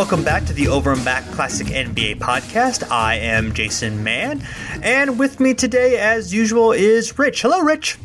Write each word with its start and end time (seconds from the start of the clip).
Welcome 0.00 0.24
back 0.24 0.46
to 0.46 0.54
the 0.54 0.66
Over 0.66 0.92
and 0.92 1.04
Back 1.04 1.26
Classic 1.32 1.66
NBA 1.66 2.20
podcast. 2.20 2.90
I 2.90 3.16
am 3.16 3.52
Jason 3.52 4.02
Mann, 4.02 4.42
and 4.82 5.18
with 5.18 5.40
me 5.40 5.52
today, 5.52 5.98
as 5.98 6.32
usual, 6.32 6.72
is 6.72 7.18
Rich. 7.18 7.42
Hello, 7.42 7.60
Rich. 7.60 7.98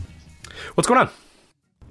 What's 0.73 0.89
going 0.89 1.00
on? 1.00 1.09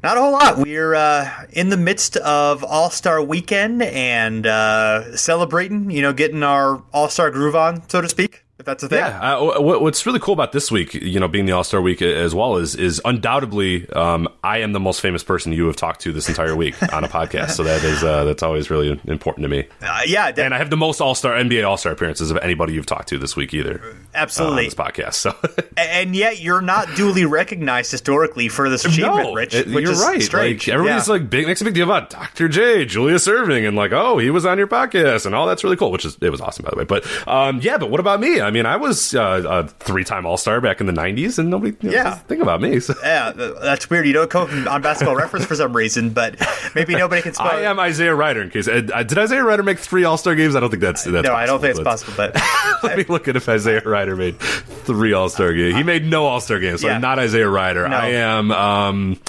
Not 0.02 0.18
a 0.18 0.20
whole 0.20 0.32
lot. 0.32 0.58
We're 0.58 0.94
uh, 0.94 1.46
in 1.52 1.70
the 1.70 1.78
midst 1.78 2.18
of 2.18 2.62
All 2.62 2.90
Star 2.90 3.22
Weekend 3.22 3.82
and 3.82 4.46
uh, 4.46 5.16
celebrating. 5.16 5.90
You 5.90 6.02
know, 6.02 6.12
getting 6.12 6.42
our 6.42 6.82
All 6.92 7.08
Star 7.08 7.30
groove 7.30 7.56
on, 7.56 7.88
so 7.88 8.02
to 8.02 8.08
speak 8.10 8.43
that's 8.64 8.82
a 8.82 8.88
thing. 8.88 8.98
Yeah. 8.98 9.36
Uh, 9.36 9.60
what's 9.60 10.06
really 10.06 10.20
cool 10.20 10.34
about 10.34 10.52
this 10.52 10.70
week, 10.70 10.94
you 10.94 11.20
know, 11.20 11.28
being 11.28 11.46
the 11.46 11.52
All 11.52 11.64
Star 11.64 11.80
Week 11.80 12.02
as 12.02 12.34
well, 12.34 12.56
is 12.56 12.74
is 12.74 13.00
undoubtedly 13.04 13.88
um, 13.90 14.28
I 14.42 14.58
am 14.58 14.72
the 14.72 14.80
most 14.80 15.00
famous 15.00 15.22
person 15.22 15.52
you 15.52 15.66
have 15.66 15.76
talked 15.76 16.00
to 16.02 16.12
this 16.12 16.28
entire 16.28 16.56
week 16.56 16.74
on 16.92 17.04
a 17.04 17.08
podcast. 17.08 17.52
So 17.52 17.62
that 17.64 17.82
is 17.84 18.02
uh, 18.02 18.24
that's 18.24 18.42
always 18.42 18.70
really 18.70 19.00
important 19.06 19.44
to 19.44 19.48
me. 19.48 19.66
Uh, 19.80 20.00
yeah, 20.06 20.32
that, 20.32 20.44
and 20.44 20.54
I 20.54 20.58
have 20.58 20.70
the 20.70 20.76
most 20.76 21.00
All 21.00 21.14
Star 21.14 21.34
NBA 21.34 21.66
All 21.66 21.76
Star 21.76 21.92
appearances 21.92 22.30
of 22.30 22.38
anybody 22.38 22.74
you've 22.74 22.86
talked 22.86 23.08
to 23.08 23.18
this 23.18 23.36
week 23.36 23.54
either. 23.54 23.96
Absolutely, 24.14 24.58
on 24.58 24.64
this 24.64 24.74
podcast. 24.74 25.14
So, 25.14 25.34
and 25.76 26.14
yet 26.14 26.40
you're 26.40 26.60
not 26.60 26.94
duly 26.96 27.24
recognized 27.24 27.90
historically 27.90 28.48
for 28.48 28.68
this 28.68 28.84
achievement, 28.84 29.28
no, 29.28 29.34
Rich. 29.34 29.54
It, 29.54 29.68
you're 29.68 29.94
right. 29.94 30.22
Strange. 30.22 30.66
Like 30.66 30.74
everybody's 30.74 31.06
yeah. 31.06 31.12
like 31.12 31.30
big 31.30 31.46
makes 31.46 31.60
a 31.60 31.64
big 31.64 31.74
deal 31.74 31.84
about 31.84 32.10
Dr. 32.10 32.48
J, 32.48 32.84
Julius 32.84 33.26
Erving, 33.26 33.66
and 33.66 33.76
like 33.76 33.92
oh 33.92 34.18
he 34.18 34.30
was 34.30 34.44
on 34.46 34.58
your 34.58 34.66
podcast 34.66 35.26
and 35.26 35.34
all 35.34 35.46
that's 35.46 35.64
really 35.64 35.76
cool, 35.76 35.90
which 35.90 36.04
is 36.04 36.16
it 36.20 36.30
was 36.30 36.40
awesome 36.40 36.64
by 36.64 36.70
the 36.70 36.76
way. 36.76 36.84
But 36.84 37.06
um, 37.28 37.60
yeah, 37.60 37.78
but 37.78 37.90
what 37.90 38.00
about 38.00 38.20
me? 38.20 38.40
I 38.40 38.50
mean, 38.50 38.66
I 38.66 38.76
was. 38.76 39.14
Uh, 39.14 39.42
a 39.44 39.68
three-time 39.68 40.26
All-Star 40.26 40.60
back 40.60 40.80
in 40.80 40.86
the 40.86 40.92
'90s, 40.92 41.38
and 41.38 41.50
nobody 41.50 41.76
you 41.80 41.90
know, 41.90 41.96
yeah 41.96 42.14
think 42.14 42.42
about 42.42 42.60
me. 42.60 42.80
So. 42.80 42.94
Yeah, 43.02 43.32
that's 43.32 43.88
weird. 43.88 44.06
You 44.06 44.12
don't 44.12 44.30
come 44.30 44.68
on 44.68 44.82
Basketball 44.82 45.16
Reference 45.16 45.46
for 45.46 45.54
some 45.54 45.74
reason, 45.74 46.10
but 46.10 46.36
maybe 46.74 46.94
nobody 46.94 47.22
can 47.22 47.34
spell. 47.34 47.46
I 47.46 47.62
am 47.62 47.78
Isaiah 47.78 48.14
Rider. 48.14 48.42
In 48.42 48.50
case 48.50 48.68
uh, 48.68 48.80
did 48.80 49.18
Isaiah 49.18 49.44
Rider 49.44 49.62
make 49.62 49.78
three 49.78 50.04
All-Star 50.04 50.34
games? 50.34 50.56
I 50.56 50.60
don't 50.60 50.70
think 50.70 50.82
that's, 50.82 51.04
that's 51.04 51.14
no. 51.14 51.22
Possible, 51.22 51.36
I 51.36 51.46
don't 51.46 51.60
think 51.60 51.70
it's 51.70 51.84
possible. 51.84 52.14
But 52.16 52.34
let 52.82 52.96
me 52.96 53.04
look 53.08 53.28
at 53.28 53.36
if 53.36 53.48
Isaiah 53.48 53.82
Rider 54.04 54.16
made 54.16 54.38
three 54.38 55.14
All-Star 55.14 55.54
games. 55.54 55.76
He 55.76 55.82
made 55.82 56.04
no 56.04 56.26
All-Star 56.26 56.58
games, 56.58 56.82
so 56.82 56.88
yeah. 56.88 56.96
I'm 56.96 57.00
not 57.00 57.18
Isaiah 57.18 57.48
Rider. 57.48 57.88
No. 57.88 57.96
I 57.96 58.08
am. 58.08 58.50
Um, 58.50 59.20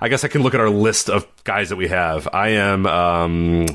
I 0.00 0.08
guess 0.08 0.24
I 0.24 0.28
can 0.28 0.42
look 0.42 0.54
at 0.54 0.60
our 0.60 0.70
list 0.70 1.10
of 1.10 1.26
guys 1.44 1.68
that 1.68 1.76
we 1.76 1.88
have. 1.88 2.28
I 2.32 2.48
am. 2.50 2.86
Um, 2.86 3.66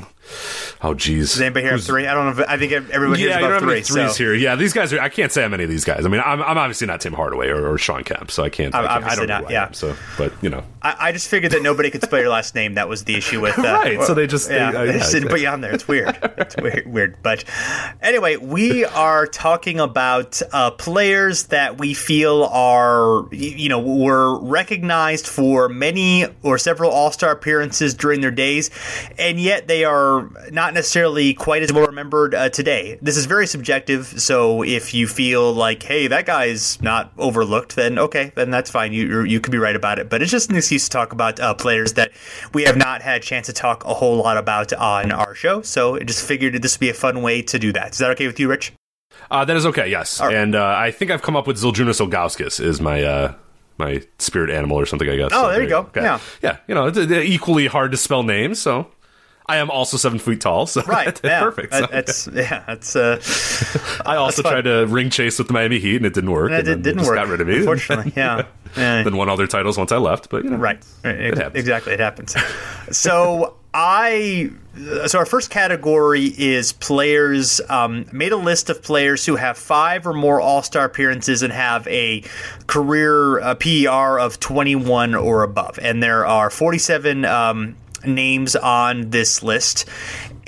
Oh, 0.80 0.94
geez. 0.94 1.32
Does 1.32 1.40
anybody 1.40 1.64
here 1.64 1.72
have 1.72 1.82
three? 1.82 2.06
I 2.06 2.14
don't 2.14 2.36
know. 2.36 2.42
If, 2.42 2.48
I 2.48 2.56
think 2.56 2.70
everybody 2.72 3.22
yeah, 3.22 3.40
here 3.40 3.58
three. 3.58 3.82
threes 3.82 4.12
so. 4.12 4.24
here. 4.24 4.34
Yeah, 4.34 4.54
these 4.54 4.72
guys 4.72 4.92
are. 4.92 5.00
I 5.00 5.08
can't 5.08 5.32
say 5.32 5.42
how 5.42 5.48
many 5.48 5.64
of 5.64 5.70
these 5.70 5.84
guys. 5.84 6.06
I 6.06 6.08
mean, 6.08 6.22
I'm, 6.24 6.40
I'm 6.40 6.56
obviously 6.56 6.86
not 6.86 7.00
Tim 7.00 7.14
Hardaway 7.14 7.48
or, 7.48 7.72
or 7.72 7.78
Shawn 7.78 8.04
Kemp, 8.04 8.30
so 8.30 8.44
I 8.44 8.48
can't. 8.48 8.74
I'm, 8.74 8.84
I, 8.84 8.88
can't, 8.88 9.04
I 9.04 9.14
don't 9.16 9.26
know. 9.26 9.50
Yeah. 9.50 9.66
Am, 9.66 9.74
so, 9.74 9.96
but 10.16 10.32
you 10.40 10.50
know, 10.50 10.62
I, 10.80 10.96
I, 11.08 11.12
just 11.12 11.26
figured 11.28 11.50
that 11.52 11.62
nobody 11.62 11.90
could 11.90 12.02
spell 12.02 12.20
your 12.20 12.28
last 12.28 12.54
name. 12.54 12.74
That 12.74 12.88
was 12.88 13.04
the 13.04 13.16
issue 13.16 13.40
with. 13.40 13.58
Uh, 13.68 13.72
right. 13.72 14.02
So 14.04 14.14
they 14.14 14.26
just 14.26 14.48
yeah, 14.50 14.70
they, 14.70 14.78
uh, 14.78 14.84
they 14.84 14.92
just 14.98 15.12
didn't 15.12 15.28
put 15.28 15.40
you 15.40 15.48
on 15.48 15.60
there. 15.60 15.74
It's 15.74 15.86
weird. 15.86 16.16
it's 16.38 16.56
weird. 16.56 16.86
Weird. 16.86 17.22
But 17.22 17.44
anyway, 18.00 18.36
we 18.36 18.84
are 18.84 19.26
talking 19.26 19.80
about 19.80 20.40
uh, 20.52 20.70
players 20.70 21.48
that 21.48 21.78
we 21.78 21.92
feel 21.92 22.44
are 22.44 23.26
you 23.32 23.68
know 23.68 23.80
were 23.80 24.38
recognized 24.40 25.26
for 25.26 25.68
many 25.68 26.26
or 26.42 26.56
several 26.56 26.90
All 26.90 27.10
Star 27.10 27.32
appearances 27.32 27.94
during 27.94 28.20
their 28.20 28.30
days, 28.30 28.70
and 29.18 29.40
yet 29.40 29.66
they 29.66 29.84
are 29.84 30.30
not 30.50 30.67
necessarily 30.74 31.34
quite 31.34 31.62
as 31.62 31.72
well 31.72 31.86
remembered 31.86 32.34
uh, 32.34 32.48
today. 32.48 32.98
This 33.02 33.16
is 33.16 33.26
very 33.26 33.46
subjective, 33.46 34.20
so 34.20 34.62
if 34.62 34.94
you 34.94 35.06
feel 35.06 35.52
like, 35.52 35.82
hey, 35.82 36.06
that 36.06 36.26
guy's 36.26 36.80
not 36.82 37.12
overlooked, 37.18 37.76
then 37.76 37.98
okay, 37.98 38.32
then 38.34 38.50
that's 38.50 38.70
fine. 38.70 38.92
You 38.92 39.22
you 39.22 39.40
could 39.40 39.52
be 39.52 39.58
right 39.58 39.76
about 39.76 39.98
it. 39.98 40.08
But 40.08 40.22
it's 40.22 40.30
just 40.30 40.50
an 40.50 40.56
excuse 40.56 40.84
to 40.84 40.90
talk 40.90 41.12
about 41.12 41.40
uh, 41.40 41.54
players 41.54 41.94
that 41.94 42.12
we 42.54 42.64
have 42.64 42.76
not 42.76 43.02
had 43.02 43.16
a 43.16 43.20
chance 43.20 43.46
to 43.46 43.52
talk 43.52 43.84
a 43.84 43.94
whole 43.94 44.16
lot 44.16 44.36
about 44.36 44.72
on 44.72 45.12
our 45.12 45.34
show. 45.34 45.62
So 45.62 45.96
I 45.96 46.00
just 46.00 46.24
figured 46.24 46.54
this 46.62 46.76
would 46.76 46.80
be 46.80 46.90
a 46.90 46.94
fun 46.94 47.22
way 47.22 47.42
to 47.42 47.58
do 47.58 47.72
that. 47.72 47.92
Is 47.92 47.98
that 47.98 48.10
okay 48.12 48.26
with 48.26 48.38
you, 48.40 48.48
Rich? 48.48 48.72
Uh, 49.30 49.44
that 49.44 49.56
is 49.56 49.66
okay. 49.66 49.88
Yes, 49.88 50.20
right. 50.20 50.34
and 50.34 50.54
uh, 50.54 50.74
I 50.76 50.90
think 50.90 51.10
I've 51.10 51.22
come 51.22 51.36
up 51.36 51.46
with 51.46 51.58
Zydrunas 51.58 52.00
Ilgauskas 52.00 52.60
is 52.60 52.80
my 52.80 53.02
uh, 53.02 53.34
my 53.78 54.02
spirit 54.18 54.50
animal 54.50 54.78
or 54.78 54.86
something. 54.86 55.08
I 55.08 55.16
guess. 55.16 55.30
Oh, 55.32 55.44
so, 55.44 55.52
there 55.52 55.62
you 55.62 55.68
go. 55.68 55.80
Okay. 55.80 56.02
Yeah, 56.02 56.20
yeah. 56.42 56.56
You 56.66 56.74
know, 56.74 56.88
equally 56.88 57.66
hard 57.66 57.90
to 57.92 57.96
spell 57.96 58.22
names. 58.22 58.60
So 58.60 58.90
I 59.48 59.56
am 59.56 59.70
also 59.70 59.96
seven 59.96 60.18
feet 60.18 60.42
tall, 60.42 60.66
so 60.66 60.82
right, 60.82 61.18
yeah. 61.24 61.40
perfect. 61.40 61.72
So. 61.72 61.86
That's 61.90 62.28
yeah, 62.28 62.64
that's. 62.66 62.94
Uh, 62.94 63.20
I 64.04 64.16
also 64.16 64.42
tried 64.42 64.62
to 64.62 64.86
ring 64.86 65.08
chase 65.08 65.38
with 65.38 65.46
the 65.46 65.54
Miami 65.54 65.78
Heat, 65.78 65.96
and 65.96 66.06
it 66.06 66.12
didn't 66.12 66.30
work. 66.30 66.50
And 66.50 66.68
it 66.68 66.82
didn't 66.82 67.04
work. 67.04 67.14
Got 67.14 67.28
rid 67.28 67.40
of 67.40 67.46
me. 67.46 67.56
Unfortunately, 67.56 68.12
yeah. 68.14 68.46
then 68.74 69.16
won 69.16 69.30
all 69.30 69.38
their 69.38 69.46
titles 69.46 69.78
once 69.78 69.90
I 69.90 69.96
left, 69.96 70.28
but 70.28 70.44
you 70.44 70.50
know, 70.50 70.58
right, 70.58 70.84
it 71.02 71.56
exactly, 71.56 71.94
it 71.94 72.00
happens. 72.00 72.36
so 72.90 73.56
I 73.72 74.50
so 75.06 75.18
our 75.18 75.26
first 75.26 75.50
category 75.50 76.26
is 76.26 76.72
players. 76.72 77.60
Um, 77.68 78.06
made 78.12 78.32
a 78.32 78.36
list 78.36 78.70
of 78.70 78.82
players 78.82 79.24
who 79.24 79.36
have 79.36 79.56
five 79.56 80.06
or 80.06 80.12
more 80.12 80.40
All 80.40 80.62
Star 80.62 80.84
appearances 80.84 81.42
and 81.42 81.52
have 81.52 81.86
a 81.88 82.22
career 82.66 83.40
uh, 83.40 83.54
PER 83.54 84.18
of 84.18 84.40
21 84.40 85.14
or 85.14 85.42
above, 85.42 85.78
and 85.80 86.02
there 86.02 86.26
are 86.26 86.50
47 86.50 87.24
um, 87.24 87.76
names 88.04 88.56
on 88.56 89.10
this 89.10 89.42
list, 89.42 89.88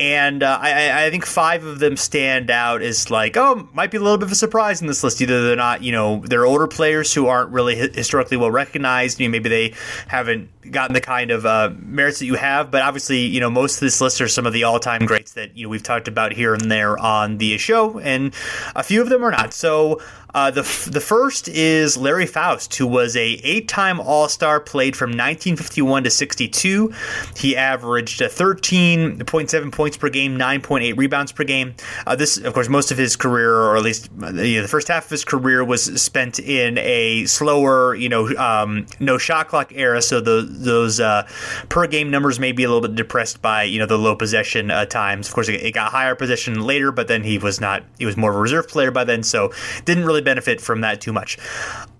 and 0.00 0.43
uh, 0.43 0.59
I, 0.61 1.06
I, 1.06 1.11
think 1.11 1.27
five 1.27 1.62
of 1.62 1.78
them 1.78 1.94
stand 1.94 2.50
out 2.50 2.81
as 2.81 3.11
like, 3.11 3.37
oh, 3.37 3.69
might 3.75 3.91
be 3.91 3.99
a 3.99 4.00
little 4.00 4.16
bit 4.16 4.25
of 4.27 4.33
a 4.33 4.37
surprise 4.37 4.81
in 4.81 4.87
this 4.87 5.05
list. 5.05 5.21
Either 5.21 5.47
they're 5.47 5.56
not, 5.56 5.83
you 5.83 5.93
know, 5.93 6.22
they're 6.25 6.47
older 6.47 6.66
players 6.66 7.12
who 7.12 7.27
aren't 7.27 7.50
really 7.50 7.77
historically 7.77 8.38
well 8.38 8.50
recognized. 8.50 9.21
You 9.21 9.28
know, 9.28 9.33
maybe 9.33 9.50
they 9.50 9.75
haven't 10.09 10.49
gotten 10.71 10.94
the 10.94 11.00
kind 11.00 11.31
of 11.31 11.47
uh, 11.47 11.71
merits 11.78 12.19
that 12.19 12.26
you 12.26 12.34
have. 12.34 12.71
But 12.71 12.82
obviously, 12.82 13.21
you 13.21 13.41
know, 13.41 13.50
most 13.50 13.76
of 13.76 13.81
this 13.81 14.00
list 14.00 14.21
are 14.21 14.28
some 14.28 14.47
of 14.47 14.53
the 14.53 14.65
all-time 14.65 15.06
greats 15.06 15.32
that 15.32 15.56
you 15.56 15.65
know 15.65 15.71
we've 15.71 15.82
talked 15.82 16.09
about 16.09 16.32
here 16.32 16.54
and 16.54 16.71
there 16.71 16.98
on 16.98 17.38
the 17.38 17.56
show, 17.59 17.98
and 17.98 18.34
a 18.75 18.82
few 18.82 19.00
of 19.03 19.09
them 19.09 19.25
are 19.25 19.31
not. 19.31 19.54
So 19.54 20.00
uh, 20.34 20.50
the 20.50 20.62
the 20.91 21.00
first 21.00 21.49
is 21.49 21.97
Larry 21.97 22.26
Foust, 22.26 22.75
who 22.76 22.87
was 22.87 23.16
a 23.16 23.41
eight-time 23.43 24.00
All-Star, 24.00 24.60
played 24.60 24.97
from 24.97 25.10
1951 25.10 26.04
to 26.04 26.10
62. 26.10 26.93
He 27.37 27.56
averaged 27.56 28.20
13.7 28.20 29.72
points 29.72 29.97
per 29.97 30.09
game, 30.09 30.38
9.8 30.38 30.97
rebounds 30.97 31.32
per 31.32 31.44
game. 31.44 31.75
Uh, 32.06 32.16
this, 32.16 32.37
of 32.37 32.54
course, 32.54 32.69
most 32.69 32.91
of 32.91 32.99
his 32.99 33.16
career, 33.16 33.54
or 33.54 33.76
at 33.76 33.82
least 33.82 34.09
uh, 34.22 34.31
you 34.32 34.56
know, 34.56 34.62
the 34.62 34.69
first 34.69 34.88
half 34.88 35.04
of 35.04 35.10
his 35.10 35.25
career, 35.25 35.65
was 35.65 36.00
spent 36.00 36.38
in 36.38 36.78
a 36.78 37.25
slower, 37.26 37.94
you 37.94 38.09
know, 38.09 38.28
um, 38.37 38.87
no 39.00 39.19
shot 39.19 39.49
clock 39.49 39.72
era. 39.75 40.00
So 40.03 40.20
the, 40.20 40.43
those 40.50 41.00
uh, 41.00 41.27
per 41.69 41.87
game 41.87 42.11
numbers 42.11 42.38
may 42.38 42.53
be 42.53 42.62
a 42.62 42.69
little 42.69 42.87
bit 42.87 42.94
depressed 42.94 43.43
by 43.43 43.65
you 43.65 43.78
know 43.78 43.87
the 43.87 43.99
low 43.99 44.15
possession 44.15 44.71
uh, 44.71 44.87
times. 44.87 45.27
Of 45.27 45.34
course, 45.34 45.49
it, 45.49 45.75
got 45.75 45.91
higher 45.91 46.15
possession 46.15 46.62
later, 46.62 46.93
but 46.93 47.09
then 47.09 47.25
he 47.25 47.38
was 47.38 47.61
not. 47.61 47.83
He 47.99 48.06
was 48.06 48.16
more 48.16 48.31
of 48.31 48.37
a 48.37 48.41
reserve 48.41 48.69
player 48.69 48.91
by 48.91 49.05
then, 49.05 49.23
so 49.23 49.52
didn't 49.85 50.05
really 50.05 50.20
really 50.20 50.25
benefit 50.25 50.61
from 50.61 50.81
that 50.82 51.00
too 51.00 51.12
much. 51.12 51.38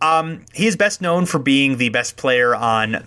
Um, 0.01 0.45
he 0.55 0.67
is 0.67 0.77
best 0.77 1.01
known 1.01 1.27
for 1.27 1.39
being 1.39 1.79
the 1.79 1.89
best 1.89 2.17
player 2.17 2.55
on 2.55 3.05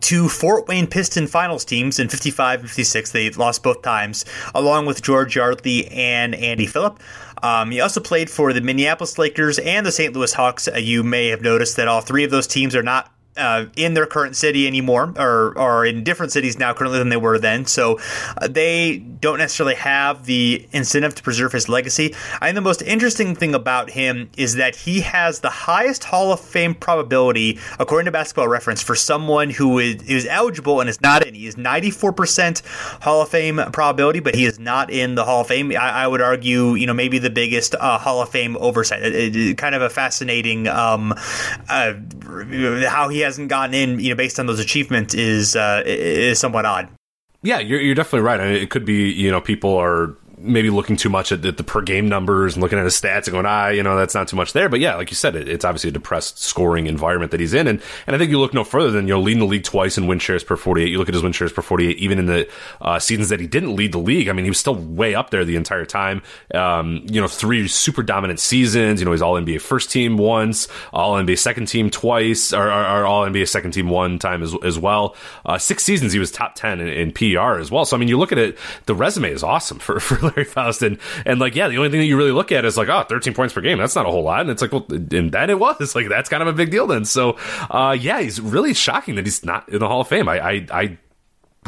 two 0.00 0.28
Fort 0.28 0.68
Wayne 0.68 0.86
Piston 0.86 1.26
finals 1.26 1.64
teams 1.64 1.98
in 1.98 2.08
55 2.08 2.60
and 2.60 2.68
56. 2.68 3.10
They 3.10 3.30
lost 3.30 3.62
both 3.62 3.82
times, 3.82 4.24
along 4.54 4.86
with 4.86 5.02
George 5.02 5.36
Yardley 5.36 5.88
and 5.88 6.34
Andy 6.34 6.66
Phillip. 6.66 7.00
Um, 7.42 7.70
he 7.70 7.80
also 7.80 8.00
played 8.00 8.30
for 8.30 8.52
the 8.52 8.60
Minneapolis 8.60 9.18
Lakers 9.18 9.58
and 9.58 9.84
the 9.84 9.92
St. 9.92 10.14
Louis 10.14 10.32
Hawks. 10.32 10.68
Uh, 10.68 10.78
you 10.78 11.02
may 11.02 11.28
have 11.28 11.42
noticed 11.42 11.76
that 11.76 11.88
all 11.88 12.00
three 12.00 12.24
of 12.24 12.30
those 12.30 12.46
teams 12.46 12.74
are 12.74 12.82
not 12.82 13.10
uh, 13.36 13.66
in 13.76 13.94
their 13.94 14.06
current 14.06 14.36
city 14.36 14.66
anymore, 14.66 15.12
or 15.16 15.56
are 15.58 15.84
in 15.84 16.04
different 16.04 16.32
cities 16.32 16.58
now 16.58 16.72
currently 16.72 16.98
than 16.98 17.08
they 17.08 17.16
were 17.16 17.38
then. 17.38 17.66
So 17.66 17.98
uh, 18.38 18.48
they 18.48 18.98
don't 18.98 19.38
necessarily 19.38 19.74
have 19.76 20.26
the 20.26 20.66
incentive 20.72 21.14
to 21.16 21.22
preserve 21.22 21.52
his 21.52 21.68
legacy. 21.68 22.14
I 22.40 22.46
think 22.46 22.54
the 22.54 22.60
most 22.60 22.82
interesting 22.82 23.34
thing 23.34 23.54
about 23.54 23.90
him 23.90 24.30
is 24.36 24.54
that 24.54 24.76
he 24.76 25.00
has 25.00 25.40
the 25.40 25.50
highest 25.50 26.04
Hall 26.04 26.32
of 26.32 26.40
Fame 26.40 26.74
probability, 26.74 27.58
according 27.78 28.06
to 28.06 28.12
Basketball 28.12 28.48
Reference, 28.48 28.82
for 28.82 28.94
someone 28.94 29.50
who 29.50 29.78
is, 29.78 30.02
is 30.02 30.26
eligible 30.26 30.80
and 30.80 30.88
is 30.88 31.00
not 31.00 31.26
in. 31.26 31.34
He 31.34 31.46
is 31.46 31.56
94% 31.56 32.62
Hall 33.02 33.22
of 33.22 33.28
Fame 33.28 33.60
probability, 33.72 34.20
but 34.20 34.34
he 34.34 34.44
is 34.44 34.58
not 34.58 34.90
in 34.90 35.14
the 35.14 35.24
Hall 35.24 35.42
of 35.42 35.48
Fame. 35.48 35.72
I, 35.72 36.04
I 36.04 36.06
would 36.06 36.20
argue, 36.20 36.74
you 36.74 36.86
know, 36.86 36.94
maybe 36.94 37.18
the 37.18 37.30
biggest 37.30 37.74
uh, 37.74 37.98
Hall 37.98 38.22
of 38.22 38.28
Fame 38.28 38.56
oversight. 38.58 39.02
It, 39.02 39.36
it, 39.36 39.58
kind 39.58 39.74
of 39.74 39.82
a 39.82 39.90
fascinating 39.90 40.68
um, 40.68 41.14
uh, 41.68 41.94
how 42.88 43.08
he 43.08 43.20
hasn't 43.26 43.48
gotten 43.48 43.74
in, 43.74 44.00
you 44.00 44.10
know, 44.10 44.16
based 44.16 44.40
on 44.40 44.46
those 44.46 44.58
achievements 44.58 45.14
is 45.14 45.54
uh, 45.54 45.82
is 45.84 46.38
somewhat 46.38 46.64
odd. 46.64 46.88
Yeah, 47.42 47.58
you're, 47.60 47.80
you're 47.80 47.94
definitely 47.94 48.22
right. 48.22 48.40
I 48.40 48.44
mean, 48.46 48.62
it 48.62 48.70
could 48.70 48.84
be, 48.84 49.12
you 49.12 49.30
know, 49.30 49.40
people 49.40 49.76
are 49.76 50.16
maybe 50.46 50.70
looking 50.70 50.96
too 50.96 51.08
much 51.08 51.32
at 51.32 51.42
the, 51.42 51.52
the, 51.52 51.64
per 51.64 51.82
game 51.82 52.08
numbers 52.08 52.54
and 52.54 52.62
looking 52.62 52.78
at 52.78 52.84
his 52.84 52.98
stats 52.98 53.24
and 53.24 53.32
going, 53.32 53.46
ah, 53.46 53.68
you 53.68 53.82
know, 53.82 53.96
that's 53.96 54.14
not 54.14 54.28
too 54.28 54.36
much 54.36 54.52
there. 54.52 54.68
But 54.68 54.80
yeah, 54.80 54.94
like 54.94 55.10
you 55.10 55.16
said, 55.16 55.36
it, 55.36 55.48
it's 55.48 55.64
obviously 55.64 55.88
a 55.88 55.92
depressed 55.92 56.38
scoring 56.38 56.86
environment 56.86 57.32
that 57.32 57.40
he's 57.40 57.54
in. 57.54 57.66
And, 57.66 57.82
and 58.06 58.14
I 58.14 58.18
think 58.18 58.30
you 58.30 58.38
look 58.38 58.54
no 58.54 58.64
further 58.64 58.90
than, 58.90 59.08
you 59.08 59.14
know, 59.14 59.20
leading 59.20 59.40
the 59.40 59.46
league 59.46 59.64
twice 59.64 59.98
in 59.98 60.06
win 60.06 60.18
shares 60.18 60.44
per 60.44 60.56
48. 60.56 60.88
You 60.88 60.98
look 60.98 61.08
at 61.08 61.14
his 61.14 61.22
win 61.22 61.32
shares 61.32 61.52
per 61.52 61.62
48, 61.62 61.98
even 61.98 62.18
in 62.18 62.26
the 62.26 62.48
uh, 62.80 62.98
seasons 62.98 63.28
that 63.28 63.40
he 63.40 63.46
didn't 63.46 63.74
lead 63.74 63.92
the 63.92 63.98
league. 63.98 64.28
I 64.28 64.32
mean, 64.32 64.44
he 64.44 64.50
was 64.50 64.60
still 64.60 64.74
way 64.74 65.14
up 65.14 65.30
there 65.30 65.44
the 65.44 65.56
entire 65.56 65.84
time. 65.84 66.22
Um, 66.54 67.04
you 67.10 67.20
know, 67.20 67.28
three 67.28 67.68
super 67.68 68.02
dominant 68.02 68.40
seasons. 68.40 69.00
You 69.00 69.04
know, 69.04 69.12
he's 69.12 69.22
all 69.22 69.34
NBA 69.34 69.60
first 69.60 69.90
team 69.90 70.16
once, 70.16 70.68
all 70.92 71.14
NBA 71.14 71.38
second 71.38 71.66
team 71.66 71.90
twice, 71.90 72.52
or, 72.52 72.68
or, 72.68 72.84
or 72.84 73.06
all 73.06 73.24
NBA 73.26 73.48
second 73.48 73.72
team 73.72 73.88
one 73.88 74.18
time 74.18 74.42
as, 74.42 74.54
as 74.62 74.78
well. 74.78 75.16
Uh, 75.44 75.58
six 75.58 75.84
seasons 75.84 76.12
he 76.12 76.18
was 76.18 76.30
top 76.30 76.54
10 76.54 76.80
in, 76.80 76.88
in 76.88 77.12
PR 77.12 77.58
as 77.58 77.70
well. 77.70 77.84
So, 77.84 77.96
I 77.96 78.00
mean, 78.00 78.08
you 78.08 78.18
look 78.18 78.32
at 78.32 78.38
it, 78.38 78.58
the 78.86 78.94
resume 78.94 79.30
is 79.30 79.42
awesome 79.42 79.78
for, 79.78 80.00
for 80.06 80.16
Foust. 80.44 80.82
And, 80.82 80.98
and 81.24 81.40
like, 81.40 81.54
yeah, 81.54 81.68
the 81.68 81.78
only 81.78 81.90
thing 81.90 82.00
that 82.00 82.06
you 82.06 82.16
really 82.16 82.32
look 82.32 82.52
at 82.52 82.64
is 82.64 82.76
like, 82.76 82.88
oh, 82.88 83.02
13 83.02 83.34
points 83.34 83.54
per 83.54 83.60
game. 83.60 83.78
That's 83.78 83.94
not 83.94 84.06
a 84.06 84.10
whole 84.10 84.22
lot. 84.22 84.40
And 84.40 84.50
it's 84.50 84.62
like, 84.62 84.72
well, 84.72 84.86
and 84.90 85.30
then 85.30 85.50
it 85.50 85.58
was 85.58 85.94
like, 85.94 86.08
that's 86.08 86.28
kind 86.28 86.42
of 86.42 86.48
a 86.48 86.52
big 86.52 86.70
deal 86.70 86.86
then. 86.86 87.04
So, 87.04 87.38
uh, 87.70 87.96
yeah, 87.98 88.20
he's 88.20 88.40
really 88.40 88.74
shocking 88.74 89.16
that 89.16 89.26
he's 89.26 89.44
not 89.44 89.68
in 89.68 89.78
the 89.78 89.88
Hall 89.88 90.00
of 90.00 90.08
Fame. 90.08 90.28
I, 90.28 90.40
I, 90.40 90.66
I 90.70 90.98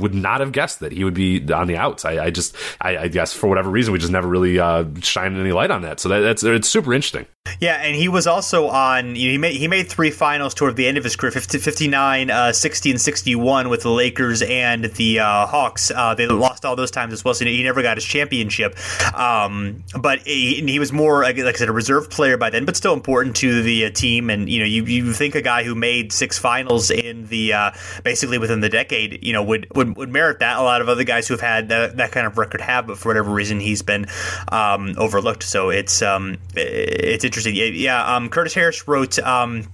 would 0.01 0.15
not 0.15 0.41
have 0.41 0.53
guessed 0.53 0.81
that 0.81 0.93
he 0.93 1.05
would 1.05 1.15
be 1.15 1.53
on 1.53 1.67
the 1.67 1.77
outs. 1.77 2.05
I, 2.05 2.27
I 2.27 2.31
just, 2.31 2.57
I, 2.81 2.97
I, 2.97 3.09
guess 3.09 3.33
for 3.33 3.49
whatever 3.49 3.71
reason, 3.71 3.93
we 3.93 3.99
just 3.99 4.13
never 4.13 4.29
really 4.29 4.59
uh, 4.59 4.85
shined 5.01 5.37
any 5.37 5.53
light 5.53 5.71
on 5.71 5.83
that. 5.83 6.01
So 6.01 6.09
that, 6.09 6.21
that's 6.21 6.45
it's 6.45 6.69
super 6.69 6.95
interesting. 6.95 7.27
Yeah, 7.61 7.77
and 7.77 7.95
he 7.95 8.09
was 8.09 8.27
also 8.27 8.69
on. 8.69 9.17
You 9.17 9.29
know, 9.29 9.33
he 9.33 9.39
made 9.39 9.57
he 9.57 9.69
made 9.69 9.89
three 9.89 10.11
finals 10.11 10.55
toward 10.55 10.77
the 10.77 10.87
end 10.87 10.99
of 10.99 11.05
his 11.05 11.17
career: 11.17 11.31
50, 11.31 11.59
59, 11.59 12.31
uh, 12.31 12.53
60, 12.53 12.91
and 12.91 13.01
61 13.01 13.69
with 13.69 13.83
the 13.83 13.91
Lakers 13.91 14.43
and 14.43 14.85
the 14.85 15.21
uh, 15.21 15.47
Hawks. 15.47 15.91
Uh, 15.91 16.15
they 16.15 16.27
lost 16.27 16.65
all 16.65 16.77
those 16.77 16.91
times 16.91 17.13
as 17.13 17.25
well, 17.25 17.35
so 17.35 17.45
he 17.45 17.63
never 17.63 17.83
got 17.83 17.97
his 17.97 18.05
championship. 18.05 18.77
Um, 19.15 19.85
but 20.01 20.21
he, 20.21 20.63
he, 20.63 20.79
was 20.79 20.93
more, 20.93 21.23
like 21.23 21.39
I 21.39 21.53
said, 21.53 21.69
a 21.69 21.73
reserve 21.73 22.11
player 22.11 22.37
by 22.37 22.51
then, 22.51 22.65
but 22.65 22.77
still 22.77 22.95
important 22.95 23.37
to 23.37 23.63
the 23.63 23.87
uh, 23.87 23.91
team. 23.91 24.31
And 24.31 24.49
you 24.49 24.61
know, 24.61 24.67
you, 24.67 24.85
you 24.85 25.13
think 25.13 25.35
a 25.35 25.43
guy 25.43 25.65
who 25.65 25.75
made 25.75 26.13
six 26.13 26.39
finals 26.39 26.91
in 26.91 27.27
the 27.27 27.53
uh, 27.53 27.71
basically 28.05 28.39
within 28.39 28.61
the 28.61 28.69
decade, 28.69 29.25
you 29.25 29.33
know, 29.33 29.43
would, 29.43 29.67
would 29.75 29.97
would 29.97 30.11
merit 30.11 30.41
that. 30.41 30.59
A 30.59 30.63
lot 30.63 30.81
of 30.81 30.89
other 30.89 31.05
guys 31.05 31.29
who 31.29 31.35
have 31.35 31.41
had 31.41 31.69
that, 31.69 31.97
that 31.97 32.13
kind 32.13 32.27
of 32.27 32.39
record 32.39 32.61
have, 32.61 32.87
but 32.87 32.99
for 32.99 33.09
whatever 33.09 33.31
reason, 33.31 33.61
he's 33.61 33.83
been 33.83 34.07
um, 34.51 34.95
overlooked. 34.97 35.43
So 35.43 35.71
it's 35.71 36.03
um, 36.03 36.39
it's 36.55 37.25
interesting 37.25 37.38
interesting. 37.47 37.75
Yeah, 37.75 38.17
um, 38.17 38.29
Curtis 38.29 38.55
Harris 38.55 38.87
wrote. 38.89 39.19
Um, 39.19 39.69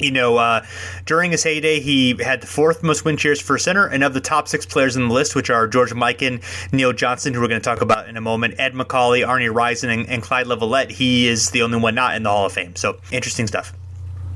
you 0.00 0.10
know, 0.10 0.36
uh, 0.36 0.64
during 1.04 1.30
his 1.30 1.44
heyday, 1.44 1.78
he 1.78 2.16
had 2.18 2.40
the 2.40 2.46
fourth 2.46 2.82
most 2.82 3.04
win 3.04 3.16
shares 3.16 3.40
for 3.40 3.56
center, 3.56 3.86
and 3.86 4.02
of 4.02 4.14
the 4.14 4.20
top 4.20 4.48
six 4.48 4.66
players 4.66 4.96
in 4.96 5.06
the 5.06 5.14
list, 5.14 5.36
which 5.36 5.48
are 5.48 5.68
George 5.68 5.92
Mikan, 5.92 6.42
Neil 6.72 6.92
Johnston, 6.92 7.34
who 7.34 7.40
we're 7.40 7.46
going 7.46 7.60
to 7.60 7.64
talk 7.64 7.82
about 7.82 8.08
in 8.08 8.16
a 8.16 8.20
moment, 8.20 8.54
Ed 8.58 8.72
Macauley, 8.72 9.24
Arnie 9.24 9.54
Risen, 9.54 9.90
and, 9.90 10.08
and 10.08 10.20
Clyde 10.20 10.46
Lovellette, 10.46 10.90
he 10.90 11.28
is 11.28 11.50
the 11.50 11.62
only 11.62 11.78
one 11.78 11.94
not 11.94 12.16
in 12.16 12.24
the 12.24 12.30
Hall 12.30 12.46
of 12.46 12.52
Fame. 12.52 12.74
So 12.74 12.98
interesting 13.12 13.46
stuff. 13.46 13.72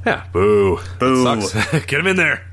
Yeah, 0.04 0.24
boo, 0.32 0.78
boo, 1.00 1.40
get 1.72 1.94
him 1.94 2.06
in 2.06 2.16
there. 2.16 2.46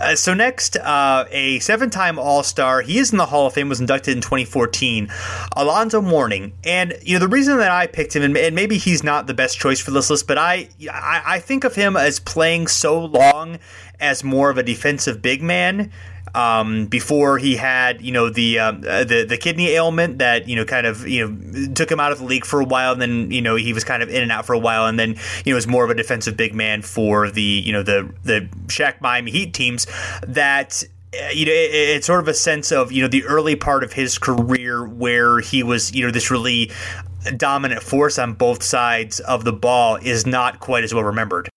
Uh, 0.00 0.14
so 0.14 0.34
next, 0.34 0.76
uh, 0.76 1.24
a 1.30 1.58
seven-time 1.60 2.18
All-Star. 2.18 2.82
He 2.82 2.98
is 2.98 3.12
in 3.12 3.18
the 3.18 3.26
Hall 3.26 3.46
of 3.46 3.54
Fame. 3.54 3.68
Was 3.68 3.80
inducted 3.80 4.16
in 4.16 4.22
2014. 4.22 5.08
Alonzo 5.56 6.00
Mourning, 6.00 6.52
and 6.64 6.94
you 7.02 7.14
know 7.14 7.20
the 7.20 7.28
reason 7.28 7.58
that 7.58 7.70
I 7.70 7.86
picked 7.86 8.14
him, 8.14 8.22
and, 8.22 8.36
and 8.36 8.54
maybe 8.54 8.78
he's 8.78 9.02
not 9.02 9.26
the 9.26 9.34
best 9.34 9.58
choice 9.58 9.80
for 9.80 9.90
this 9.90 10.10
list, 10.10 10.26
but 10.26 10.38
I, 10.38 10.68
I 10.90 11.22
I 11.26 11.38
think 11.40 11.64
of 11.64 11.74
him 11.74 11.96
as 11.96 12.20
playing 12.20 12.66
so 12.66 13.04
long 13.04 13.58
as 13.98 14.22
more 14.22 14.50
of 14.50 14.58
a 14.58 14.62
defensive 14.62 15.22
big 15.22 15.42
man 15.42 15.90
um, 16.34 16.86
before 16.86 17.38
he 17.38 17.56
had 17.56 18.02
you 18.02 18.12
know 18.12 18.28
the 18.28 18.58
um, 18.58 18.84
uh, 18.86 19.04
the 19.04 19.24
the 19.24 19.36
kidney 19.36 19.68
ailment 19.68 20.18
that 20.18 20.48
you 20.48 20.56
know 20.56 20.64
kind 20.64 20.86
of 20.86 21.06
you 21.06 21.28
know 21.28 21.74
took 21.74 21.90
him 21.90 22.00
out 22.00 22.12
of 22.12 22.18
the 22.18 22.24
league 22.24 22.44
for 22.44 22.60
a 22.60 22.64
while, 22.64 22.92
and 22.92 23.00
then 23.00 23.30
you 23.30 23.40
know 23.40 23.56
he 23.56 23.72
was 23.72 23.84
kind 23.84 24.02
of 24.02 24.08
in 24.08 24.22
and 24.22 24.32
out 24.32 24.46
for 24.46 24.52
a 24.52 24.58
while, 24.58 24.86
and 24.86 24.98
then 24.98 25.16
you 25.44 25.52
know 25.52 25.54
was 25.54 25.66
more 25.66 25.84
of 25.84 25.90
a 25.90 25.94
defensive 25.94 26.36
big 26.36 26.54
man 26.54 26.82
for 26.82 27.30
the 27.30 27.42
you 27.42 27.72
know 27.72 27.82
the 27.82 28.12
the 28.24 28.48
Shaq 28.66 29.00
Miami 29.00 29.30
Heat 29.30 29.54
teams 29.54 29.86
that 30.26 30.82
uh, 31.14 31.28
you 31.28 31.46
know, 31.46 31.52
it, 31.52 31.70
it's 31.72 32.06
sort 32.06 32.20
of 32.20 32.28
a 32.28 32.34
sense 32.34 32.72
of 32.72 32.92
you 32.92 33.02
know 33.02 33.08
the 33.08 33.24
early 33.24 33.56
part 33.56 33.84
of 33.84 33.92
his 33.92 34.18
career 34.18 34.86
where 34.86 35.40
he 35.40 35.62
was 35.62 35.94
you 35.94 36.04
know 36.04 36.10
this 36.10 36.30
really 36.30 36.70
dominant 37.36 37.82
force 37.82 38.18
on 38.18 38.34
both 38.34 38.62
sides 38.62 39.20
of 39.20 39.44
the 39.44 39.52
ball 39.52 39.96
is 39.96 40.26
not 40.26 40.60
quite 40.60 40.84
as 40.84 40.94
well 40.94 41.04
remembered. 41.04 41.48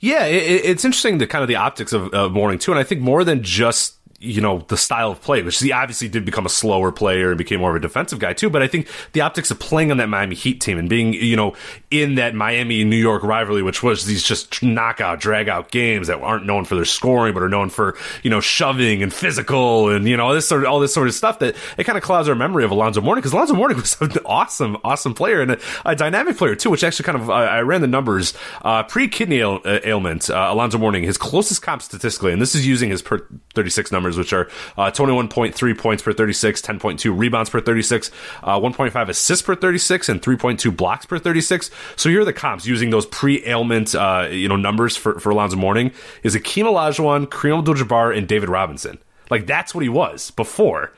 Yeah, 0.00 0.26
it, 0.26 0.64
it's 0.64 0.84
interesting 0.84 1.18
the 1.18 1.26
kind 1.26 1.42
of 1.42 1.48
the 1.48 1.56
optics 1.56 1.92
of, 1.92 2.12
of 2.14 2.32
Mourning 2.32 2.58
too, 2.58 2.70
and 2.70 2.78
I 2.78 2.84
think 2.84 3.00
more 3.00 3.24
than 3.24 3.42
just 3.42 3.97
you 4.20 4.40
know 4.40 4.64
the 4.68 4.76
style 4.76 5.12
of 5.12 5.20
play, 5.20 5.42
which 5.42 5.60
he 5.60 5.70
obviously 5.72 6.08
did 6.08 6.24
become 6.24 6.44
a 6.44 6.48
slower 6.48 6.90
player 6.90 7.30
and 7.30 7.38
became 7.38 7.60
more 7.60 7.70
of 7.70 7.76
a 7.76 7.80
defensive 7.80 8.18
guy 8.18 8.32
too. 8.32 8.50
But 8.50 8.62
I 8.62 8.66
think 8.66 8.88
the 9.12 9.20
optics 9.20 9.50
of 9.50 9.60
playing 9.60 9.92
on 9.92 9.98
that 9.98 10.08
Miami 10.08 10.34
Heat 10.34 10.60
team 10.60 10.78
and 10.78 10.88
being 10.88 11.12
you 11.12 11.36
know 11.36 11.54
in 11.90 12.16
that 12.16 12.34
Miami 12.34 12.82
New 12.84 12.96
York 12.96 13.22
rivalry, 13.22 13.62
which 13.62 13.82
was 13.82 14.06
these 14.06 14.24
just 14.24 14.62
knockout, 14.62 15.20
drag 15.20 15.48
out 15.48 15.70
games 15.70 16.08
that 16.08 16.18
aren't 16.20 16.46
known 16.46 16.64
for 16.64 16.74
their 16.74 16.84
scoring, 16.84 17.32
but 17.32 17.42
are 17.42 17.48
known 17.48 17.70
for 17.70 17.96
you 18.24 18.30
know 18.30 18.40
shoving 18.40 19.02
and 19.02 19.14
physical 19.14 19.88
and 19.88 20.08
you 20.08 20.16
know 20.16 20.34
this 20.34 20.48
sort 20.48 20.64
of 20.64 20.68
all 20.68 20.80
this 20.80 20.92
sort 20.92 21.06
of 21.06 21.14
stuff 21.14 21.38
that 21.38 21.54
it 21.76 21.84
kind 21.84 21.96
of 21.96 22.02
clouds 22.02 22.28
our 22.28 22.34
memory 22.34 22.64
of 22.64 22.72
Alonzo 22.72 23.00
Mourning 23.00 23.20
because 23.20 23.32
Alonzo 23.32 23.54
Mourning 23.54 23.76
was 23.80 23.96
an 24.00 24.12
awesome, 24.24 24.76
awesome 24.82 25.14
player 25.14 25.40
and 25.40 25.52
a, 25.52 25.58
a 25.84 25.94
dynamic 25.94 26.36
player 26.36 26.56
too. 26.56 26.70
Which 26.70 26.82
actually 26.82 27.04
kind 27.04 27.18
of 27.18 27.30
uh, 27.30 27.34
I 27.34 27.60
ran 27.60 27.82
the 27.82 27.86
numbers 27.86 28.34
uh, 28.62 28.82
pre 28.82 29.06
kidney 29.06 29.38
ail- 29.38 29.60
uh, 29.64 29.78
ailment. 29.84 30.28
Uh, 30.28 30.48
Alonzo 30.50 30.78
Mourning, 30.78 31.04
his 31.04 31.16
closest 31.16 31.62
comp 31.62 31.82
statistically, 31.82 32.32
and 32.32 32.42
this 32.42 32.56
is 32.56 32.66
using 32.66 32.90
his 32.90 33.00
per 33.00 33.24
thirty 33.54 33.70
six 33.70 33.92
numbers 33.92 34.07
numbers, 34.08 34.18
which 34.18 34.32
are 34.32 34.48
uh, 34.76 34.90
21.3 34.90 35.78
points 35.78 36.02
per 36.02 36.12
36, 36.12 36.62
10.2 36.62 37.18
rebounds 37.18 37.50
per 37.50 37.60
36, 37.60 38.10
uh, 38.42 38.58
1.5 38.58 39.08
assists 39.08 39.42
per 39.42 39.54
36, 39.54 40.08
and 40.08 40.22
3.2 40.22 40.74
blocks 40.76 41.06
per 41.06 41.18
36. 41.18 41.70
So 41.96 42.08
here 42.08 42.22
are 42.22 42.24
the 42.24 42.32
comps 42.32 42.66
using 42.66 42.90
those 42.90 43.06
pre-ailment, 43.06 43.94
uh, 43.94 44.28
you 44.30 44.48
know, 44.48 44.56
numbers 44.56 44.96
for, 44.96 45.18
for 45.20 45.30
Alonzo 45.30 45.56
Mourning 45.56 45.92
is 46.22 46.34
Akeem 46.34 46.64
Olajuwon, 46.64 47.26
Kareem 47.26 47.58
Abdul-Jabbar, 47.58 48.16
and 48.16 48.26
David 48.26 48.48
Robinson. 48.48 48.98
Like 49.30 49.46
that's 49.46 49.74
what 49.74 49.82
he 49.82 49.90
was 49.90 50.30
before 50.30 50.92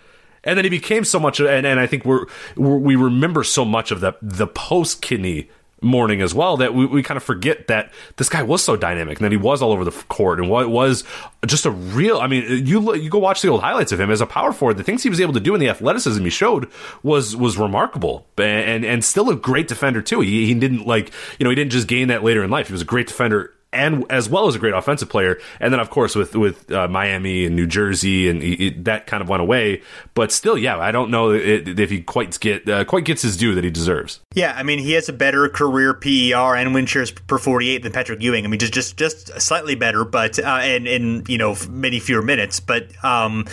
and 0.44 0.56
then 0.56 0.64
he 0.64 0.70
became 0.70 1.04
so 1.04 1.18
much 1.20 1.38
and, 1.40 1.66
and 1.66 1.78
i 1.78 1.86
think 1.86 2.04
we're, 2.04 2.24
we 2.56 2.96
remember 2.96 3.44
so 3.44 3.62
much 3.62 3.90
of 3.90 4.00
the 4.00 4.14
the 4.22 4.46
post 4.46 5.02
kidney 5.02 5.50
Mourning 5.82 6.20
as 6.20 6.34
well 6.34 6.58
that 6.58 6.74
we, 6.74 6.84
we 6.84 7.02
kind 7.02 7.16
of 7.16 7.22
forget 7.22 7.68
that 7.68 7.92
this 8.16 8.28
guy 8.28 8.42
was 8.42 8.62
so 8.62 8.76
dynamic 8.76 9.18
and 9.18 9.24
that 9.24 9.32
he 9.32 9.38
was 9.38 9.62
all 9.62 9.72
over 9.72 9.84
the 9.84 9.92
court 10.08 10.38
and 10.38 10.50
what 10.50 10.68
was 10.68 11.04
just 11.46 11.64
a 11.64 11.70
real 11.70 12.18
I 12.18 12.26
mean 12.26 12.66
you 12.66 12.94
you 12.94 13.08
go 13.08 13.18
watch 13.18 13.40
the 13.40 13.48
old 13.48 13.62
highlights 13.62 13.90
of 13.90 13.98
him 14.00 14.10
as 14.10 14.20
a 14.20 14.26
power 14.26 14.52
forward 14.52 14.76
the 14.76 14.84
things 14.84 15.02
he 15.02 15.08
was 15.08 15.20
able 15.20 15.32
to 15.32 15.40
do 15.40 15.54
in 15.54 15.60
the 15.60 15.68
athleticism 15.70 16.22
he 16.22 16.30
showed 16.30 16.68
was 17.02 17.34
was 17.34 17.56
remarkable. 17.56 18.26
And 18.36 18.84
and 18.84 19.04
still 19.04 19.30
a 19.30 19.36
great 19.36 19.68
defender 19.68 20.02
too. 20.02 20.20
He, 20.20 20.46
he 20.46 20.54
didn't 20.54 20.86
like 20.86 21.12
you 21.38 21.44
know 21.44 21.50
he 21.50 21.56
didn't 21.56 21.72
just 21.72 21.88
gain 21.88 22.08
that 22.08 22.22
later 22.22 22.42
in 22.44 22.50
life. 22.50 22.66
He 22.66 22.72
was 22.72 22.82
a 22.82 22.86
great 22.86 23.06
defender 23.06 23.54
and 23.72 24.04
as 24.10 24.28
well 24.28 24.48
as 24.48 24.54
a 24.54 24.58
great 24.58 24.74
offensive 24.74 25.08
player. 25.08 25.38
And 25.60 25.72
then, 25.72 25.80
of 25.80 25.90
course, 25.90 26.14
with 26.14 26.34
with 26.34 26.70
uh, 26.72 26.88
Miami 26.88 27.46
and 27.46 27.54
New 27.54 27.66
Jersey, 27.66 28.28
and 28.28 28.42
it, 28.42 28.84
that 28.84 29.06
kind 29.06 29.22
of 29.22 29.28
went 29.28 29.42
away. 29.42 29.82
But 30.14 30.32
still, 30.32 30.58
yeah, 30.58 30.78
I 30.78 30.90
don't 30.90 31.10
know 31.10 31.30
if 31.32 31.90
he 31.90 32.02
quite 32.02 32.38
get 32.40 32.68
uh, 32.68 32.84
quite 32.84 33.04
gets 33.04 33.22
his 33.22 33.36
due 33.36 33.54
that 33.54 33.64
he 33.64 33.70
deserves. 33.70 34.20
Yeah, 34.34 34.54
I 34.56 34.62
mean, 34.62 34.78
he 34.78 34.92
has 34.92 35.08
a 35.08 35.12
better 35.12 35.48
career 35.48 35.94
PER 35.94 36.56
and 36.56 36.74
win 36.74 36.86
shares 36.86 37.10
per 37.10 37.38
48 37.38 37.82
than 37.82 37.92
Patrick 37.92 38.22
Ewing. 38.22 38.44
I 38.44 38.48
mean, 38.48 38.60
just 38.60 38.72
just 38.72 38.96
just 38.96 39.40
slightly 39.40 39.74
better, 39.74 40.04
but 40.04 40.38
uh, 40.38 40.58
and 40.62 40.86
in 40.86 41.24
you 41.28 41.38
know 41.38 41.56
many 41.68 42.00
fewer 42.00 42.22
minutes. 42.22 42.60
But 42.60 42.88
um, 43.04 43.46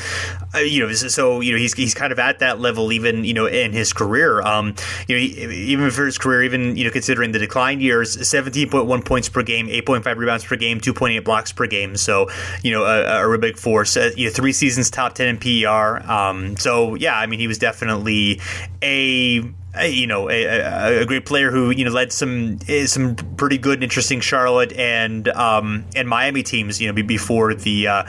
uh, 0.56 0.60
you 0.60 0.86
know, 0.86 0.94
so 0.94 1.42
you 1.42 1.52
know 1.52 1.58
he's 1.58 1.74
he's 1.74 1.94
kind 1.94 2.12
of 2.12 2.20
at 2.20 2.40
that 2.40 2.60
level 2.60 2.92
even 2.92 3.24
you 3.24 3.34
know 3.34 3.46
in 3.46 3.72
his 3.74 3.94
career. 3.94 4.42
Um, 4.42 4.76
you 5.08 5.16
know, 5.16 5.22
even 5.22 5.92
for 5.92 6.06
his 6.06 6.18
career, 6.18 6.44
even 6.44 6.76
you 6.76 6.86
know 6.86 6.92
considering 6.92 7.32
the 7.32 7.40
decline 7.40 7.82
years, 7.82 8.18
17.1 8.18 9.06
points 9.06 9.30
per 9.30 9.44
game, 9.44 9.68
8. 9.70 9.86
2.5 10.08 10.18
rebounds 10.18 10.46
per 10.46 10.56
game, 10.56 10.80
2.8 10.80 11.24
blocks 11.24 11.52
per 11.52 11.68
game. 11.68 11.96
So, 11.96 12.30
you 12.64 12.72
know, 12.72 12.84
a, 12.84 13.24
a 13.24 13.28
real 13.28 13.40
big 13.40 13.58
force. 13.58 13.98
Uh, 13.98 14.12
you 14.16 14.26
know, 14.26 14.32
three 14.32 14.54
seasons 14.54 14.90
top 14.90 15.14
10 15.14 15.28
in 15.28 15.38
PER. 15.38 16.10
Um, 16.10 16.58
so, 16.58 16.96
yeah, 16.96 17.18
I 17.18 17.26
mean, 17.28 17.40
he 17.40 17.48
was 17.48 17.58
definitely 17.58 18.42
a 18.82 19.44
you 19.86 20.08
know, 20.08 20.28
a, 20.28 21.02
a, 21.02 21.06
great 21.06 21.28
player 21.28 21.52
who 21.52 21.70
you 21.70 21.86
know 21.86 21.92
led 21.92 22.12
some 22.12 22.58
eh, 22.68 22.88
some 22.88 23.16
pretty 23.16 23.60
good 23.60 23.76
and 23.76 23.84
interesting 23.84 24.20
Charlotte 24.20 24.74
and 24.74 25.28
um, 25.28 25.86
and 25.96 26.08
Miami 26.08 26.42
teams. 26.42 26.82
You 26.82 26.92
know, 26.92 27.04
before 27.04 27.54
the 27.54 27.88
uh, 27.88 28.04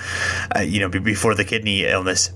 uh, 0.57 0.61
you 0.61 0.81
know 0.81 0.89
before 0.89 1.35
the 1.35 1.45
kidney 1.45 1.85
illness. 1.85 2.31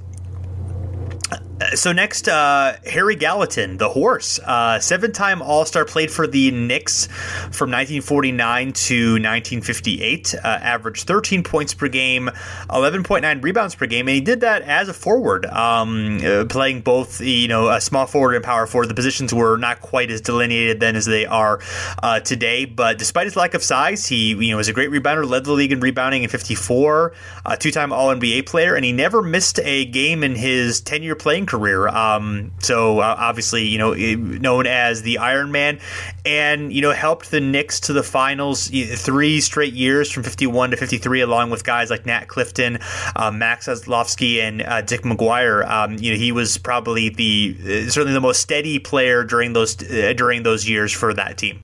So 1.75 1.93
next, 1.93 2.29
uh, 2.29 2.77
Harry 2.87 3.17
Gallatin, 3.17 3.77
the 3.77 3.89
horse, 3.89 4.39
uh, 4.39 4.79
seven-time 4.79 5.43
All-Star, 5.43 5.85
played 5.85 6.11
for 6.11 6.27
the 6.27 6.51
Knicks 6.51 7.07
from 7.07 7.71
1949 7.71 8.73
to 8.73 9.13
1958. 9.13 10.35
Uh, 10.35 10.39
averaged 10.47 11.07
13 11.07 11.43
points 11.43 11.75
per 11.75 11.89
game, 11.89 12.31
11.9 12.69 13.43
rebounds 13.43 13.75
per 13.75 13.87
game, 13.87 14.09
and 14.09 14.15
he 14.15 14.21
did 14.21 14.41
that 14.41 14.63
as 14.63 14.89
a 14.89 14.95
forward, 14.95 15.47
um, 15.47 16.19
uh, 16.25 16.45
playing 16.49 16.81
both, 16.81 17.21
you 17.21 17.49
know, 17.49 17.69
a 17.69 17.81
small 17.81 18.07
forward 18.07 18.35
and 18.35 18.45
power 18.45 18.67
forward. 18.67 18.89
The 18.89 18.95
positions 18.95 19.33
were 19.33 19.57
not 19.57 19.81
quite 19.81 20.11
as 20.11 20.21
delineated 20.21 20.81
then 20.81 20.97
as 20.97 21.07
they 21.07 21.27
are 21.27 21.61
uh, 22.03 22.21
today, 22.21 22.65
but 22.65 22.99
despite 22.99 23.27
his 23.27 23.37
lack 23.37 23.55
of 23.55 23.63
size, 23.63 24.07
he 24.07 24.31
you 24.31 24.51
know 24.51 24.57
was 24.57 24.69
a 24.69 24.73
great 24.73 24.91
rebounder, 24.91 25.29
led 25.29 25.45
the 25.45 25.53
league 25.53 25.73
in 25.73 25.81
rebounding 25.81 26.23
in 26.23 26.29
54, 26.29 27.13
a 27.47 27.57
two-time 27.57 27.93
All-NBA 27.93 28.47
player, 28.47 28.75
and 28.75 28.85
he 28.85 28.93
never 28.93 29.23
missed 29.23 29.59
a 29.61 29.85
game 29.87 30.23
in 30.23 30.35
his 30.35 30.81
10-year 30.83 31.15
playing 31.15 31.47
career. 31.53 31.87
Um, 31.89 32.51
so 32.61 33.01
uh, 33.01 33.15
obviously, 33.19 33.67
you 33.67 33.77
know, 33.77 33.93
known 33.93 34.67
as 34.67 35.03
the 35.03 35.19
Iron 35.19 35.53
Man, 35.53 35.79
and 36.25 36.73
you 36.73 36.81
know 36.81 36.93
helped 36.93 37.31
the 37.31 37.41
Knicks 37.41 37.81
to 37.81 37.93
the 37.93 38.03
finals 38.03 38.69
three 38.69 39.41
straight 39.43 39.75
years 39.75 40.11
from 40.11 40.23
51 40.23 40.71
to 40.71 40.77
53, 40.79 41.21
along 41.21 41.51
with 41.51 41.63
guys 41.63 41.91
like 41.91 42.07
Nat 42.07 42.27
Clifton, 42.27 42.79
uh, 43.15 43.31
Max 43.31 43.69
Zaslofsky, 43.69 44.41
and 44.41 44.63
uh, 44.63 44.81
Dick 44.81 45.03
McGuire. 45.03 45.69
Um, 45.69 45.99
you 45.99 46.13
know, 46.13 46.19
he 46.19 46.33
was 46.33 46.57
probably 46.57 47.11
the 47.11 47.57
uh, 47.61 47.91
certainly 47.91 48.15
the 48.15 48.21
most 48.21 48.41
steady 48.41 48.79
player 48.79 49.25
during 49.25 49.53
those 49.53 49.77
uh, 49.83 50.15
during 50.17 50.43
those 50.43 50.67
years 50.67 50.91
for 50.91 51.13
that 51.13 51.37
team. 51.37 51.61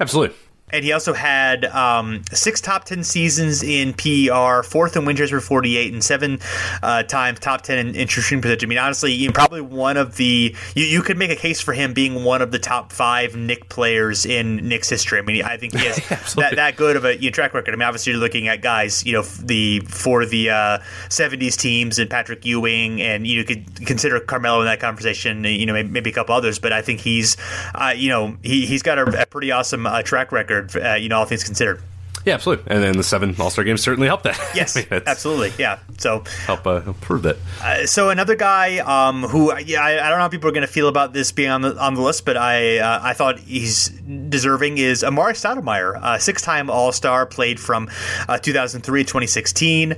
Absolutely 0.00 0.36
and 0.70 0.84
he 0.84 0.92
also 0.92 1.12
had 1.12 1.64
um, 1.66 2.22
six 2.32 2.60
top 2.60 2.84
10 2.84 3.04
seasons 3.04 3.62
in 3.62 3.94
PER, 3.94 4.62
fourth 4.62 4.96
in 4.96 5.04
win 5.04 5.16
shares 5.16 5.30
per 5.30 5.40
48, 5.40 5.92
and 5.92 6.04
seven 6.04 6.40
uh, 6.82 7.02
times 7.04 7.40
top 7.40 7.62
10 7.62 7.78
in, 7.78 7.94
in 7.94 8.08
shooting 8.08 8.40
percentage. 8.40 8.64
I 8.64 8.66
mean, 8.66 8.78
honestly, 8.78 9.28
probably 9.30 9.60
one 9.60 9.96
of 9.96 10.16
the, 10.16 10.54
you, 10.74 10.84
you, 10.84 11.02
could 11.02 11.16
make 11.16 11.30
a 11.30 11.36
case 11.36 11.60
for 11.60 11.72
him 11.72 11.94
being 11.94 12.24
one 12.24 12.42
of 12.42 12.50
the 12.50 12.58
top 12.58 12.92
five 12.92 13.34
Knick 13.36 13.68
players 13.68 14.26
in 14.26 14.56
Knicks 14.68 14.88
history. 14.88 15.18
I 15.18 15.22
mean, 15.22 15.42
I 15.44 15.56
think 15.56 15.74
he 15.74 15.86
has 15.86 15.96
that, 16.34 16.56
that 16.56 16.76
good 16.76 16.96
of 16.96 17.04
a 17.04 17.16
you 17.16 17.30
know, 17.30 17.32
track 17.32 17.54
record. 17.54 17.72
I 17.72 17.76
mean, 17.76 17.86
obviously, 17.86 18.12
you're 18.12 18.20
looking 18.20 18.48
at 18.48 18.60
guys, 18.60 19.04
you 19.04 19.12
know, 19.12 19.22
the 19.22 19.80
for 19.80 20.26
the 20.26 20.50
uh, 20.50 20.78
70s 21.08 21.56
teams 21.56 21.98
and 21.98 22.10
Patrick 22.10 22.44
Ewing, 22.44 23.00
and 23.00 23.26
you 23.26 23.44
could 23.44 23.86
consider 23.86 24.20
Carmelo 24.20 24.60
in 24.60 24.66
that 24.66 24.80
conversation, 24.80 25.44
you 25.44 25.66
know, 25.66 25.72
maybe, 25.72 25.88
maybe 25.88 26.10
a 26.10 26.12
couple 26.12 26.34
others, 26.34 26.58
but 26.58 26.72
I 26.72 26.82
think 26.82 27.00
he's, 27.00 27.36
uh, 27.74 27.94
you 27.96 28.08
know, 28.08 28.36
he, 28.42 28.66
he's 28.66 28.82
got 28.82 28.98
a, 28.98 29.22
a 29.22 29.26
pretty 29.26 29.50
awesome 29.50 29.86
uh, 29.86 30.02
track 30.02 30.32
record 30.32 30.57
uh, 30.60 30.94
you 30.94 31.08
know, 31.08 31.18
all 31.18 31.24
things 31.24 31.44
considered. 31.44 31.80
Yeah, 32.24 32.34
absolutely. 32.34 32.70
And 32.74 32.82
then 32.82 32.96
the 32.96 33.02
seven 33.02 33.34
All 33.38 33.50
Star 33.50 33.64
games 33.64 33.80
certainly 33.80 34.06
helped 34.08 34.24
that. 34.24 34.38
Yes, 34.54 34.76
I 34.76 34.86
mean, 34.90 35.02
absolutely. 35.06 35.52
Yeah. 35.58 35.78
So 35.98 36.24
help 36.44 36.66
uh, 36.66 36.92
prove 37.00 37.22
that. 37.22 37.36
Uh, 37.62 37.86
so 37.86 38.10
another 38.10 38.36
guy 38.36 38.78
um, 38.78 39.22
who 39.22 39.56
yeah, 39.58 39.82
I, 39.82 39.92
I, 39.92 40.08
don't 40.08 40.18
know 40.18 40.24
how 40.24 40.28
people 40.28 40.48
are 40.48 40.52
going 40.52 40.66
to 40.66 40.72
feel 40.72 40.88
about 40.88 41.12
this 41.12 41.32
being 41.32 41.50
on 41.50 41.62
the 41.62 41.76
on 41.78 41.94
the 41.94 42.02
list, 42.02 42.24
but 42.24 42.36
I 42.36 42.78
uh, 42.78 43.00
I 43.02 43.14
thought 43.14 43.38
he's 43.38 43.88
deserving 43.88 44.78
is 44.78 45.02
Amar'e 45.02 45.32
Stoudemire, 45.32 45.96
uh, 45.96 46.18
six 46.18 46.42
time 46.42 46.70
All 46.70 46.92
Star, 46.92 47.24
played 47.24 47.58
from 47.58 47.88
uh, 48.28 48.38
2003 48.38 49.04
to 49.04 49.06
2016. 49.06 49.96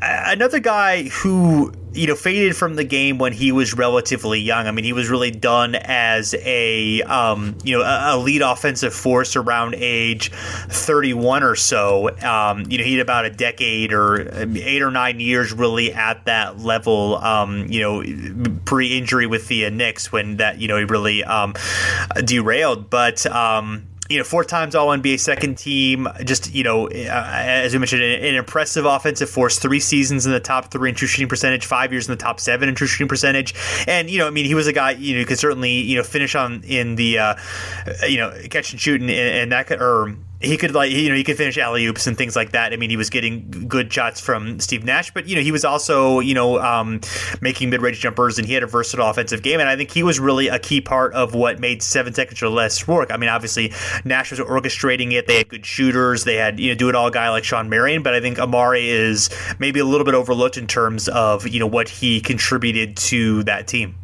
Another 0.00 0.60
guy 0.60 1.04
who 1.04 1.72
you 1.92 2.06
know 2.06 2.14
faded 2.14 2.56
from 2.56 2.74
the 2.74 2.84
game 2.84 3.18
when 3.18 3.32
he 3.32 3.52
was 3.52 3.74
relatively 3.74 4.40
young. 4.40 4.66
I 4.66 4.70
mean, 4.70 4.84
he 4.84 4.92
was 4.92 5.08
really 5.08 5.30
done 5.30 5.74
as 5.74 6.34
a 6.34 7.02
um, 7.02 7.56
you 7.64 7.78
know 7.78 7.84
a, 7.84 8.18
lead 8.18 8.42
offensive 8.42 8.94
force 8.94 9.36
around 9.36 9.74
age 9.76 10.30
31 10.30 11.42
or 11.42 11.56
so. 11.56 12.16
Um, 12.20 12.64
you 12.68 12.78
know, 12.78 12.84
he 12.84 12.92
had 12.94 13.00
about 13.00 13.24
a 13.24 13.30
decade 13.30 13.92
or 13.92 14.42
um, 14.42 14.56
eight 14.56 14.82
or 14.82 14.90
nine 14.90 15.20
years 15.20 15.52
really 15.52 15.92
at 15.92 16.24
that 16.26 16.58
level. 16.58 17.16
Um, 17.16 17.66
you 17.68 17.80
know, 17.80 18.58
pre-injury 18.64 19.26
with 19.26 19.48
the 19.48 19.70
Knicks 19.70 20.12
when 20.12 20.38
that 20.38 20.60
you 20.60 20.68
know 20.68 20.76
he 20.76 20.84
really 20.84 21.24
um, 21.24 21.54
derailed, 22.24 22.90
but. 22.90 23.26
You 24.08 24.18
know, 24.18 24.24
four 24.24 24.42
times 24.42 24.74
All 24.74 24.88
NBA 24.88 25.20
second 25.20 25.58
team. 25.58 26.08
Just 26.24 26.54
you 26.54 26.64
know, 26.64 26.88
uh, 26.88 26.90
as 26.90 27.72
we 27.74 27.78
mentioned, 27.78 28.02
an, 28.02 28.24
an, 28.24 28.34
impressive 28.36 28.86
offensive 28.86 29.28
force. 29.28 29.58
Three 29.58 29.80
seasons 29.80 30.24
in 30.24 30.32
the 30.32 30.40
top 30.40 30.70
three 30.70 30.88
in 30.88 30.94
true 30.94 31.08
shooting 31.08 31.28
percentage. 31.28 31.66
Five 31.66 31.92
years 31.92 32.08
in 32.08 32.12
the 32.12 32.22
top 32.22 32.40
seven 32.40 32.68
in 32.68 32.74
true 32.74 32.86
shooting 32.86 33.08
percentage. 33.08 33.54
And 33.86 34.08
you 34.08 34.18
know, 34.18 34.26
I 34.26 34.30
mean, 34.30 34.46
he 34.46 34.54
was 34.54 34.66
a 34.66 34.72
guy 34.72 34.92
you 34.92 35.18
know 35.18 35.24
could 35.26 35.38
certainly 35.38 35.72
you 35.72 35.96
know 35.96 36.02
finish 36.02 36.34
on 36.34 36.62
in 36.64 36.94
the 36.94 37.18
uh, 37.18 37.34
you 38.08 38.16
know 38.16 38.32
catch 38.50 38.72
and 38.72 38.80
shooting 38.80 39.10
and, 39.10 39.18
and 39.18 39.52
that 39.52 39.66
could, 39.66 39.82
or 39.82 40.16
he 40.40 40.56
could 40.56 40.74
like 40.74 40.92
you 40.92 41.08
know 41.08 41.16
he 41.16 41.24
could 41.24 41.36
finish 41.36 41.58
alley 41.58 41.84
oops 41.86 42.06
and 42.06 42.16
things 42.16 42.36
like 42.36 42.52
that. 42.52 42.72
I 42.72 42.76
mean, 42.76 42.90
he 42.90 42.96
was 42.96 43.10
getting 43.10 43.66
good 43.66 43.92
shots 43.92 44.20
from 44.20 44.60
Steve 44.60 44.84
Nash, 44.84 45.12
but 45.12 45.26
you 45.26 45.34
know 45.34 45.42
he 45.42 45.50
was 45.50 45.64
also 45.64 46.20
you 46.20 46.34
know 46.34 46.60
um, 46.60 47.00
making 47.40 47.70
mid 47.70 47.82
range 47.82 48.00
jumpers, 48.00 48.38
and 48.38 48.46
he 48.46 48.54
had 48.54 48.62
a 48.62 48.66
versatile 48.66 49.10
offensive 49.10 49.42
game. 49.42 49.58
And 49.60 49.68
I 49.68 49.76
think 49.76 49.90
he 49.90 50.02
was 50.02 50.20
really 50.20 50.48
a 50.48 50.58
key 50.58 50.80
part 50.80 51.12
of 51.14 51.34
what 51.34 51.58
made 51.58 51.82
seven 51.82 52.14
seconds 52.14 52.42
or 52.42 52.48
less 52.48 52.86
work. 52.86 53.10
I 53.10 53.16
mean, 53.16 53.28
obviously 53.28 53.72
Nash 54.04 54.30
was 54.30 54.40
orchestrating 54.40 55.12
it. 55.12 55.26
They 55.26 55.38
had 55.38 55.48
good 55.48 55.66
shooters. 55.66 56.24
They 56.24 56.36
had 56.36 56.60
you 56.60 56.68
know 56.68 56.76
do 56.76 56.88
it 56.88 56.94
all 56.94 57.10
guy 57.10 57.30
like 57.30 57.44
Shawn 57.44 57.68
Marion, 57.68 58.02
but 58.02 58.14
I 58.14 58.20
think 58.20 58.38
Amar'e 58.38 58.86
is 58.86 59.30
maybe 59.58 59.80
a 59.80 59.84
little 59.84 60.04
bit 60.04 60.14
overlooked 60.14 60.56
in 60.56 60.66
terms 60.66 61.08
of 61.08 61.48
you 61.48 61.58
know 61.58 61.66
what 61.66 61.88
he 61.88 62.20
contributed 62.20 62.96
to 62.96 63.42
that 63.44 63.66
team. 63.66 63.96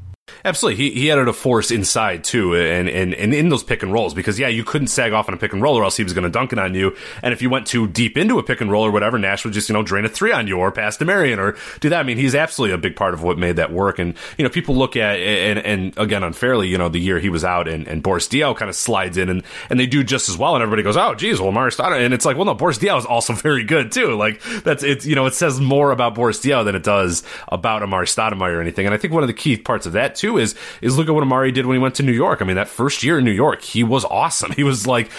Absolutely, 0.46 0.90
he, 0.90 1.00
he 1.00 1.10
added 1.10 1.26
a 1.26 1.32
force 1.32 1.70
inside 1.70 2.22
too, 2.22 2.54
and, 2.54 2.86
and 2.86 3.14
and 3.14 3.32
in 3.32 3.48
those 3.48 3.62
pick 3.62 3.82
and 3.82 3.94
rolls 3.94 4.12
because 4.12 4.38
yeah, 4.38 4.48
you 4.48 4.62
couldn't 4.62 4.88
sag 4.88 5.14
off 5.14 5.26
on 5.26 5.34
a 5.34 5.38
pick 5.38 5.54
and 5.54 5.62
roll 5.62 5.74
or 5.74 5.84
else 5.84 5.96
he 5.96 6.04
was 6.04 6.12
going 6.12 6.24
to 6.24 6.28
dunk 6.28 6.52
it 6.52 6.58
on 6.58 6.74
you. 6.74 6.94
And 7.22 7.32
if 7.32 7.40
you 7.40 7.48
went 7.48 7.66
too 7.66 7.86
deep 7.86 8.18
into 8.18 8.38
a 8.38 8.42
pick 8.42 8.60
and 8.60 8.70
roll 8.70 8.84
or 8.84 8.90
whatever, 8.90 9.18
Nash 9.18 9.42
would 9.46 9.54
just 9.54 9.70
you 9.70 9.72
know 9.72 9.82
drain 9.82 10.04
a 10.04 10.08
three 10.10 10.32
on 10.32 10.46
you 10.46 10.58
or 10.58 10.70
pass 10.70 10.98
to 10.98 11.06
Marion 11.06 11.38
or 11.38 11.56
do 11.80 11.88
that. 11.88 12.00
I 12.00 12.02
mean, 12.02 12.18
he's 12.18 12.34
absolutely 12.34 12.74
a 12.74 12.78
big 12.78 12.94
part 12.94 13.14
of 13.14 13.22
what 13.22 13.38
made 13.38 13.56
that 13.56 13.72
work. 13.72 13.98
And 13.98 14.14
you 14.36 14.44
know, 14.44 14.50
people 14.50 14.76
look 14.76 14.96
at 14.96 15.18
and 15.18 15.58
and 15.60 15.96
again 15.96 16.22
unfairly, 16.22 16.68
you 16.68 16.76
know, 16.76 16.90
the 16.90 17.00
year 17.00 17.18
he 17.18 17.30
was 17.30 17.42
out 17.42 17.66
and, 17.66 17.88
and 17.88 18.02
Boris 18.02 18.28
Diaw 18.28 18.54
kind 18.54 18.68
of 18.68 18.76
slides 18.76 19.16
in 19.16 19.30
and 19.30 19.42
and 19.70 19.80
they 19.80 19.86
do 19.86 20.04
just 20.04 20.28
as 20.28 20.36
well, 20.36 20.54
and 20.54 20.62
everybody 20.62 20.82
goes, 20.82 20.98
oh 20.98 21.14
geez, 21.14 21.40
well 21.40 21.52
Stoudemire, 21.52 22.04
and 22.04 22.12
it's 22.12 22.26
like, 22.26 22.36
well 22.36 22.44
no, 22.44 22.54
Boris 22.54 22.76
Diaw 22.76 22.98
is 22.98 23.06
also 23.06 23.32
very 23.32 23.64
good 23.64 23.92
too. 23.92 24.14
Like 24.14 24.42
that's 24.62 24.82
it's 24.82 25.06
you 25.06 25.14
know 25.14 25.24
it 25.24 25.34
says 25.34 25.58
more 25.58 25.90
about 25.90 26.14
Boris 26.14 26.40
Diaw 26.40 26.66
than 26.66 26.74
it 26.74 26.82
does 26.82 27.22
about 27.48 27.80
Amar'e 27.80 28.04
Stoudemire 28.04 28.56
or 28.56 28.60
anything. 28.60 28.84
And 28.84 28.94
I 28.94 28.98
think 28.98 29.14
one 29.14 29.22
of 29.22 29.28
the 29.28 29.32
key 29.32 29.56
parts 29.56 29.86
of 29.86 29.94
that 29.94 30.14
too 30.14 30.33
is 30.38 30.54
is 30.80 30.96
look 30.96 31.08
at 31.08 31.14
what 31.14 31.24
Amar'e 31.24 31.52
did 31.52 31.66
when 31.66 31.76
he 31.76 31.80
went 31.82 31.94
to 31.96 32.02
New 32.02 32.12
York. 32.12 32.40
I 32.40 32.44
mean, 32.44 32.56
that 32.56 32.68
first 32.68 33.02
year 33.02 33.18
in 33.18 33.24
New 33.24 33.30
York, 33.32 33.62
he 33.62 33.84
was 33.84 34.04
awesome. 34.04 34.52
He 34.54 34.62
was 34.62 34.86
like 34.86 35.10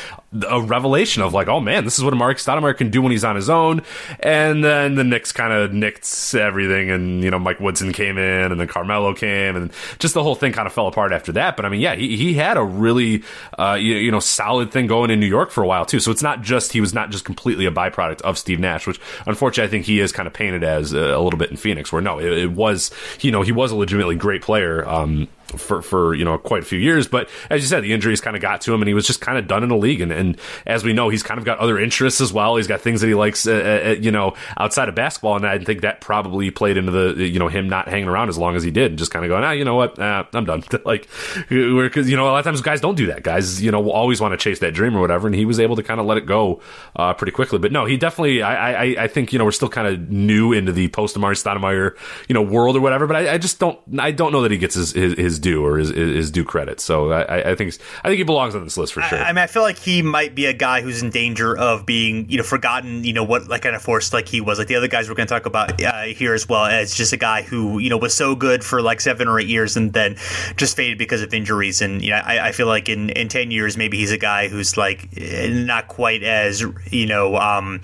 a 0.47 0.61
revelation 0.61 1.21
of 1.21 1.33
like, 1.33 1.47
oh 1.47 1.59
man, 1.59 1.85
this 1.85 1.97
is 1.97 2.03
what 2.03 2.13
Amar'e 2.13 2.35
Stoudemire 2.35 2.75
can 2.75 2.89
do 2.89 3.01
when 3.01 3.11
he's 3.11 3.23
on 3.23 3.35
his 3.35 3.49
own. 3.49 3.81
And 4.19 4.63
then 4.63 4.95
the 4.95 5.03
Knicks 5.03 5.31
kind 5.31 5.53
of 5.53 5.73
nicked 5.73 6.05
everything, 6.35 6.89
and 6.91 7.23
you 7.23 7.31
know 7.31 7.39
Mike 7.39 7.59
Woodson 7.59 7.93
came 7.93 8.17
in, 8.17 8.51
and 8.51 8.59
then 8.59 8.67
Carmelo 8.67 9.13
came, 9.13 9.55
and 9.55 9.71
just 9.99 10.13
the 10.13 10.23
whole 10.23 10.35
thing 10.35 10.53
kind 10.53 10.67
of 10.67 10.73
fell 10.73 10.87
apart 10.87 11.11
after 11.11 11.31
that. 11.33 11.55
But 11.55 11.65
I 11.65 11.69
mean, 11.69 11.81
yeah, 11.81 11.95
he, 11.95 12.17
he 12.17 12.33
had 12.33 12.57
a 12.57 12.63
really 12.63 13.23
uh, 13.57 13.77
you, 13.79 13.95
you, 13.95 14.11
know 14.11 14.19
solid 14.19 14.71
thing 14.71 14.87
going 14.87 15.11
in 15.11 15.19
New 15.19 15.25
York 15.25 15.51
for 15.51 15.63
a 15.63 15.67
while 15.67 15.85
too. 15.85 15.99
So 15.99 16.11
it's 16.11 16.23
not 16.23 16.41
just 16.41 16.73
he 16.73 16.81
was 16.81 16.93
not 16.93 17.11
just 17.11 17.25
completely 17.25 17.65
a 17.65 17.71
byproduct 17.71 18.21
of 18.21 18.37
Steve 18.37 18.59
Nash, 18.59 18.87
which 18.87 18.99
unfortunately 19.25 19.67
I 19.67 19.71
think 19.71 19.85
he 19.85 19.99
is 19.99 20.11
kind 20.11 20.27
of 20.27 20.33
painted 20.33 20.63
as 20.63 20.93
a, 20.93 20.99
a 20.99 21.21
little 21.21 21.39
bit 21.39 21.51
in 21.51 21.57
Phoenix, 21.57 21.91
where 21.91 22.01
no, 22.01 22.19
it, 22.19 22.31
it, 22.31 22.51
was 22.51 22.91
you 23.21 23.31
know 23.31 23.41
he 23.41 23.51
was 23.51 23.71
a 23.71 23.75
legitimately 23.75 24.15
great 24.15 24.41
player. 24.41 24.87
Um, 24.87 25.27
for 25.57 25.81
for 25.81 26.13
you 26.13 26.25
know 26.25 26.37
quite 26.37 26.63
a 26.63 26.65
few 26.65 26.79
years. 26.79 27.07
But 27.07 27.29
as 27.49 27.61
you 27.61 27.67
said, 27.67 27.83
the 27.83 27.93
injuries 27.93 28.21
kind 28.21 28.35
of 28.35 28.41
got 28.41 28.61
to 28.61 28.73
him, 28.73 28.81
and 28.81 28.87
he 28.87 28.93
was 28.93 29.07
just 29.07 29.21
kind 29.21 29.37
of 29.37 29.47
done 29.47 29.63
in 29.63 29.69
the 29.69 29.77
league. 29.77 30.01
And, 30.01 30.11
and 30.11 30.37
as 30.65 30.83
we 30.83 30.93
know, 30.93 31.09
he's 31.09 31.23
kind 31.23 31.37
of 31.37 31.45
got 31.45 31.59
other 31.59 31.79
interests 31.79 32.21
as 32.21 32.33
well. 32.33 32.55
He's 32.55 32.67
got 32.67 32.81
things 32.81 33.01
that 33.01 33.07
he 33.07 33.13
likes, 33.13 33.47
uh, 33.47 33.53
uh, 33.53 33.89
uh 33.89 33.93
you 33.93 34.11
know, 34.11 34.35
outside 34.57 34.89
of 34.89 34.95
basketball. 34.95 35.35
And 35.35 35.45
I 35.45 35.59
think 35.59 35.81
that 35.81 36.01
probably 36.01 36.51
played 36.51 36.77
into 36.77 36.91
the 36.91 37.23
you 37.23 37.39
know 37.39 37.47
him 37.47 37.69
not 37.69 37.87
hanging 37.87 38.07
around 38.07 38.29
as 38.29 38.37
long 38.37 38.55
as 38.55 38.63
he 38.63 38.71
did, 38.71 38.91
and 38.91 38.99
just 38.99 39.11
kind 39.11 39.25
of 39.25 39.29
going, 39.29 39.43
ah, 39.43 39.51
you 39.51 39.65
know 39.65 39.75
what, 39.75 39.97
ah, 39.99 40.27
I'm 40.33 40.45
done. 40.45 40.63
like, 40.85 41.07
because 41.49 42.09
you 42.09 42.15
know 42.15 42.25
a 42.25 42.31
lot 42.31 42.39
of 42.39 42.45
times 42.45 42.61
guys 42.61 42.81
don't 42.81 42.95
do 42.95 43.07
that. 43.07 43.23
Guys, 43.23 43.61
you 43.61 43.71
know, 43.71 43.89
always 43.89 44.21
want 44.21 44.33
to 44.33 44.37
chase 44.37 44.59
that 44.59 44.73
dream 44.73 44.95
or 44.95 45.01
whatever, 45.01 45.27
and 45.27 45.35
he 45.35 45.45
was 45.45 45.59
able 45.59 45.75
to 45.75 45.83
kind 45.83 45.99
of 45.99 46.05
let 46.05 46.17
it 46.17 46.25
go 46.25 46.61
uh, 46.95 47.13
pretty 47.13 47.31
quickly. 47.31 47.59
But 47.59 47.71
no, 47.71 47.85
he 47.85 47.97
definitely. 47.97 48.41
I 48.41 48.55
I, 48.55 49.03
I 49.03 49.07
think 49.07 49.33
you 49.33 49.39
know 49.39 49.45
we're 49.45 49.51
still 49.51 49.69
kind 49.69 49.87
of 49.87 50.09
new 50.09 50.53
into 50.53 50.71
the 50.71 50.87
post 50.89 51.15
Amar'e 51.15 51.35
Stoudemire 51.35 51.95
you 52.27 52.33
know 52.33 52.41
world 52.41 52.75
or 52.75 52.81
whatever. 52.81 53.07
But 53.07 53.17
I, 53.17 53.33
I, 53.33 53.37
just 53.37 53.59
don't 53.59 53.79
I 53.99 54.11
don't 54.11 54.31
know 54.31 54.41
that 54.41 54.51
he 54.51 54.57
gets 54.57 54.75
his 54.75 54.91
his, 54.91 55.13
his 55.13 55.39
due 55.45 55.63
or 55.63 55.77
his, 55.77 55.89
his 55.89 56.15
his 56.15 56.31
due 56.31 56.43
credit. 56.43 56.79
So 56.79 57.11
I, 57.11 57.51
I 57.51 57.55
think 57.55 57.75
I 58.03 58.07
think 58.07 58.17
he 58.17 58.23
belongs 58.23 58.55
on 58.55 58.63
this 58.63 58.77
list 58.77 58.93
for 58.93 59.01
sure. 59.03 59.19
I, 59.19 59.25
I, 59.25 59.31
mean, 59.31 59.37
I 59.37 59.47
feel 59.47 59.61
like 59.61 59.77
he 59.77 60.01
might 60.01 60.33
be 60.33 60.47
a 60.47 60.53
guy 60.53 60.81
who's 60.81 61.03
in 61.03 61.11
danger 61.11 61.55
of 61.55 61.85
being 61.85 62.27
you 62.29 62.37
know 62.37 62.43
forgotten. 62.43 63.03
You 63.03 63.13
know 63.13 63.23
what 63.23 63.47
like 63.47 63.61
kind 63.61 63.75
of 63.75 63.81
force 63.83 64.11
like 64.11 64.27
he 64.27 64.41
was. 64.41 64.57
Like 64.57 64.67
the 64.67 64.75
other 64.75 64.87
guys 64.87 65.07
we're 65.07 65.15
going 65.15 65.27
to 65.27 65.33
talk 65.33 65.45
about 65.45 65.81
uh, 65.81 66.03
here 66.05 66.33
as 66.33 66.49
well 66.49 66.65
as 66.65 66.95
just 66.95 67.13
a 67.13 67.17
guy 67.17 67.43
who 67.43 67.77
you 67.77 67.89
know 67.89 67.97
was 67.97 68.15
so 68.15 68.35
good 68.35 68.63
for 68.63 68.81
like 68.81 69.01
seven 69.01 69.27
or 69.27 69.39
eight 69.39 69.47
years 69.47 69.77
and 69.77 69.93
then 69.93 70.15
just 70.57 70.75
faded 70.75 70.97
because 70.97 71.21
of 71.21 71.31
injuries. 71.31 71.81
And 71.81 72.01
you 72.01 72.09
know 72.09 72.17
I, 72.17 72.47
I 72.47 72.51
feel 72.51 72.67
like 72.67 72.89
in 72.89 73.11
in 73.11 73.27
ten 73.27 73.51
years 73.51 73.77
maybe 73.77 73.97
he's 73.97 74.11
a 74.11 74.17
guy 74.17 74.47
who's 74.47 74.77
like 74.77 75.09
not 75.15 75.87
quite 75.87 76.23
as 76.23 76.65
you 76.89 77.05
know 77.05 77.35
um, 77.37 77.81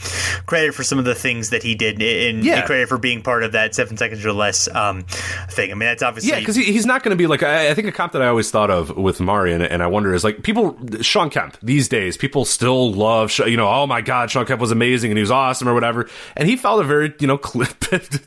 credited 0.48 0.74
for 0.74 0.84
some 0.84 0.98
of 0.98 1.06
the 1.06 1.16
things 1.16 1.52
that 1.52 1.62
he 1.62 1.76
did 1.76 2.02
and 2.02 2.44
yeah. 2.44 2.66
credit 2.66 2.90
for 2.90 2.98
being 2.98 3.22
part 3.22 3.44
of 3.44 3.52
that 3.52 3.76
seven 3.76 3.98
seconds 3.98 4.26
or 4.26 4.34
less 4.34 4.68
um, 4.74 5.04
thing. 5.50 5.70
I 5.72 5.76
mean 5.76 5.88
that's 5.88 6.02
obviously 6.02 6.32
yeah 6.32 6.40
because 6.40 6.56
he, 6.56 6.64
he's 6.64 6.88
not 6.88 7.04
going 7.04 7.12
to 7.12 7.22
be 7.22 7.28
like 7.28 7.41
like 7.42 7.50
I, 7.50 7.70
I, 7.70 7.74
think 7.74 7.88
a 7.88 7.92
comp 7.92 8.14
that 8.14 8.22
I 8.22 8.28
always 8.28 8.52
thought 8.52 8.70
of 8.70 8.96
with 8.96 9.20
Maury, 9.20 9.54
and, 9.54 9.64
and, 9.64 9.82
I 9.82 9.88
wonder 9.88 10.14
is 10.14 10.24
like 10.24 10.44
people, 10.44 10.78
Shawn 11.02 11.30
Kemp 11.30 11.58
these 11.62 11.88
days, 11.88 12.18
people 12.18 12.46
still 12.46 12.92
love, 12.92 13.38
you 13.40 13.58
know, 13.58 13.68
oh 13.68 13.88
my 13.88 14.02
God, 14.02 14.30
Shawn 14.30 14.46
Kemp 14.46 14.62
was 14.62 14.72
amazing 14.72 15.12
and 15.12 15.18
he 15.18 15.22
was 15.22 15.32
awesome 15.32 15.68
or 15.68 15.74
whatever. 15.74 16.10
And 16.36 16.48
he 16.48 16.56
followed 16.56 16.86
a 16.86 16.88
very, 16.88 17.14
you 17.20 17.28
know, 17.28 17.38
clip 17.52 17.84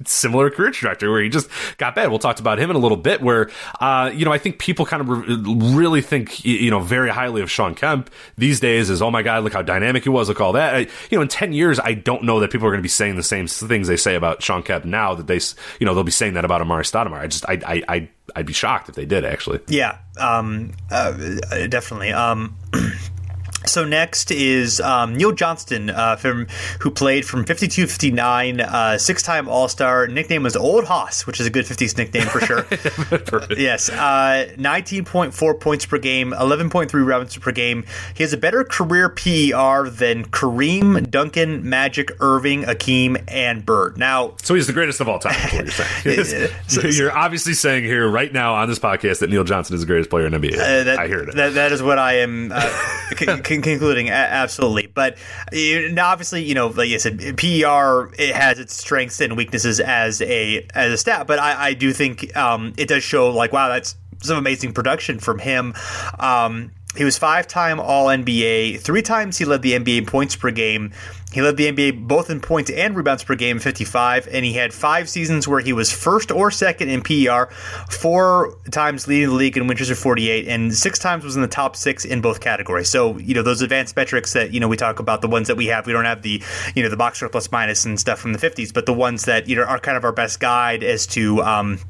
similar 0.06 0.50
career 0.50 0.70
trajectory 0.70 1.10
where 1.10 1.22
he 1.22 1.28
just 1.28 1.48
got 1.78 1.94
bad. 1.94 2.10
We'll 2.10 2.18
talk 2.18 2.40
about 2.40 2.58
him 2.58 2.70
in 2.70 2.76
a 2.76 2.78
little 2.78 2.96
bit 2.96 3.20
where, 3.20 3.50
uh, 3.80 4.10
you 4.12 4.24
know, 4.24 4.32
I 4.32 4.38
think 4.38 4.58
people 4.58 4.86
kind 4.86 5.00
of 5.00 5.08
re- 5.08 5.72
really 5.74 6.02
think, 6.02 6.44
you 6.44 6.70
know, 6.70 6.80
very 6.80 7.10
highly 7.10 7.42
of 7.42 7.50
Shawn 7.50 7.74
Kemp 7.74 8.10
these 8.36 8.60
days 8.60 8.90
is, 8.90 9.02
oh 9.02 9.10
my 9.10 9.22
God, 9.22 9.44
look 9.44 9.52
how 9.52 9.62
dynamic 9.62 10.04
he 10.04 10.08
was, 10.08 10.28
look 10.28 10.40
all 10.40 10.52
that. 10.52 10.74
I, 10.74 10.78
you 11.10 11.18
know, 11.18 11.22
in 11.22 11.28
10 11.28 11.52
years, 11.52 11.78
I 11.78 11.94
don't 11.94 12.24
know 12.24 12.40
that 12.40 12.50
people 12.50 12.66
are 12.66 12.70
going 12.70 12.80
to 12.80 12.82
be 12.82 12.88
saying 12.88 13.16
the 13.16 13.22
same 13.22 13.46
things 13.46 13.88
they 13.88 13.96
say 13.96 14.14
about 14.14 14.42
Sean 14.42 14.62
Kemp 14.62 14.84
now 14.84 15.14
that 15.14 15.26
they, 15.26 15.40
you 15.78 15.86
know, 15.86 15.94
they'll 15.94 16.04
be 16.04 16.10
saying 16.10 16.34
that 16.34 16.44
about 16.44 16.60
Amar'e 16.60 16.82
Stoudemire. 16.82 17.20
I 17.20 17.26
just, 17.26 17.44
I, 17.48 17.60
I, 17.66 17.82
I 17.88 18.08
I'd 18.34 18.46
be 18.46 18.52
shocked 18.52 18.88
if 18.88 18.94
they 18.94 19.06
did 19.06 19.24
actually. 19.24 19.60
Yeah, 19.68 19.98
um, 20.18 20.72
uh, 20.90 21.12
definitely. 21.68 22.12
Um, 22.12 22.56
So 23.66 23.84
next 23.84 24.30
is 24.30 24.80
um, 24.80 25.16
Neil 25.16 25.32
Johnston, 25.32 25.90
uh, 25.90 26.16
from 26.16 26.46
who 26.80 26.90
played 26.90 27.24
from 27.24 27.44
52 27.44 27.86
59, 27.86 28.60
uh, 28.60 28.98
six 28.98 29.22
time 29.22 29.48
All 29.48 29.68
Star. 29.68 30.06
Nickname 30.06 30.42
was 30.42 30.56
Old 30.56 30.84
Hoss, 30.84 31.26
which 31.26 31.40
is 31.40 31.46
a 31.46 31.50
good 31.50 31.64
50s 31.64 31.96
nickname 31.96 32.26
for 32.26 32.40
sure. 32.40 32.66
Yes. 33.56 33.88
Uh, 33.88 34.48
19.4 34.56 35.60
points 35.60 35.86
per 35.86 35.98
game, 35.98 36.32
11.3 36.32 36.92
rebounds 36.92 37.36
per 37.36 37.52
game. 37.52 37.84
He 38.14 38.22
has 38.22 38.32
a 38.32 38.36
better 38.36 38.64
career 38.64 39.08
PER 39.08 39.88
than 39.90 40.24
Kareem, 40.26 41.10
Duncan, 41.10 41.68
Magic, 41.68 42.08
Erving, 42.18 42.64
Akeem, 42.64 43.22
and 43.28 43.64
Bird. 43.64 43.98
Now, 43.98 44.34
so 44.42 44.54
he's 44.54 44.66
the 44.66 44.72
greatest 44.72 45.00
of 45.00 45.08
all 45.08 45.18
time. 45.18 45.34
You're 46.04 46.24
so, 46.24 46.80
you're 46.88 47.16
obviously 47.16 47.54
saying 47.54 47.84
here 47.84 48.08
right 48.08 48.32
now 48.32 48.54
on 48.54 48.68
this 48.68 48.78
podcast 48.78 49.20
that 49.20 49.30
Neil 49.30 49.44
Johnston 49.44 49.74
is 49.74 49.80
the 49.80 49.86
greatest 49.86 50.10
player 50.10 50.26
in 50.26 50.32
NBA. 50.32 50.54
Uh, 50.54 50.84
that, 50.84 50.98
I 50.98 51.06
hear 51.06 51.20
it. 51.20 51.34
That, 51.34 51.54
that 51.54 51.72
is 51.72 51.82
what 51.82 51.98
I 51.98 52.18
am. 52.18 52.52
Uh, 53.60 53.64
concluding 53.64 54.10
absolutely 54.10 54.86
but 54.86 55.16
obviously 55.98 56.42
you 56.42 56.54
know 56.54 56.68
like 56.68 56.90
i 56.90 56.96
said 56.96 57.18
per 57.18 58.12
it 58.18 58.34
has 58.34 58.58
its 58.58 58.74
strengths 58.74 59.20
and 59.20 59.36
weaknesses 59.36 59.80
as 59.80 60.20
a 60.22 60.66
as 60.74 60.92
a 60.92 60.96
stat 60.96 61.26
but 61.26 61.38
i, 61.38 61.68
I 61.68 61.74
do 61.74 61.92
think 61.92 62.36
um, 62.36 62.72
it 62.76 62.88
does 62.88 63.02
show 63.02 63.30
like 63.30 63.52
wow 63.52 63.68
that's 63.68 63.96
some 64.22 64.38
amazing 64.38 64.72
production 64.72 65.18
from 65.18 65.38
him 65.38 65.74
um, 66.18 66.70
he 66.96 67.04
was 67.04 67.18
five 67.18 67.46
time 67.46 67.80
All 67.80 68.06
NBA. 68.06 68.80
Three 68.80 69.02
times 69.02 69.36
he 69.36 69.44
led 69.44 69.62
the 69.62 69.72
NBA 69.72 69.98
in 69.98 70.06
points 70.06 70.36
per 70.36 70.50
game. 70.50 70.92
He 71.34 71.42
led 71.42 71.56
the 71.56 71.66
NBA 71.66 72.06
both 72.06 72.30
in 72.30 72.40
points 72.40 72.70
and 72.70 72.94
rebounds 72.94 73.24
per 73.24 73.34
game, 73.34 73.58
55, 73.58 74.28
and 74.30 74.44
he 74.44 74.52
had 74.52 74.72
five 74.72 75.08
seasons 75.08 75.48
where 75.48 75.58
he 75.58 75.72
was 75.72 75.90
first 75.90 76.30
or 76.30 76.52
second 76.52 76.90
in 76.90 77.02
PER, 77.02 77.48
four 77.90 78.56
times 78.70 79.08
leading 79.08 79.30
the 79.30 79.34
league 79.34 79.56
in 79.56 79.66
win 79.66 79.76
shares 79.76 79.88
per 79.88 79.96
48, 79.96 80.46
and 80.46 80.72
six 80.72 80.96
times 81.00 81.24
was 81.24 81.34
in 81.34 81.42
the 81.42 81.48
top 81.48 81.74
six 81.74 82.04
in 82.04 82.20
both 82.20 82.38
categories. 82.38 82.88
So, 82.88 83.18
you 83.18 83.34
know, 83.34 83.42
those 83.42 83.62
advanced 83.62 83.96
metrics 83.96 84.32
that, 84.34 84.52
you 84.52 84.60
know, 84.60 84.68
we 84.68 84.76
talk 84.76 85.00
about, 85.00 85.22
the 85.22 85.28
ones 85.28 85.48
that 85.48 85.56
we 85.56 85.66
have, 85.66 85.88
we 85.88 85.92
don't 85.92 86.04
have 86.04 86.22
the, 86.22 86.40
you 86.76 86.84
know, 86.84 86.88
the 86.88 86.96
box 86.96 87.18
score 87.18 87.28
plus 87.28 87.50
minus 87.50 87.84
and 87.84 87.98
stuff 87.98 88.20
from 88.20 88.32
the 88.32 88.38
50s, 88.38 88.72
but 88.72 88.86
the 88.86 88.94
ones 88.94 89.24
that, 89.24 89.48
you 89.48 89.56
know, 89.56 89.64
are 89.64 89.80
kind 89.80 89.96
of 89.96 90.04
our 90.04 90.12
best 90.12 90.38
guide 90.38 90.84
as 90.84 91.04
to, 91.08 91.42
um, 91.42 91.80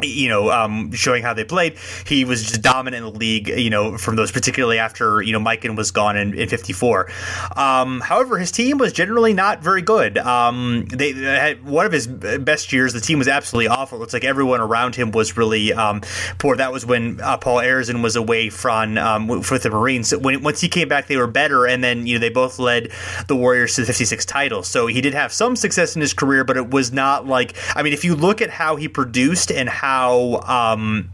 you 0.00 0.28
know, 0.28 0.50
um, 0.50 0.90
showing 0.92 1.22
how 1.22 1.34
they 1.34 1.44
played. 1.44 1.76
He 2.06 2.24
was 2.24 2.42
just 2.42 2.62
dominant 2.62 3.04
in 3.04 3.12
the 3.12 3.18
league, 3.18 3.48
you 3.48 3.68
know, 3.68 3.98
from 3.98 4.16
those, 4.16 4.32
particularly 4.32 4.78
after, 4.78 5.20
you 5.20 5.32
know, 5.32 5.38
Mikan 5.38 5.76
was 5.76 5.90
gone 5.90 6.16
in, 6.16 6.32
in 6.32 6.48
54. 6.48 7.10
Um, 7.56 8.00
however, 8.00 8.38
his 8.38 8.50
team 8.50 8.78
was 8.78 8.94
generally 8.94 9.34
not 9.34 9.62
very 9.62 9.82
good. 9.82 10.16
Um, 10.16 10.86
they, 10.86 11.12
they, 11.12 11.24
had 11.24 11.64
one 11.64 11.84
of 11.84 11.92
his 11.92 12.06
best 12.06 12.72
years. 12.72 12.94
The 12.94 13.00
team 13.00 13.18
was 13.18 13.28
absolutely 13.28 13.68
awful. 13.68 13.98
It 13.98 14.00
looks 14.00 14.14
like 14.14 14.24
everyone 14.24 14.60
around 14.60 14.96
him 14.96 15.10
was 15.10 15.36
really 15.36 15.74
um, 15.74 16.00
poor. 16.38 16.56
That 16.56 16.72
was 16.72 16.86
when 16.86 17.20
uh, 17.20 17.36
Paul 17.36 17.58
Arizin 17.58 18.02
was 18.02 18.16
away 18.16 18.48
from 18.48 18.96
um, 18.96 19.26
with 19.28 19.62
the 19.62 19.70
Marines. 19.70 20.16
When 20.16 20.42
once 20.42 20.60
he 20.60 20.68
came 20.68 20.88
back, 20.88 21.06
they 21.06 21.18
were 21.18 21.26
better, 21.26 21.66
and 21.66 21.84
then 21.84 22.06
you 22.06 22.14
know 22.14 22.20
they 22.20 22.30
both 22.30 22.58
led 22.58 22.90
the 23.28 23.36
Warriors 23.36 23.74
to 23.74 23.82
the 23.82 23.86
56 23.88 24.24
title. 24.24 24.62
So 24.62 24.86
he 24.86 25.00
did 25.00 25.12
have 25.12 25.32
some 25.32 25.54
success 25.54 25.94
in 25.94 26.00
his 26.00 26.14
career, 26.14 26.44
but 26.44 26.56
it 26.56 26.70
was 26.70 26.92
not 26.92 27.26
like 27.26 27.54
I 27.76 27.82
mean, 27.82 27.92
if 27.92 28.04
you 28.04 28.14
look 28.14 28.40
at 28.40 28.50
how 28.50 28.76
he 28.76 28.88
produced 28.88 29.52
and 29.52 29.68
how 29.68 29.81
um, 29.82 31.10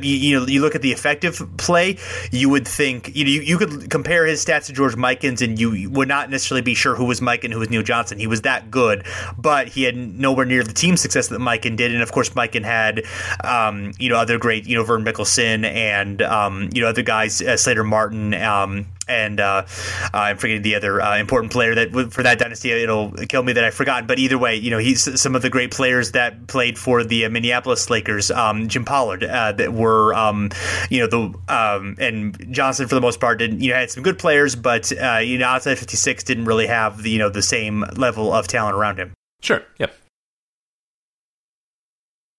you, 0.00 0.14
you, 0.14 0.40
know, 0.40 0.46
you 0.46 0.60
look 0.60 0.74
at 0.74 0.82
the 0.82 0.92
effective 0.92 1.42
play, 1.56 1.98
you 2.30 2.48
would 2.48 2.66
think 2.66 3.14
you 3.14 3.24
know 3.24 3.30
you, 3.30 3.40
you 3.40 3.58
could 3.58 3.90
compare 3.90 4.26
his 4.26 4.44
stats 4.44 4.66
to 4.66 4.72
George 4.72 4.96
Mikan's, 4.96 5.42
and 5.42 5.58
you 5.58 5.90
would 5.90 6.08
not 6.08 6.30
necessarily 6.30 6.62
be 6.62 6.74
sure 6.74 6.94
who 6.94 7.04
was 7.04 7.20
Mikan 7.20 7.44
and 7.44 7.52
who 7.54 7.60
was 7.60 7.70
Neil 7.70 7.82
Johnston. 7.82 8.18
He 8.18 8.26
was 8.26 8.42
that 8.42 8.70
good, 8.70 9.04
but 9.36 9.68
he 9.68 9.84
had 9.84 9.96
nowhere 9.96 10.46
near 10.46 10.62
the 10.62 10.72
team 10.72 10.96
success 10.96 11.28
that 11.28 11.40
Mikan 11.40 11.76
did, 11.76 11.92
and 11.92 12.02
of 12.02 12.12
course 12.12 12.30
Mikan 12.30 12.64
had 12.64 13.04
um, 13.44 13.92
you 13.98 14.08
know 14.08 14.16
other 14.16 14.38
great 14.38 14.66
you 14.66 14.76
know 14.76 14.84
Vern 14.84 15.04
Mikkelsen 15.04 15.64
and 15.64 16.22
um, 16.22 16.68
you 16.72 16.82
know 16.82 16.88
other 16.88 17.02
guys 17.02 17.40
uh, 17.40 17.56
Slater 17.56 17.84
Martin. 17.84 18.34
Um, 18.34 18.86
and 19.08 19.40
uh, 19.40 19.64
I'm 20.12 20.36
forgetting 20.36 20.62
the 20.62 20.74
other 20.74 21.00
uh, 21.00 21.18
important 21.18 21.52
player 21.52 21.74
that 21.74 22.12
for 22.12 22.22
that 22.22 22.38
dynasty. 22.38 22.70
It'll 22.70 23.10
kill 23.12 23.42
me 23.42 23.52
that 23.54 23.64
I 23.64 23.70
forgot. 23.70 24.06
But 24.06 24.18
either 24.18 24.38
way, 24.38 24.56
you 24.56 24.70
know, 24.70 24.78
he's 24.78 25.20
some 25.20 25.34
of 25.34 25.42
the 25.42 25.50
great 25.50 25.70
players 25.70 26.12
that 26.12 26.46
played 26.46 26.78
for 26.78 27.04
the 27.04 27.24
uh, 27.24 27.30
Minneapolis 27.30 27.88
Lakers. 27.90 28.30
Um, 28.30 28.68
Jim 28.68 28.84
Pollard 28.84 29.24
uh, 29.24 29.52
that 29.52 29.72
were, 29.72 30.14
um, 30.14 30.50
you 30.90 31.00
know, 31.00 31.06
the 31.06 31.52
um, 31.52 31.96
and 31.98 32.52
Johnston 32.52 32.88
for 32.88 32.94
the 32.94 33.00
most 33.00 33.20
part 33.20 33.38
didn't. 33.38 33.60
You 33.60 33.70
know, 33.70 33.76
had 33.76 33.90
some 33.90 34.02
good 34.02 34.18
players, 34.18 34.54
but 34.54 34.92
uh, 34.92 35.18
you 35.18 35.38
know, 35.38 35.46
outside 35.46 35.78
56 35.78 36.24
didn't 36.24 36.44
really 36.44 36.66
have 36.66 37.02
the 37.02 37.10
you 37.10 37.18
know 37.18 37.30
the 37.30 37.42
same 37.42 37.84
level 37.96 38.32
of 38.32 38.46
talent 38.46 38.76
around 38.76 38.98
him. 38.98 39.12
Sure. 39.40 39.62
Yep. 39.78 39.94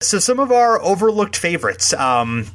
So 0.02 0.20
some 0.20 0.40
of 0.40 0.52
our 0.52 0.82
overlooked 0.82 1.36
favorites. 1.36 1.94
Um, 1.94 2.48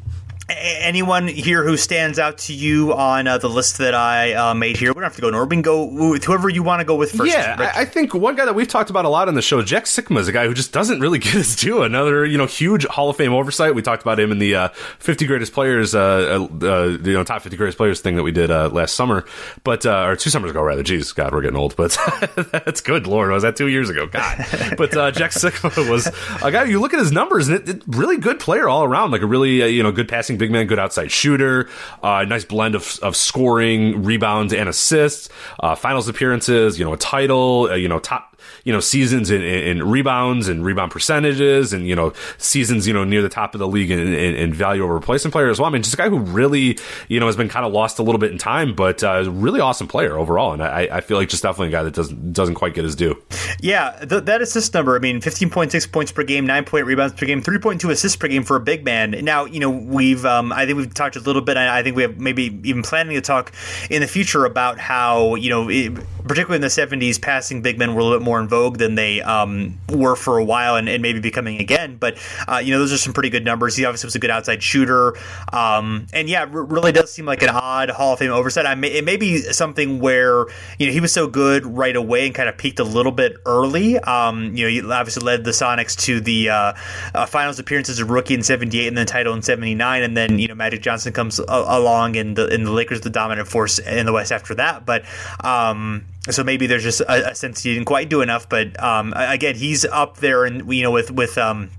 anyone 0.49 1.27
here 1.29 1.65
who 1.65 1.77
stands 1.77 2.19
out 2.19 2.39
to 2.39 2.53
you 2.53 2.93
on 2.93 3.27
uh, 3.27 3.39
the 3.39 3.49
list 3.49 3.79
that 3.79 3.95
I 3.95 4.35
uh, 4.35 4.55
made 4.55 4.77
here? 4.77 4.91
We 4.91 4.95
don't 4.95 5.05
have 5.05 5.17
to 5.17 5.23
go 5.23 5.29
in 5.29 5.35
order. 5.35 5.47
We 5.47 5.57
can 5.57 5.63
go 5.63 5.85
with 5.85 6.25
whoever 6.25 6.49
you 6.49 6.63
want 6.63 6.81
to 6.81 6.85
go 6.85 6.95
with 6.97 7.13
first. 7.13 7.33
Yeah, 7.33 7.57
I, 7.59 7.83
I, 7.83 7.85
think 7.85 8.15
one 8.15 8.37
guy 8.37 8.45
that 8.45 8.55
we've 8.55 8.69
talked 8.69 8.91
about 8.91 9.05
a 9.05 9.09
lot 9.09 9.29
on 9.29 9.35
the 9.35 9.43
show, 9.43 9.63
Jack 9.63 9.85
Sikma, 9.85 10.19
is 10.19 10.29
a 10.29 10.33
guy 10.33 10.47
who 10.47 10.55
just 10.55 10.73
doesn't 10.73 11.01
really 11.01 11.19
get 11.21 11.33
his 11.33 11.57
due. 11.57 11.83
Another, 11.83 12.25
you 12.27 12.37
know, 12.37 12.47
huge 12.47 12.85
Hall 12.87 13.09
of 13.09 13.17
Fame 13.17 13.33
oversight. 13.33 13.75
We 13.75 13.83
talked 13.83 14.03
about 14.03 14.21
him 14.21 14.31
in 14.33 14.39
the 14.39 14.55
uh, 14.55 14.69
50 14.99 15.27
greatest 15.27 15.53
players, 15.53 15.95
uh, 15.95 16.49
uh, 16.63 16.67
uh, 16.67 16.85
you 17.03 17.15
know, 17.15 17.25
top 17.25 17.43
50 17.43 17.57
greatest 17.57 17.79
players 17.79 18.01
thing 18.01 18.17
that 18.17 18.23
we 18.23 18.33
did 18.33 18.51
last 18.51 18.95
summer, 18.95 19.25
but 19.63 19.87
or 19.87 20.17
two 20.17 20.31
summers 20.31 20.51
ago 20.51 20.63
rather. 20.63 20.83
Jeez, 20.83 21.15
God, 21.15 21.33
we're 21.33 21.41
getting 21.41 21.57
old, 21.57 21.77
but 21.77 21.97
that's 22.53 22.81
good. 22.81 23.07
Lord, 23.07 23.31
was 23.31 23.43
that 23.43 23.57
two 23.57 23.69
years 23.69 23.89
ago? 23.89 24.07
God, 24.07 24.37
but 24.77 24.93
Jack 25.15 25.31
Sikma 25.31 25.89
was 25.89 26.07
a 26.43 26.53
guy. 26.53 26.65
You 26.65 26.81
look 26.81 26.93
at 26.93 27.01
his 27.01 27.13
numbers, 27.13 27.49
and 27.49 27.57
it, 27.57 27.77
it 27.77 27.83
really 27.87 28.19
good 28.19 28.41
player 28.41 28.69
all 28.69 28.85
around, 28.85 29.11
like 29.11 29.23
a 29.23 29.27
really 29.27 29.67
you 29.71 29.83
know 29.83 29.93
good 29.93 30.09
passing 30.09 30.34
passing 30.35 30.39
big 30.39 30.51
man, 30.51 30.67
good 30.67 30.79
outside 30.79 31.11
shooter, 31.11 31.69
uh, 32.03 32.25
nice 32.25 32.45
blend 32.45 32.75
of, 32.75 32.99
of 33.03 33.17
scoring, 33.17 34.03
rebounds, 34.05 34.53
and 34.53 34.69
assists, 34.69 35.29
uh, 35.61 35.75
finals 35.75 36.09
appearances, 36.09 36.79
you 36.79 36.85
know, 36.85 36.93
a 36.93 36.97
title, 36.97 37.69
uh, 37.71 37.75
you 37.75 37.89
know, 37.89 37.99
top 37.99 38.34
you 38.65 38.73
know 38.73 38.81
seasons 38.81 39.31
in, 39.31 39.43
in, 39.43 39.83
rebounds 39.89 40.49
and 40.49 40.65
rebound 40.65 40.91
percentages, 40.91 41.73
and 41.73 41.87
you 41.87 41.95
know 41.95 42.13
seasons 42.39 42.87
you 42.87 42.93
know 42.93 43.05
near 43.05 43.23
the 43.23 43.29
top 43.29 43.55
of 43.55 43.59
the 43.59 43.69
league 43.69 43.91
in, 43.91 44.01
in, 44.01 44.35
in 44.35 44.53
value 44.53 44.83
over 44.83 44.95
replacement 44.95 45.33
player 45.33 45.51
as 45.51 45.61
well. 45.61 45.69
I 45.69 45.73
mean, 45.73 45.83
just 45.83 45.95
a 45.95 45.99
guy 45.99 46.09
who 46.09 46.19
really 46.19 46.79
you 47.09 47.21
know 47.21 47.27
has 47.27 47.37
been 47.37 47.49
kind 47.49 47.67
of 47.67 47.73
lost 47.73 47.99
a 47.99 48.03
little 48.03 48.19
bit 48.19 48.33
in 48.33 48.39
time, 48.39 48.75
but 48.75 49.05
uh, 49.05 49.31
really 49.31 49.61
awesome 49.61 49.87
player 49.87 50.19
overall, 50.19 50.53
and 50.53 50.63
I, 50.63 50.89
I 50.91 51.01
feel 51.03 51.19
like 51.19 51.29
just 51.29 51.43
definitely 51.43 51.69
a 51.69 51.73
guy 51.73 51.83
that 51.83 51.95
doesn't 51.95 52.33
doesn't 52.33 52.55
quite 52.55 52.75
get 52.75 52.85
his 52.85 52.97
due. 52.97 53.23
Yeah, 53.61 54.05
that 54.05 54.41
assist 54.41 54.73
number. 54.75 54.97
I 54.97 54.99
mean, 54.99 55.21
fifteen 55.21 55.51
point 55.51 55.71
six 55.71 55.87
points 55.87 56.11
per 56.11 56.25
game, 56.25 56.47
nine 56.47 56.65
point 56.65 56.87
rebounds 56.87 57.15
per 57.15 57.27
game, 57.27 57.43
three 57.43 57.59
point 57.59 57.81
two 57.81 57.91
assists 57.91 58.17
per 58.17 58.29
game 58.29 58.45
for 58.45 58.57
a 58.57 58.61
big 58.61 58.85
man. 58.85 59.11
Now 59.23 59.45
you 59.45 59.61
know 59.61 59.71
we've 59.71 60.25
um, 60.25 60.53
I 60.53 60.65
think 60.65 60.79
we've 60.79 60.93
talked 60.93 61.17
a 61.17 61.21
little 61.21 61.43
bit. 61.43 61.57
I 61.57 61.83
think 61.83 61.97
we 61.97 62.03
have 62.03 62.19
maybe 62.19 62.59
even 62.65 62.83
planning 62.83 63.15
to 63.15 63.21
talk 63.21 63.53
in 63.91 64.01
the 64.01 64.09
future 64.09 64.45
about 64.45 64.79
how 64.79 65.35
you 65.35 65.51
know 65.51 65.69
it, 65.69 65.95
particularly 66.25 66.57
in 66.57 66.63
the 66.63 66.71
seventies, 66.71 67.19
passing 67.19 67.61
big 67.61 67.79
men 67.79 67.95
were 67.95 68.01
a 68.01 68.05
little 68.05 68.19
bit 68.19 68.25
more 68.25 68.41
in 68.41 68.49
vogue 68.55 68.79
than 68.79 68.95
they 68.95 69.21
um, 69.21 69.77
were 69.91 70.15
for 70.15 70.39
a 70.39 70.45
while 70.45 70.77
and, 70.77 70.89
and, 70.89 71.03
maybe 71.03 71.19
becoming 71.19 71.59
again. 71.61 71.97
But 71.97 72.17
uh, 72.47 72.59
you 72.59 72.73
know, 72.73 72.79
those 72.79 72.93
are 72.93 72.99
some 72.99 73.13
pretty 73.13 73.31
good 73.31 73.45
numbers. 73.45 73.75
He 73.77 73.85
obviously 73.85 74.07
was 74.07 74.15
a 74.15 74.21
good 74.21 74.31
outside 74.31 74.63
shooter, 74.63 75.17
um, 75.53 76.07
and 76.13 76.29
yeah, 76.29 76.43
r- 76.43 76.65
really 76.65 76.93
does 76.93 77.13
seem 77.13 77.27
like 77.27 77.43
an 77.43 77.49
odd 77.51 77.91
Hall 77.91 78.13
of 78.13 78.21
Fame 78.21 78.31
oversight. 78.31 78.65
I 78.65 78.77
may, 78.77 78.93
it 78.93 79.05
may 79.05 79.17
be 79.17 79.39
something 79.39 79.99
where 79.99 80.47
you 80.79 80.87
know 80.87 80.93
he 80.93 81.01
was 81.01 81.13
so 81.13 81.27
good 81.27 81.67
right 81.67 81.97
away 81.97 82.27
and 82.27 82.35
kind 82.35 82.49
of 82.49 82.57
peaked 82.57 82.79
a 82.79 82.85
little 82.85 83.13
bit 83.13 83.37
early. 83.45 83.99
Um, 83.99 84.55
you 84.57 84.65
know, 84.65 84.71
he 84.71 84.93
obviously 84.93 85.25
led 85.25 85.45
the 85.45 85.51
Sonics 85.51 85.97
to 86.05 86.21
the 86.21 86.51
uh, 86.51 86.73
uh, 87.15 87.27
finals 87.27 87.59
appearances 87.59 87.99
as 87.99 88.01
a 88.01 88.05
rookie 88.05 88.35
in 88.35 88.43
'78 88.45 88.87
and 88.87 88.97
then 88.97 89.07
title 89.07 89.35
in 89.35 89.43
'79, 89.43 90.03
and 90.03 90.17
then 90.17 90.39
you 90.39 90.47
know 90.49 90.55
Magic 90.55 90.81
Johnson 90.81 91.13
comes 91.13 91.41
a- 91.41 91.45
along 91.49 92.17
and 92.17 92.37
the 92.37 92.47
and 92.47 92.65
the 92.65 92.71
Lakers 92.71 93.01
the 93.01 93.11
dominant 93.11 93.49
force 93.49 93.81
in 93.81 94.07
the 94.07 94.13
West 94.13 94.31
after 94.31 94.55
that. 94.55 94.87
But 94.87 95.05
um, 95.43 96.05
so 96.31 96.43
maybe 96.43 96.67
there's 96.67 96.83
just 96.83 97.01
a, 97.03 97.31
a, 97.31 97.35
sense 97.35 97.63
he 97.63 97.75
didn't 97.75 97.87
quite 97.87 98.09
do 98.09 98.23
enough. 98.23 98.49
But 98.49 98.83
um, 98.83 99.13
again, 99.17 99.57
he's 99.57 99.85
up 99.85 100.19
there, 100.19 100.45
and 100.45 100.73
you 100.73 100.83
know, 100.83 100.91
with 100.91 101.11
with 101.11 101.37
um, 101.39 101.71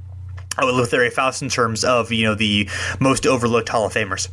with 0.62 0.94
Larry 0.94 1.10
Foust 1.10 1.42
in 1.42 1.50
terms 1.50 1.84
of 1.84 2.12
you 2.12 2.26
know 2.26 2.36
the 2.36 2.70
most 3.00 3.26
overlooked 3.26 3.70
Hall 3.70 3.86
of 3.86 3.94
Famers. 3.94 4.30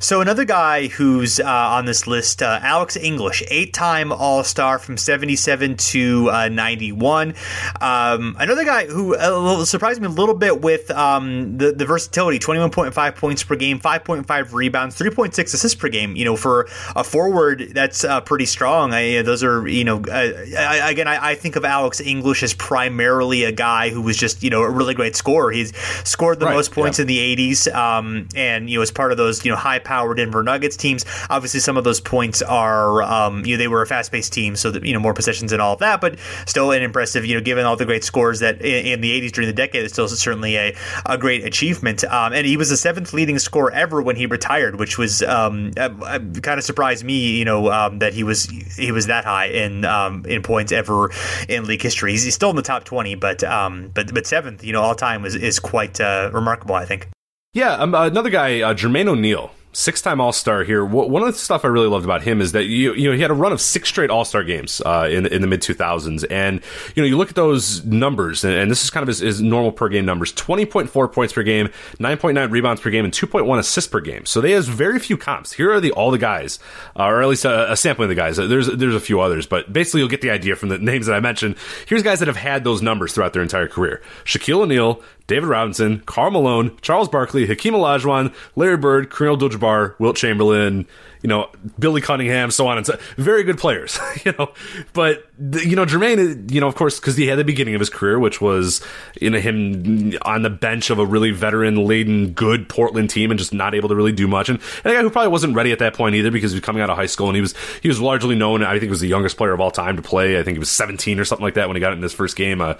So 0.00 0.20
another 0.20 0.44
guy 0.44 0.88
who's 0.88 1.40
uh, 1.40 1.46
on 1.46 1.84
this 1.84 2.06
list, 2.06 2.42
uh, 2.42 2.60
Alex 2.62 2.96
English, 2.96 3.42
eight-time 3.48 4.12
All-Star 4.12 4.78
from 4.78 4.96
'77 4.96 5.76
to 5.76 6.30
uh, 6.30 6.48
'91. 6.48 7.34
Um, 7.80 8.36
another 8.38 8.64
guy 8.64 8.86
who 8.86 9.14
uh, 9.16 9.64
surprised 9.64 10.00
me 10.00 10.06
a 10.06 10.10
little 10.10 10.34
bit 10.34 10.60
with 10.60 10.90
um, 10.90 11.58
the 11.58 11.72
the 11.72 11.86
versatility: 11.86 12.38
21.5 12.38 13.16
points 13.16 13.42
per 13.42 13.56
game, 13.56 13.78
5.5 13.78 14.52
rebounds, 14.52 14.98
3.6 14.98 15.38
assists 15.38 15.74
per 15.74 15.88
game. 15.88 16.16
You 16.16 16.24
know, 16.24 16.36
for 16.36 16.68
a 16.96 17.04
forward, 17.04 17.72
that's 17.74 18.04
uh, 18.04 18.20
pretty 18.20 18.46
strong. 18.46 18.92
I, 18.92 19.22
those 19.22 19.42
are 19.42 19.66
you 19.66 19.84
know, 19.84 20.02
uh, 20.02 20.32
I, 20.58 20.90
again, 20.90 21.08
I, 21.08 21.30
I, 21.30 21.34
think 21.34 21.56
of 21.56 21.64
Alex 21.64 22.00
English 22.00 22.42
as 22.42 22.54
primarily 22.54 23.44
a 23.44 23.52
guy 23.52 23.90
who 23.90 24.02
was 24.02 24.16
just 24.16 24.42
you 24.42 24.50
know 24.50 24.62
a 24.62 24.70
really 24.70 24.94
great 24.94 25.16
scorer. 25.16 25.50
He's 25.50 25.76
scored 26.04 26.40
the 26.40 26.46
right, 26.46 26.54
most 26.54 26.72
points 26.72 26.98
yeah. 26.98 27.02
in 27.02 27.08
the 27.08 27.36
'80s, 27.36 27.74
um, 27.74 28.28
and 28.34 28.68
you 28.68 28.78
know, 28.78 28.82
as 28.82 28.90
part 28.90 29.12
of 29.12 29.18
those 29.18 29.44
you 29.44 29.50
know 29.50 29.51
high 29.56 29.78
power 29.78 30.14
Denver 30.14 30.42
Nuggets 30.42 30.76
teams. 30.76 31.04
Obviously, 31.30 31.60
some 31.60 31.76
of 31.76 31.84
those 31.84 32.00
points 32.00 32.42
are 32.42 33.02
um, 33.02 33.44
you 33.44 33.54
know 33.54 33.58
they 33.58 33.68
were 33.68 33.82
a 33.82 33.86
fast 33.86 34.12
paced 34.12 34.32
team, 34.32 34.56
so 34.56 34.70
that 34.70 34.84
you 34.84 34.92
know 34.92 35.00
more 35.00 35.14
possessions 35.14 35.52
and 35.52 35.60
all 35.60 35.74
of 35.74 35.80
that, 35.80 36.00
but 36.00 36.18
still 36.46 36.70
an 36.72 36.82
impressive. 36.82 37.24
You 37.24 37.36
know, 37.36 37.40
given 37.40 37.64
all 37.64 37.76
the 37.76 37.86
great 37.86 38.04
scores 38.04 38.40
that 38.40 38.60
in, 38.60 38.86
in 38.86 39.00
the 39.00 39.20
'80s 39.20 39.32
during 39.32 39.48
the 39.48 39.54
decade, 39.54 39.84
it's 39.84 39.92
still 39.92 40.08
certainly 40.08 40.56
a, 40.56 40.76
a 41.06 41.18
great 41.18 41.44
achievement. 41.44 42.04
Um, 42.04 42.32
and 42.32 42.46
he 42.46 42.56
was 42.56 42.70
the 42.70 42.76
seventh 42.76 43.12
leading 43.12 43.38
scorer 43.38 43.70
ever 43.72 44.02
when 44.02 44.16
he 44.16 44.26
retired, 44.26 44.78
which 44.78 44.98
was 44.98 45.22
um, 45.22 45.72
uh, 45.76 45.90
uh, 46.02 46.18
kind 46.42 46.58
of 46.58 46.64
surprised 46.64 47.04
me. 47.04 47.38
You 47.38 47.44
know 47.44 47.70
um, 47.70 47.98
that 48.00 48.14
he 48.14 48.24
was 48.24 48.44
he 48.44 48.92
was 48.92 49.06
that 49.06 49.24
high 49.24 49.46
in 49.46 49.84
um, 49.84 50.24
in 50.26 50.42
points 50.42 50.72
ever 50.72 51.10
in 51.48 51.64
league 51.64 51.82
history. 51.82 52.12
He's, 52.12 52.32
still 52.32 52.50
in 52.50 52.56
the 52.56 52.62
top 52.62 52.84
twenty, 52.84 53.14
but 53.14 53.44
um, 53.44 53.90
but 53.94 54.12
but 54.12 54.26
seventh, 54.26 54.64
you 54.64 54.72
know, 54.72 54.82
all 54.82 54.94
time 54.94 55.24
is 55.24 55.34
is 55.34 55.58
quite 55.58 56.00
uh, 56.00 56.30
remarkable. 56.32 56.74
I 56.74 56.84
think. 56.84 57.08
Yeah, 57.54 57.74
um, 57.74 57.94
another 57.94 58.30
guy, 58.30 58.62
uh, 58.62 58.72
Jermaine 58.72 59.08
O'Neal 59.08 59.50
six-time 59.72 60.20
All-Star 60.20 60.64
here. 60.64 60.84
One 60.84 61.22
of 61.22 61.32
the 61.32 61.38
stuff 61.38 61.64
I 61.64 61.68
really 61.68 61.86
loved 61.86 62.04
about 62.04 62.22
him 62.22 62.40
is 62.40 62.52
that 62.52 62.64
you 62.64 62.94
you 62.94 63.08
know 63.08 63.16
he 63.16 63.22
had 63.22 63.30
a 63.30 63.34
run 63.34 63.52
of 63.52 63.60
six 63.60 63.88
straight 63.88 64.10
All-Star 64.10 64.44
games 64.44 64.82
uh, 64.84 65.08
in 65.10 65.26
in 65.26 65.40
the 65.40 65.46
mid 65.46 65.60
2000s, 65.60 66.24
and 66.30 66.60
you 66.94 67.02
know 67.02 67.06
you 67.06 67.16
look 67.16 67.30
at 67.30 67.34
those 67.34 67.84
numbers, 67.84 68.44
and, 68.44 68.54
and 68.54 68.70
this 68.70 68.84
is 68.84 68.90
kind 68.90 69.02
of 69.02 69.08
his, 69.08 69.18
his, 69.18 69.40
normal 69.40 69.72
per 69.72 69.88
game 69.88 70.04
numbers: 70.04 70.32
twenty 70.32 70.66
point 70.66 70.90
four 70.90 71.08
points 71.08 71.32
per 71.32 71.42
game, 71.42 71.70
nine 71.98 72.18
point 72.18 72.34
nine 72.34 72.50
rebounds 72.50 72.80
per 72.80 72.90
game, 72.90 73.04
and 73.04 73.12
two 73.12 73.26
point 73.26 73.46
one 73.46 73.58
assists 73.58 73.90
per 73.90 74.00
game. 74.00 74.26
So 74.26 74.40
they 74.40 74.52
has 74.52 74.68
very 74.68 74.98
few 74.98 75.16
comps. 75.16 75.52
Here 75.52 75.72
are 75.72 75.80
the 75.80 75.92
all 75.92 76.10
the 76.10 76.18
guys, 76.18 76.58
uh, 76.98 77.04
or 77.04 77.22
at 77.22 77.28
least 77.28 77.44
a, 77.44 77.72
a, 77.72 77.76
sampling 77.76 78.06
of 78.06 78.10
the 78.10 78.20
guys. 78.20 78.36
There's 78.36 78.68
there's 78.68 78.94
a 78.94 79.00
few 79.00 79.20
others, 79.20 79.46
but 79.46 79.72
basically 79.72 80.00
you'll 80.00 80.10
get 80.10 80.20
the 80.20 80.30
idea 80.30 80.56
from 80.56 80.68
the 80.68 80.78
names 80.92 81.06
that 81.06 81.14
I 81.14 81.20
mentioned. 81.20 81.56
Here's 81.86 82.02
guys 82.02 82.18
that 82.20 82.28
have 82.28 82.36
had 82.36 82.64
those 82.64 82.82
numbers 82.82 83.12
throughout 83.14 83.32
their 83.32 83.42
entire 83.42 83.68
career: 83.68 84.02
Shaquille 84.24 84.62
O'Neal, 84.62 85.02
David 85.32 85.48
Robinson, 85.48 86.00
Karl 86.00 86.30
Malone, 86.30 86.76
Charles 86.82 87.08
Barkley, 87.08 87.46
Hakeem 87.46 87.72
Olajuwon, 87.72 88.34
Larry 88.54 88.76
Bird, 88.76 89.08
Kareem 89.08 89.32
Abdul-Jabbar, 89.32 89.98
Wilt 89.98 90.18
Chamberlain, 90.18 90.86
you 91.22 91.28
know, 91.28 91.48
Billy 91.78 92.00
Cunningham, 92.00 92.50
so 92.50 92.66
on 92.66 92.76
and 92.76 92.86
so 92.86 92.98
very 93.16 93.44
good 93.44 93.56
players, 93.56 93.98
you 94.24 94.32
know. 94.38 94.52
But 94.92 95.24
you 95.38 95.76
know, 95.76 95.86
Jermaine, 95.86 96.50
you 96.50 96.60
know, 96.60 96.66
of 96.66 96.74
course, 96.74 96.98
because 97.00 97.16
he 97.16 97.28
had 97.28 97.38
the 97.38 97.44
beginning 97.44 97.74
of 97.74 97.80
his 97.80 97.90
career, 97.90 98.18
which 98.18 98.40
was 98.40 98.84
you 99.20 99.30
know 99.30 99.38
him 99.38 100.12
on 100.22 100.42
the 100.42 100.50
bench 100.50 100.90
of 100.90 100.98
a 100.98 101.06
really 101.06 101.30
veteran 101.30 101.76
laden, 101.76 102.32
good 102.32 102.68
Portland 102.68 103.10
team, 103.10 103.30
and 103.30 103.38
just 103.38 103.54
not 103.54 103.74
able 103.74 103.88
to 103.88 103.94
really 103.94 104.12
do 104.12 104.26
much. 104.26 104.48
And, 104.48 104.60
and 104.84 104.92
a 104.92 104.96
guy 104.96 105.02
who 105.02 105.10
probably 105.10 105.30
wasn't 105.30 105.54
ready 105.54 105.72
at 105.72 105.78
that 105.78 105.94
point 105.94 106.16
either, 106.16 106.30
because 106.30 106.52
he 106.52 106.56
was 106.56 106.64
coming 106.64 106.82
out 106.82 106.90
of 106.90 106.96
high 106.96 107.06
school 107.06 107.28
and 107.28 107.36
he 107.36 107.40
was 107.40 107.54
he 107.82 107.88
was 107.88 108.00
largely 108.00 108.34
known. 108.34 108.62
I 108.62 108.78
think 108.78 108.90
was 108.90 109.00
the 109.00 109.08
youngest 109.08 109.36
player 109.36 109.52
of 109.52 109.60
all 109.60 109.70
time 109.70 109.96
to 109.96 110.02
play. 110.02 110.38
I 110.38 110.42
think 110.42 110.56
he 110.56 110.58
was 110.58 110.70
17 110.70 111.20
or 111.20 111.24
something 111.24 111.44
like 111.44 111.54
that 111.54 111.68
when 111.68 111.76
he 111.76 111.80
got 111.80 111.92
in 111.92 112.02
his 112.02 112.12
first 112.12 112.36
game. 112.36 112.60
Uh, 112.60 112.74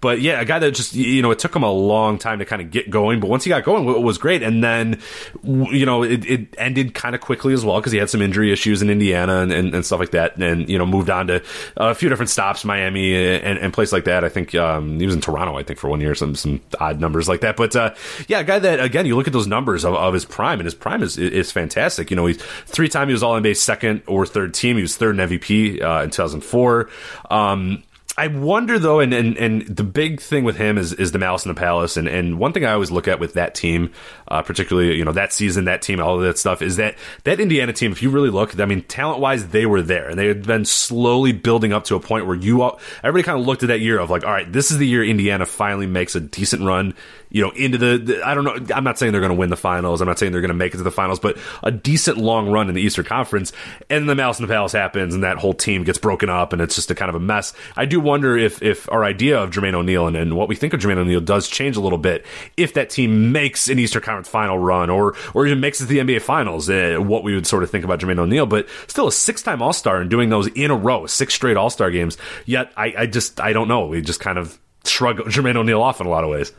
but 0.00 0.20
yeah, 0.20 0.40
a 0.40 0.44
guy 0.44 0.60
that 0.60 0.70
just 0.72 0.94
you 0.94 1.20
know 1.20 1.32
it 1.32 1.38
took 1.40 1.54
him 1.54 1.64
a 1.64 1.72
long 1.72 2.18
time 2.18 2.38
to 2.38 2.44
kind 2.44 2.62
of 2.62 2.70
get 2.70 2.90
going, 2.90 3.18
but 3.18 3.28
once 3.28 3.44
he 3.44 3.48
got 3.48 3.64
going, 3.64 3.88
it 3.88 4.02
was 4.02 4.18
great. 4.18 4.42
And 4.42 4.62
then 4.62 5.00
you 5.42 5.84
know 5.84 6.04
it, 6.04 6.24
it 6.24 6.54
ended 6.58 6.94
kind 6.94 7.14
of 7.14 7.20
quickly 7.20 7.52
as 7.52 7.64
well 7.64 7.80
because 7.88 7.92
he 7.92 7.98
had 7.98 8.10
some 8.10 8.20
injury 8.20 8.52
issues 8.52 8.82
in 8.82 8.90
Indiana 8.90 9.38
and, 9.40 9.52
and, 9.52 9.74
and, 9.74 9.86
stuff 9.86 10.00
like 10.00 10.10
that, 10.10 10.36
and 10.36 10.68
you 10.68 10.76
know 10.76 10.84
moved 10.84 11.08
on 11.08 11.26
to 11.28 11.42
a 11.76 11.94
few 11.94 12.08
different 12.08 12.28
stops, 12.28 12.64
Miami 12.64 13.14
and, 13.14 13.58
and 13.58 13.72
places 13.72 13.92
like 13.92 14.04
that. 14.04 14.24
I 14.24 14.28
think 14.28 14.54
um, 14.54 15.00
he 15.00 15.06
was 15.06 15.14
in 15.14 15.20
Toronto, 15.20 15.56
I 15.56 15.62
think, 15.62 15.78
for 15.78 15.88
one 15.88 16.00
year, 16.00 16.14
some 16.14 16.34
some 16.34 16.60
odd 16.78 17.00
numbers 17.00 17.28
like 17.28 17.40
that. 17.40 17.56
But 17.56 17.74
uh, 17.74 17.94
yeah, 18.26 18.40
a 18.40 18.44
guy 18.44 18.58
that 18.58 18.80
again, 18.80 19.06
you 19.06 19.16
look 19.16 19.26
at 19.26 19.32
those 19.32 19.46
numbers 19.46 19.84
of, 19.84 19.94
of 19.94 20.12
his 20.12 20.24
prime, 20.24 20.60
and 20.60 20.66
his 20.66 20.74
prime 20.74 21.02
is 21.02 21.16
is 21.16 21.50
fantastic. 21.50 22.10
You 22.10 22.16
know, 22.16 22.26
he's 22.26 22.42
three 22.66 22.88
time 22.88 23.08
he 23.08 23.12
was 23.12 23.22
All 23.22 23.40
NBA 23.40 23.56
second 23.56 24.02
or 24.06 24.26
third 24.26 24.54
team. 24.54 24.76
He 24.76 24.82
was 24.82 24.96
third 24.96 25.18
in 25.18 25.28
MVP 25.28 25.82
uh, 25.82 26.02
in 26.04 26.10
2004. 26.10 26.90
Um, 27.30 27.82
I 28.18 28.26
wonder 28.26 28.80
though, 28.80 28.98
and, 28.98 29.14
and 29.14 29.36
and 29.36 29.62
the 29.62 29.84
big 29.84 30.20
thing 30.20 30.42
with 30.42 30.56
him 30.56 30.76
is 30.76 30.92
is 30.92 31.12
the 31.12 31.20
Malice 31.20 31.44
in 31.44 31.54
the 31.54 31.58
Palace, 31.58 31.96
and 31.96 32.08
and 32.08 32.36
one 32.36 32.52
thing 32.52 32.64
I 32.64 32.72
always 32.72 32.90
look 32.90 33.06
at 33.06 33.20
with 33.20 33.34
that 33.34 33.54
team, 33.54 33.92
uh, 34.26 34.42
particularly 34.42 34.96
you 34.96 35.04
know 35.04 35.12
that 35.12 35.32
season, 35.32 35.66
that 35.66 35.82
team, 35.82 36.00
all 36.00 36.16
of 36.16 36.22
that 36.22 36.36
stuff, 36.36 36.60
is 36.60 36.76
that 36.76 36.96
that 37.22 37.38
Indiana 37.38 37.72
team. 37.72 37.92
If 37.92 38.02
you 38.02 38.10
really 38.10 38.30
look, 38.30 38.58
I 38.58 38.64
mean, 38.64 38.82
talent 38.82 39.20
wise, 39.20 39.46
they 39.48 39.66
were 39.66 39.82
there, 39.82 40.08
and 40.08 40.18
they 40.18 40.26
had 40.26 40.44
been 40.44 40.64
slowly 40.64 41.30
building 41.30 41.72
up 41.72 41.84
to 41.84 41.94
a 41.94 42.00
point 42.00 42.26
where 42.26 42.34
you 42.34 42.62
all, 42.62 42.80
everybody 43.04 43.22
kind 43.22 43.38
of 43.38 43.46
looked 43.46 43.62
at 43.62 43.68
that 43.68 43.80
year 43.80 44.00
of 44.00 44.10
like, 44.10 44.24
all 44.24 44.32
right, 44.32 44.52
this 44.52 44.72
is 44.72 44.78
the 44.78 44.86
year 44.86 45.04
Indiana 45.04 45.46
finally 45.46 45.86
makes 45.86 46.16
a 46.16 46.20
decent 46.20 46.62
run 46.62 46.94
you 47.30 47.42
know, 47.42 47.50
into 47.50 47.78
the, 47.78 47.98
the 47.98 48.26
I 48.26 48.34
don't 48.34 48.44
know. 48.44 48.74
I'm 48.74 48.84
not 48.84 48.98
saying 48.98 49.12
they're 49.12 49.20
going 49.20 49.32
to 49.32 49.38
win 49.38 49.50
the 49.50 49.56
finals. 49.56 50.00
I'm 50.00 50.08
not 50.08 50.18
saying 50.18 50.32
they're 50.32 50.40
going 50.40 50.48
to 50.48 50.54
make 50.54 50.74
it 50.74 50.78
to 50.78 50.82
the 50.82 50.90
finals, 50.90 51.20
but 51.20 51.36
a 51.62 51.70
decent 51.70 52.18
long 52.18 52.50
run 52.50 52.68
in 52.68 52.74
the 52.74 52.80
Eastern 52.80 53.04
Conference. 53.04 53.52
And 53.90 54.08
the 54.08 54.14
Malice 54.14 54.38
in 54.38 54.46
the 54.46 54.52
Palace 54.52 54.72
happens, 54.72 55.14
and 55.14 55.24
that 55.24 55.38
whole 55.38 55.54
team 55.54 55.84
gets 55.84 55.98
broken 55.98 56.30
up, 56.30 56.52
and 56.52 56.62
it's 56.62 56.74
just 56.74 56.90
a 56.90 56.94
kind 56.94 57.08
of 57.08 57.14
a 57.14 57.20
mess. 57.20 57.52
I 57.76 57.84
do 57.84 58.00
wonder 58.00 58.36
if 58.36 58.62
if 58.62 58.90
our 58.90 59.04
idea 59.04 59.38
of 59.38 59.50
Jermaine 59.50 59.74
O'Neal 59.74 60.06
and, 60.06 60.16
and 60.16 60.36
what 60.36 60.48
we 60.48 60.54
think 60.54 60.72
of 60.72 60.80
Jermaine 60.80 60.98
O'Neal 60.98 61.20
does 61.20 61.48
change 61.48 61.76
a 61.76 61.80
little 61.80 61.98
bit 61.98 62.24
if 62.56 62.74
that 62.74 62.90
team 62.90 63.32
makes 63.32 63.68
an 63.68 63.78
Eastern 63.78 64.02
Conference 64.02 64.28
final 64.28 64.58
run, 64.58 64.90
or 64.90 65.14
or 65.34 65.46
even 65.46 65.60
makes 65.60 65.80
it 65.80 65.86
to 65.86 65.88
the 65.88 65.98
NBA 65.98 66.22
Finals. 66.22 66.70
Uh, 66.70 66.96
what 66.98 67.24
we 67.24 67.34
would 67.34 67.46
sort 67.46 67.62
of 67.62 67.70
think 67.70 67.84
about 67.84 68.00
Jermaine 68.00 68.18
O'Neal, 68.18 68.46
but 68.46 68.68
still 68.86 69.06
a 69.06 69.12
six 69.12 69.42
time 69.42 69.62
All 69.62 69.72
Star 69.72 70.00
and 70.00 70.10
doing 70.10 70.30
those 70.30 70.46
in 70.48 70.70
a 70.70 70.76
row, 70.76 71.06
six 71.06 71.34
straight 71.34 71.56
All 71.56 71.70
Star 71.70 71.90
games. 71.90 72.16
Yet 72.46 72.72
I, 72.76 72.94
I 72.98 73.06
just 73.06 73.40
I 73.40 73.52
don't 73.52 73.68
know. 73.68 73.86
We 73.86 74.00
just 74.00 74.20
kind 74.20 74.38
of 74.38 74.58
shrug 74.84 75.18
Jermaine 75.18 75.56
O'Neal 75.56 75.82
off 75.82 76.00
in 76.00 76.06
a 76.06 76.10
lot 76.10 76.24
of 76.24 76.30
ways. 76.30 76.52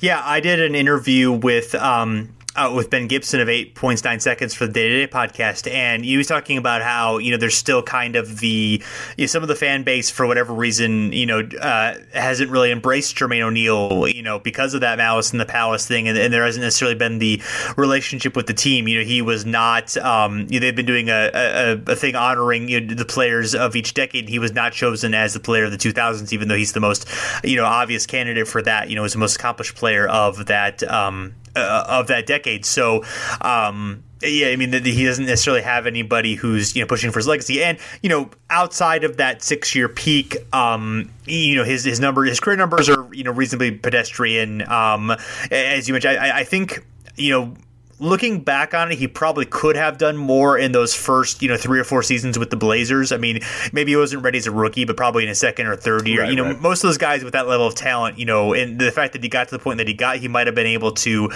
Yeah, 0.00 0.22
I 0.24 0.40
did 0.40 0.60
an 0.60 0.74
interview 0.74 1.32
with 1.32 1.74
um, 1.74 2.30
uh, 2.54 2.72
with 2.74 2.90
Ben 2.90 3.06
Gibson 3.06 3.40
of 3.40 3.48
Eight 3.48 3.74
Points 3.74 4.04
Nine 4.04 4.20
Seconds 4.20 4.54
for 4.54 4.66
the 4.66 4.72
Day 4.72 4.88
to 4.88 5.06
Day 5.06 5.12
podcast, 5.12 5.70
and 5.70 6.04
he 6.04 6.16
was 6.16 6.26
talking 6.26 6.58
about 6.58 6.82
how 6.82 7.18
you 7.18 7.30
know 7.30 7.36
there's 7.36 7.56
still 7.56 7.82
kind 7.82 8.14
of 8.16 8.40
the 8.40 8.82
you 9.16 9.22
know, 9.22 9.26
some 9.26 9.42
of 9.42 9.48
the 9.48 9.56
fan 9.56 9.82
base 9.82 10.10
for 10.10 10.26
whatever 10.26 10.52
reason 10.52 11.12
you 11.12 11.24
know 11.24 11.40
uh, 11.60 11.94
hasn't 12.12 12.50
really 12.50 12.70
embraced 12.70 13.16
Jermaine 13.16 13.42
O'Neal 13.42 14.06
you 14.08 14.22
know 14.22 14.38
because 14.38 14.74
of 14.74 14.82
that 14.82 14.98
Malice 14.98 15.32
in 15.32 15.38
the 15.38 15.46
Palace 15.46 15.86
thing, 15.86 16.08
and, 16.08 16.18
and, 16.18 16.32
there 16.32 16.44
hasn't 16.44 16.62
necessarily 16.62 16.94
been 16.94 17.18
the 17.18 17.42
relationship 17.76 18.36
with 18.36 18.46
the 18.46 18.54
team. 18.54 18.88
You 18.88 18.98
know, 18.98 19.04
he 19.04 19.22
was 19.22 19.44
not. 19.46 19.96
Um, 19.96 20.46
you 20.50 20.60
know, 20.60 20.66
they've 20.66 20.76
been 20.76 20.86
doing 20.86 21.08
a, 21.08 21.30
a, 21.34 21.92
a 21.92 21.96
thing 21.96 22.16
honoring 22.16 22.68
you 22.68 22.80
know, 22.80 22.94
the 22.94 23.04
players 23.04 23.54
of 23.54 23.76
each 23.76 23.94
decade. 23.94 24.28
He 24.28 24.38
was 24.38 24.52
not 24.52 24.72
chosen 24.72 25.14
as 25.14 25.34
the 25.34 25.40
player 25.40 25.64
of 25.64 25.70
the 25.70 25.78
2000s, 25.78 26.32
even 26.32 26.48
though 26.48 26.56
he's 26.56 26.72
the 26.72 26.80
most 26.80 27.08
you 27.44 27.56
know 27.56 27.64
obvious 27.64 28.06
candidate 28.06 28.48
for 28.48 28.60
that. 28.62 28.90
You 28.90 28.96
know, 28.96 29.02
was 29.02 29.14
the 29.14 29.18
most 29.18 29.36
accomplished 29.36 29.74
player 29.74 30.06
of 30.06 30.46
that. 30.46 30.82
Um, 30.82 31.34
uh, 31.56 31.84
of 31.88 32.06
that 32.08 32.26
decade. 32.26 32.64
So, 32.64 33.04
um, 33.40 34.02
yeah, 34.22 34.48
I 34.48 34.56
mean, 34.56 34.72
he 34.72 35.04
doesn't 35.04 35.26
necessarily 35.26 35.62
have 35.62 35.86
anybody 35.86 36.34
who's 36.34 36.76
you 36.76 36.82
know 36.82 36.86
pushing 36.86 37.10
for 37.10 37.18
his 37.18 37.26
legacy, 37.26 37.62
and 37.62 37.78
you 38.02 38.08
know, 38.08 38.30
outside 38.50 39.04
of 39.04 39.16
that 39.16 39.42
six-year 39.42 39.88
peak, 39.88 40.36
um, 40.54 41.10
you 41.26 41.56
know, 41.56 41.64
his 41.64 41.84
his 41.84 41.98
number, 41.98 42.24
his 42.24 42.38
career 42.38 42.56
numbers 42.56 42.88
are 42.88 43.12
you 43.12 43.24
know 43.24 43.32
reasonably 43.32 43.72
pedestrian. 43.72 44.62
Um, 44.70 45.16
as 45.50 45.88
you 45.88 45.94
mentioned, 45.94 46.18
I, 46.18 46.40
I 46.40 46.44
think 46.44 46.86
you 47.16 47.30
know 47.30 47.54
looking 47.98 48.40
back 48.40 48.74
on 48.74 48.90
it, 48.90 48.98
he 48.98 49.06
probably 49.06 49.44
could 49.44 49.76
have 49.76 49.98
done 49.98 50.16
more 50.16 50.58
in 50.58 50.72
those 50.72 50.94
first, 50.94 51.42
you 51.42 51.48
know, 51.48 51.56
three 51.56 51.78
or 51.78 51.84
four 51.84 52.02
seasons 52.02 52.38
with 52.38 52.50
the 52.50 52.56
Blazers. 52.56 53.12
I 53.12 53.16
mean, 53.16 53.40
maybe 53.72 53.92
he 53.92 53.96
wasn't 53.96 54.22
ready 54.22 54.38
as 54.38 54.46
a 54.46 54.50
rookie, 54.50 54.84
but 54.84 54.96
probably 54.96 55.22
in 55.22 55.28
his 55.28 55.38
second 55.38 55.66
or 55.66 55.76
third 55.76 56.06
year. 56.06 56.22
Right, 56.22 56.30
you 56.30 56.36
know, 56.36 56.44
right. 56.44 56.60
most 56.60 56.82
of 56.82 56.88
those 56.88 56.98
guys 56.98 57.22
with 57.22 57.32
that 57.34 57.46
level 57.46 57.66
of 57.66 57.74
talent, 57.74 58.18
you 58.18 58.24
know, 58.24 58.54
and 58.54 58.78
the 58.78 58.90
fact 58.90 59.12
that 59.12 59.22
he 59.22 59.28
got 59.28 59.48
to 59.48 59.56
the 59.56 59.62
point 59.62 59.78
that 59.78 59.88
he 59.88 59.94
got, 59.94 60.16
he 60.16 60.28
might 60.28 60.46
have 60.46 60.54
been 60.54 60.66
able 60.66 60.92
to 60.92 61.30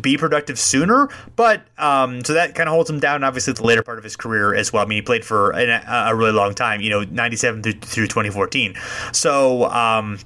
be 0.00 0.16
productive 0.16 0.58
sooner. 0.58 1.08
But 1.36 1.66
um, 1.78 2.24
so 2.24 2.34
that 2.34 2.54
kind 2.54 2.68
of 2.68 2.74
holds 2.74 2.88
him 2.88 3.00
down, 3.00 3.24
obviously, 3.24 3.52
the 3.52 3.64
later 3.64 3.82
part 3.82 3.98
of 3.98 4.04
his 4.04 4.16
career 4.16 4.54
as 4.54 4.72
well. 4.72 4.84
I 4.84 4.86
mean, 4.86 4.96
he 4.96 5.02
played 5.02 5.24
for 5.24 5.50
a, 5.52 5.64
a 6.08 6.14
really 6.14 6.32
long 6.32 6.54
time, 6.54 6.80
you 6.80 6.90
know, 6.90 7.04
97 7.04 7.62
through, 7.62 7.72
through 7.72 8.06
2014. 8.06 8.74
So, 9.12 9.64
um, 9.70 10.18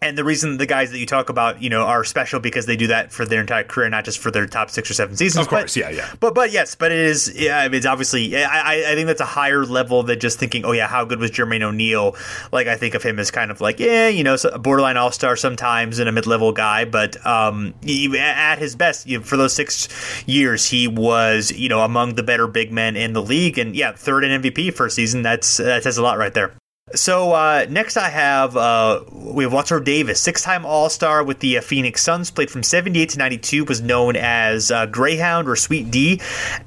and 0.00 0.18
the 0.18 0.24
reason 0.24 0.56
the 0.58 0.66
guys 0.66 0.90
that 0.90 0.98
you 0.98 1.06
talk 1.06 1.28
about, 1.28 1.62
you 1.62 1.70
know, 1.70 1.82
are 1.82 2.04
special 2.04 2.40
because 2.40 2.66
they 2.66 2.76
do 2.76 2.88
that 2.88 3.12
for 3.12 3.24
their 3.24 3.40
entire 3.40 3.64
career, 3.64 3.88
not 3.88 4.04
just 4.04 4.18
for 4.18 4.30
their 4.30 4.46
top 4.46 4.70
six 4.70 4.90
or 4.90 4.94
seven 4.94 5.16
seasons. 5.16 5.46
Of 5.46 5.50
course, 5.50 5.74
but, 5.74 5.76
yeah, 5.76 5.90
yeah. 5.90 6.12
But 6.20 6.34
but 6.34 6.52
yes, 6.52 6.74
but 6.74 6.92
it 6.92 6.98
is. 6.98 7.32
Yeah, 7.34 7.68
it's 7.70 7.86
obviously. 7.86 8.36
I 8.36 8.92
I 8.92 8.94
think 8.94 9.06
that's 9.06 9.20
a 9.20 9.26
higher 9.26 9.64
level 9.64 10.02
than 10.02 10.20
just 10.20 10.38
thinking, 10.38 10.64
oh 10.64 10.72
yeah, 10.72 10.86
how 10.86 11.04
good 11.04 11.20
was 11.20 11.30
Jermaine 11.30 11.62
O'Neal? 11.62 12.16
Like 12.52 12.66
I 12.66 12.76
think 12.76 12.94
of 12.94 13.02
him 13.02 13.18
as 13.18 13.30
kind 13.30 13.50
of 13.50 13.60
like, 13.60 13.80
yeah, 13.80 14.08
you 14.08 14.24
know, 14.24 14.36
a 14.52 14.58
borderline 14.58 14.96
all 14.96 15.12
star 15.12 15.36
sometimes 15.36 15.98
and 15.98 16.08
a 16.08 16.12
mid 16.12 16.26
level 16.26 16.52
guy, 16.52 16.84
but 16.84 17.24
um, 17.26 17.74
he, 17.82 18.18
at 18.18 18.58
his 18.58 18.76
best, 18.76 19.06
you 19.06 19.18
know, 19.18 19.24
for 19.24 19.36
those 19.36 19.52
six 19.52 19.88
years, 20.26 20.68
he 20.68 20.88
was 20.88 21.52
you 21.52 21.68
know 21.68 21.80
among 21.80 22.14
the 22.14 22.22
better 22.22 22.46
big 22.46 22.72
men 22.72 22.96
in 22.96 23.12
the 23.12 23.22
league, 23.22 23.58
and 23.58 23.74
yeah, 23.76 23.92
third 23.92 24.24
in 24.24 24.42
MVP 24.42 24.74
for 24.74 24.86
a 24.86 24.90
season. 24.90 25.22
That's 25.22 25.56
that 25.58 25.82
says 25.82 25.98
a 25.98 26.02
lot 26.02 26.18
right 26.18 26.34
there. 26.34 26.54
So 26.94 27.32
uh, 27.32 27.66
next, 27.68 27.96
I 27.96 28.08
have 28.08 28.56
uh, 28.56 29.02
we 29.12 29.44
have 29.44 29.52
Walter 29.52 29.80
Davis, 29.80 30.20
six-time 30.20 30.64
All-Star 30.64 31.24
with 31.24 31.40
the 31.40 31.58
uh, 31.58 31.60
Phoenix 31.60 32.02
Suns. 32.02 32.30
Played 32.30 32.50
from 32.50 32.62
'78 32.62 33.08
to 33.10 33.18
'92. 33.18 33.64
Was 33.64 33.80
known 33.80 34.16
as 34.16 34.70
uh, 34.70 34.86
Greyhound 34.86 35.48
or 35.48 35.56
Sweet 35.56 35.90
D, 35.90 36.20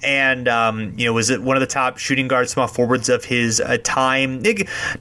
and 0.04 0.48
um, 0.48 0.94
you 0.98 1.06
know 1.06 1.14
was 1.14 1.38
one 1.40 1.56
of 1.56 1.62
the 1.62 1.68
top 1.68 1.98
shooting 1.98 2.28
guards, 2.28 2.52
small 2.52 2.68
forwards 2.68 3.10
of 3.10 3.26
his 3.26 3.62
uh, 3.62 3.78
time. 3.84 4.44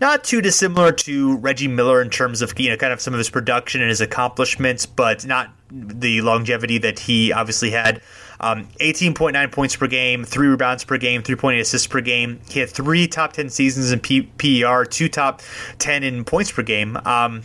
Not 0.01 0.25
too 0.25 0.41
dissimilar 0.41 0.93
to 0.93 1.37
Reggie 1.39 1.69
Miller 1.69 2.01
in 2.01 2.11
terms 2.11 2.43
of 2.43 2.59
you 2.59 2.71
know 2.71 2.77
kind 2.77 2.93
of 2.93 3.01
some 3.01 3.13
of 3.13 3.19
his 3.19 3.31
production 3.31 3.81
and 3.81 3.89
his 3.89 4.01
accomplishments, 4.01 4.87
but 4.87 5.27
not 5.27 5.51
the 5.71 6.21
longevity 6.21 6.79
that 6.79 7.01
he 7.01 7.33
obviously 7.33 7.71
had. 7.71 8.01
Um, 8.41 8.69
18.9 8.81 9.53
points 9.53 9.77
per 9.77 9.87
game, 9.87 10.25
three 10.25 10.49
rebounds 10.49 10.85
per 10.85 10.99
game, 10.99 11.23
3.8 11.23 11.61
assists 11.61 11.87
per 11.87 12.01
game. 12.01 12.41
He 12.49 12.61
had 12.61 12.71
three 12.71 13.09
top 13.09 13.33
10 13.33 13.49
seasons 13.51 13.93
in 13.93 14.01
P- 14.01 14.23
PER, 14.39 14.85
two 14.85 15.09
top 15.09 15.43
10 15.79 16.03
in 16.03 16.25
points 16.25 16.53
per 16.53 16.63
game. 16.63 16.97
Um, 17.05 17.43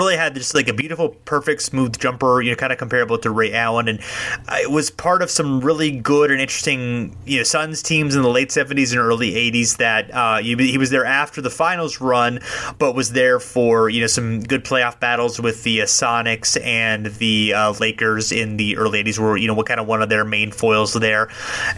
really 0.00 0.16
had 0.16 0.34
just 0.34 0.54
like 0.54 0.66
a 0.66 0.72
beautiful, 0.72 1.10
perfect, 1.26 1.60
smooth 1.60 1.98
jumper, 1.98 2.40
you 2.40 2.50
know, 2.50 2.56
kind 2.56 2.72
of 2.72 2.78
comparable 2.78 3.18
to 3.18 3.30
Ray 3.30 3.52
Allen, 3.52 3.86
and 3.86 4.00
uh, 4.48 4.56
it 4.58 4.70
was 4.70 4.88
part 4.90 5.20
of 5.20 5.30
some 5.30 5.60
really 5.60 5.90
good 5.90 6.30
and 6.30 6.40
interesting, 6.40 7.14
you 7.26 7.36
know, 7.36 7.42
Suns 7.42 7.82
teams 7.82 8.16
in 8.16 8.22
the 8.22 8.30
late 8.30 8.48
'70s 8.48 8.92
and 8.92 9.00
early 9.00 9.32
'80s. 9.32 9.76
That 9.76 10.12
uh, 10.12 10.38
he 10.38 10.78
was 10.78 10.88
there 10.88 11.04
after 11.04 11.42
the 11.42 11.50
finals 11.50 12.00
run, 12.00 12.40
but 12.78 12.94
was 12.94 13.12
there 13.12 13.38
for 13.38 13.90
you 13.90 14.00
know 14.00 14.06
some 14.06 14.40
good 14.40 14.64
playoff 14.64 14.98
battles 14.98 15.38
with 15.38 15.62
the 15.64 15.82
uh, 15.82 15.84
Sonics 15.84 16.58
and 16.64 17.06
the 17.06 17.52
uh, 17.54 17.74
Lakers 17.78 18.32
in 18.32 18.56
the 18.56 18.78
early 18.78 19.04
'80s. 19.04 19.18
Were 19.18 19.36
you 19.36 19.48
know 19.48 19.54
what 19.54 19.66
kind 19.66 19.80
of 19.80 19.86
one 19.86 20.00
of 20.00 20.08
their 20.08 20.24
main 20.24 20.50
foils 20.50 20.94
there, 20.94 21.28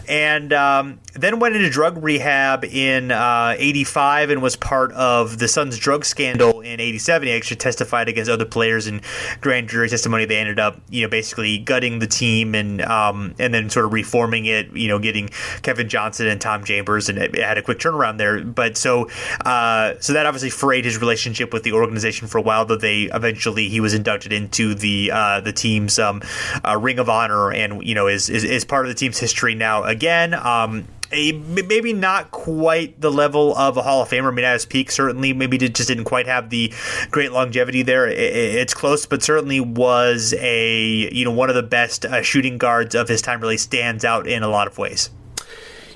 and 0.07 0.53
um, 0.53 0.99
then 1.13 1.39
went 1.39 1.57
into 1.57 1.69
drug 1.69 2.01
rehab 2.01 2.63
in 2.63 3.11
'85 3.11 4.29
uh, 4.29 4.31
and 4.31 4.41
was 4.41 4.55
part 4.55 4.93
of 4.93 5.39
the 5.39 5.49
Suns 5.49 5.77
drug 5.77 6.05
scandal 6.05 6.61
in 6.61 6.79
'87. 6.79 7.27
He 7.27 7.33
actually 7.33 7.57
testified 7.57 8.07
against 8.13 8.31
other 8.31 8.45
players 8.45 8.87
in 8.87 9.01
grand 9.41 9.69
jury 9.69 9.89
testimony. 9.89 10.25
They 10.25 10.37
ended 10.37 10.59
up, 10.59 10.79
you 10.89 11.01
know, 11.01 11.09
basically 11.09 11.57
gutting 11.57 11.99
the 11.99 12.07
team 12.07 12.55
and 12.55 12.81
um, 12.81 13.35
and 13.39 13.53
then 13.53 13.69
sort 13.69 13.85
of 13.85 13.93
reforming 13.93 14.45
it. 14.45 14.75
You 14.75 14.87
know, 14.87 14.99
getting 14.99 15.29
Kevin 15.61 15.89
Johnson 15.89 16.27
and 16.27 16.39
Tom 16.39 16.63
Chambers, 16.63 17.09
and 17.09 17.17
it, 17.17 17.35
it 17.35 17.43
had 17.43 17.57
a 17.57 17.61
quick 17.61 17.79
turnaround 17.79 18.17
there. 18.17 18.43
But 18.43 18.77
so 18.77 19.09
uh, 19.45 19.95
so 19.99 20.13
that 20.13 20.25
obviously 20.25 20.49
frayed 20.49 20.85
his 20.85 20.97
relationship 20.97 21.53
with 21.53 21.63
the 21.63 21.73
organization 21.73 22.27
for 22.27 22.37
a 22.37 22.41
while. 22.41 22.65
Though 22.65 22.77
they 22.77 23.03
eventually 23.03 23.69
he 23.69 23.79
was 23.79 23.93
inducted 23.93 24.31
into 24.31 24.73
the 24.75 25.11
uh, 25.11 25.41
the 25.41 25.53
team's 25.53 25.99
um, 25.99 26.21
uh, 26.65 26.77
Ring 26.77 26.99
of 26.99 27.09
Honor, 27.09 27.51
and 27.51 27.83
you 27.85 27.95
know 27.95 28.07
is, 28.07 28.29
is, 28.29 28.43
is 28.43 28.65
part 28.65 28.85
of 28.85 28.89
the 28.89 28.95
team's 28.95 29.19
history 29.19 29.55
now 29.55 29.83
again. 29.83 30.33
Um, 30.33 30.87
a, 31.13 31.31
maybe 31.31 31.93
not 31.93 32.31
quite 32.31 32.99
the 32.99 33.11
level 33.11 33.55
of 33.55 33.77
a 33.77 33.81
Hall 33.81 34.01
of 34.01 34.09
Famer. 34.09 34.29
I 34.29 34.31
mean, 34.31 34.45
at 34.45 34.53
his 34.53 34.65
peak, 34.65 34.91
certainly, 34.91 35.33
maybe 35.33 35.57
just 35.57 35.87
didn't 35.87 36.05
quite 36.05 36.27
have 36.27 36.49
the 36.49 36.73
great 37.11 37.31
longevity 37.31 37.83
there. 37.83 38.07
it's 38.07 38.73
close, 38.73 39.05
but 39.05 39.23
certainly 39.23 39.59
was 39.59 40.33
a 40.37 41.13
you 41.13 41.25
know 41.25 41.31
one 41.31 41.49
of 41.49 41.55
the 41.55 41.63
best 41.63 42.05
uh, 42.05 42.21
shooting 42.21 42.57
guards 42.57 42.95
of 42.95 43.07
his 43.07 43.21
time. 43.21 43.41
Really 43.41 43.57
stands 43.57 44.05
out 44.05 44.27
in 44.27 44.43
a 44.43 44.47
lot 44.47 44.67
of 44.67 44.77
ways. 44.77 45.09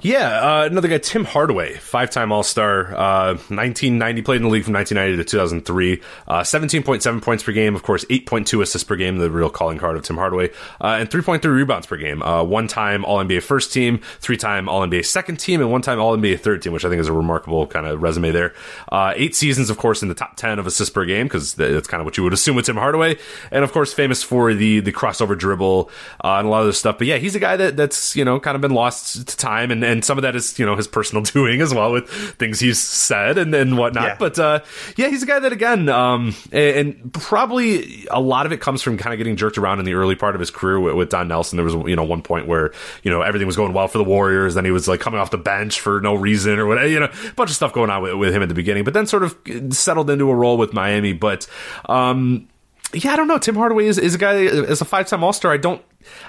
Yeah, 0.02 0.62
uh, 0.62 0.66
another 0.66 0.88
guy, 0.88 1.00
Tim 1.00 1.26
Hardaway, 1.26 1.74
five 1.74 2.12
time 2.12 2.32
All 2.32 2.44
Star, 2.44 2.96
uh, 2.96 3.34
1990, 3.34 4.22
played 4.22 4.38
in 4.38 4.44
the 4.44 4.50
league 4.50 4.64
from 4.64 4.74
1990 4.74 5.18
to 5.18 5.30
2003. 5.30 6.02
Uh, 6.28 6.42
17.7 6.42 7.22
points 7.22 7.44
per 7.44 7.52
game, 7.52 7.76
of 7.76 7.82
course, 7.82 8.06
8.2 8.06 8.62
assists 8.62 8.88
per 8.88 8.96
game, 8.96 9.18
the 9.18 9.32
real 9.32 9.50
calling 9.50 9.80
card 9.80 9.98
of 9.98 10.04
Tim 10.04 10.18
Hardaway, 10.18 10.52
uh, 10.82 10.98
and 11.00 11.10
3.3 11.10 11.44
rebounds 11.44 11.88
per 11.88 11.98
game. 11.98 12.22
Uh, 12.22 12.44
one 12.44 12.68
time 12.68 13.06
All 13.06 13.18
NBA 13.18 13.42
first 13.42 13.74
team, 13.74 14.00
three 14.20 14.38
time 14.38 14.70
All 14.70 14.82
NBA 14.82 15.04
second 15.04 15.38
team, 15.38 15.62
and 15.62 15.72
one 15.72 15.82
time 15.82 16.00
All 16.00 16.16
NBA 16.16 16.42
third 16.42 16.62
team, 16.62 16.74
which 16.74 16.86
I 16.86 16.90
think 16.90 17.00
is 17.00 17.08
a 17.08 17.14
remarkable 17.14 17.66
kind 17.66 17.88
of 17.88 18.02
resume 18.02 18.32
there. 18.32 18.54
Uh, 18.92 19.14
eight 19.16 19.36
seasons, 19.36 19.72
of 19.72 19.78
course, 19.78 20.04
in 20.04 20.10
the 20.10 20.16
top 20.16 20.36
10 20.36 20.60
of 20.60 20.68
assists 20.68 20.94
per 20.94 21.06
game, 21.06 21.26
because 21.26 21.56
that's 21.56 21.88
kind 21.88 22.02
of 22.02 22.06
what 22.06 22.18
you 22.18 22.24
would 22.24 22.34
assume 22.34 22.56
with 22.56 22.68
Tim 22.68 22.76
Hardaway. 22.76 23.18
And 23.50 23.64
of 23.64 23.72
course, 23.72 23.94
famous 23.94 24.22
for 24.22 24.54
the, 24.54 24.80
the 24.80 24.92
crossover 24.92 25.36
dribble 25.36 25.90
and 26.24 26.48
a 26.48 26.50
lot 26.50 26.62
of 26.62 26.68
this 26.68 26.78
stuff. 26.78 27.00
But 27.00 27.08
yeah, 27.08 27.18
he's 27.18 27.36
a 27.36 27.40
guy 27.40 27.56
that, 27.58 27.76
that's, 27.76 28.16
you 28.16 28.24
know, 28.24 28.40
kind 28.40 28.54
of 28.54 28.62
been 28.62 28.74
lost 28.74 29.28
to 29.28 29.38
time 29.38 29.72
and 29.72 29.87
and 29.88 30.04
some 30.04 30.17
of 30.17 30.21
that 30.21 30.36
is 30.36 30.58
you 30.60 30.65
know 30.65 30.76
his 30.76 30.88
personal 30.88 31.23
doing 31.34 31.62
as 31.62 31.73
well 31.73 31.91
with 31.91 32.10
things 32.10 32.60
he's 32.60 32.80
said 32.80 33.38
and, 33.38 33.54
and 33.54 33.78
whatnot. 33.78 34.04
Yeah. 34.04 34.15
But 34.19 34.39
uh, 34.39 34.60
yeah, 34.95 35.08
he's 35.08 35.23
a 35.23 35.26
guy 35.26 35.39
that 35.39 35.54
again, 35.54 35.89
um, 35.89 36.36
and, 36.52 36.78
and, 36.78 37.13
probably 37.13 38.06
a 38.12 38.19
lot 38.19 38.45
of 38.45 38.52
it 38.52 38.62
comes 38.62 38.82
from 38.82 38.97
kind 38.97 39.13
of 39.13 39.17
getting 39.17 39.36
jerked 39.36 39.58
around 39.58 39.80
in 39.80 39.86
the 39.86 39.93
early 39.93 40.15
part 40.15 40.36
of 40.36 40.39
his 40.39 40.52
career 40.52 40.80
with, 40.80 40.95
with, 40.95 41.10
Don 41.10 41.28
Nelson. 41.28 41.58
There 41.58 41.65
was 41.65 41.73
you 41.73 41.95
know 41.95 42.04
one 42.04 42.21
point 42.21 42.47
where 42.47 42.73
you 43.04 43.12
know 43.12 43.21
everything 43.21 43.47
was 43.47 43.56
going 43.56 43.73
well 43.73 43.88
for 43.88 43.97
the 43.97 44.04
Warriors, 44.04 44.56
then 44.56 44.65
he 44.65 44.71
was 44.71 44.88
like 44.88 45.00
coming 45.00 45.19
off 45.19 45.32
the 45.32 45.38
bench 45.38 45.80
for 45.80 46.02
no 46.02 46.15
reason 46.15 46.60
or 46.60 46.67
whatever. 46.67 46.88
You 46.88 47.00
know, 47.00 47.10
a 47.28 47.34
bunch 47.34 47.50
of 47.50 47.56
stuff 47.56 47.73
going 47.73 47.89
on 47.89 48.02
with, 48.02 48.13
with 48.15 48.34
him 48.34 48.43
at 48.43 48.50
the 48.50 48.56
beginning, 48.56 48.84
but 48.84 48.93
then 48.93 49.08
sort 49.08 49.23
of 49.23 49.38
settled 49.71 50.10
into 50.10 50.30
a 50.30 50.36
role 50.36 50.58
with 50.58 50.73
Miami. 50.73 51.13
But 51.13 51.47
um, 51.88 52.47
yeah, 52.93 53.13
I 53.13 53.15
don't 53.15 53.28
know. 53.28 53.38
Tim 53.38 53.56
Hardaway 53.56 53.86
is, 53.86 53.97
is 53.97 54.15
a 54.15 54.17
guy 54.17 54.45
as 54.45 54.82
a 54.82 54.86
five 54.86 55.08
time 55.08 55.23
All 55.23 55.34
Star. 55.34 55.52
I 55.52 55.58
don't 55.58 55.82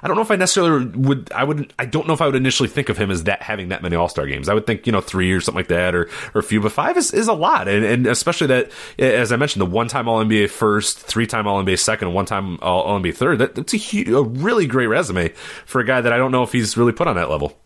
I 0.02 0.08
don't 0.08 0.16
know 0.16 0.22
if 0.22 0.30
I 0.30 0.36
necessarily 0.36 0.86
would. 0.86 1.30
I 1.32 1.44
would. 1.44 1.72
I 1.78 1.86
don't 1.86 2.06
know 2.06 2.14
if 2.14 2.20
I 2.20 2.26
would 2.26 2.36
initially 2.36 2.68
think 2.68 2.88
of 2.88 2.96
him 2.96 3.10
as 3.10 3.24
that 3.24 3.42
having 3.42 3.68
that 3.68 3.82
many 3.82 3.96
All 3.96 4.08
Star 4.08 4.26
games. 4.26 4.48
I 4.48 4.54
would 4.54 4.66
think 4.66 4.86
you 4.86 4.92
know 4.92 5.00
three 5.00 5.32
or 5.32 5.40
something 5.40 5.58
like 5.58 5.68
that, 5.68 5.94
or 5.94 6.08
or 6.34 6.40
a 6.40 6.42
few. 6.42 6.60
But 6.60 6.72
five 6.72 6.96
is, 6.96 7.12
is 7.12 7.28
a 7.28 7.32
lot, 7.32 7.68
and, 7.68 7.84
and 7.84 8.06
especially 8.06 8.48
that 8.48 8.70
as 8.98 9.32
I 9.32 9.36
mentioned, 9.36 9.60
the 9.60 9.66
one 9.66 9.88
time 9.88 10.08
All 10.08 10.24
NBA 10.24 10.50
first, 10.50 10.98
three 10.98 11.26
time 11.26 11.46
All 11.46 11.62
NBA 11.62 11.78
second, 11.78 12.12
one 12.12 12.26
time 12.26 12.58
All 12.60 12.98
NBA 13.00 13.14
third. 13.14 13.38
That, 13.38 13.54
that's 13.54 13.74
a, 13.74 13.76
huge, 13.76 14.08
a 14.08 14.22
really 14.22 14.66
great 14.66 14.86
resume 14.86 15.28
for 15.66 15.80
a 15.80 15.84
guy 15.84 16.00
that 16.00 16.12
I 16.12 16.16
don't 16.16 16.32
know 16.32 16.42
if 16.42 16.52
he's 16.52 16.76
really 16.76 16.92
put 16.92 17.08
on 17.08 17.16
that 17.16 17.30
level. 17.30 17.58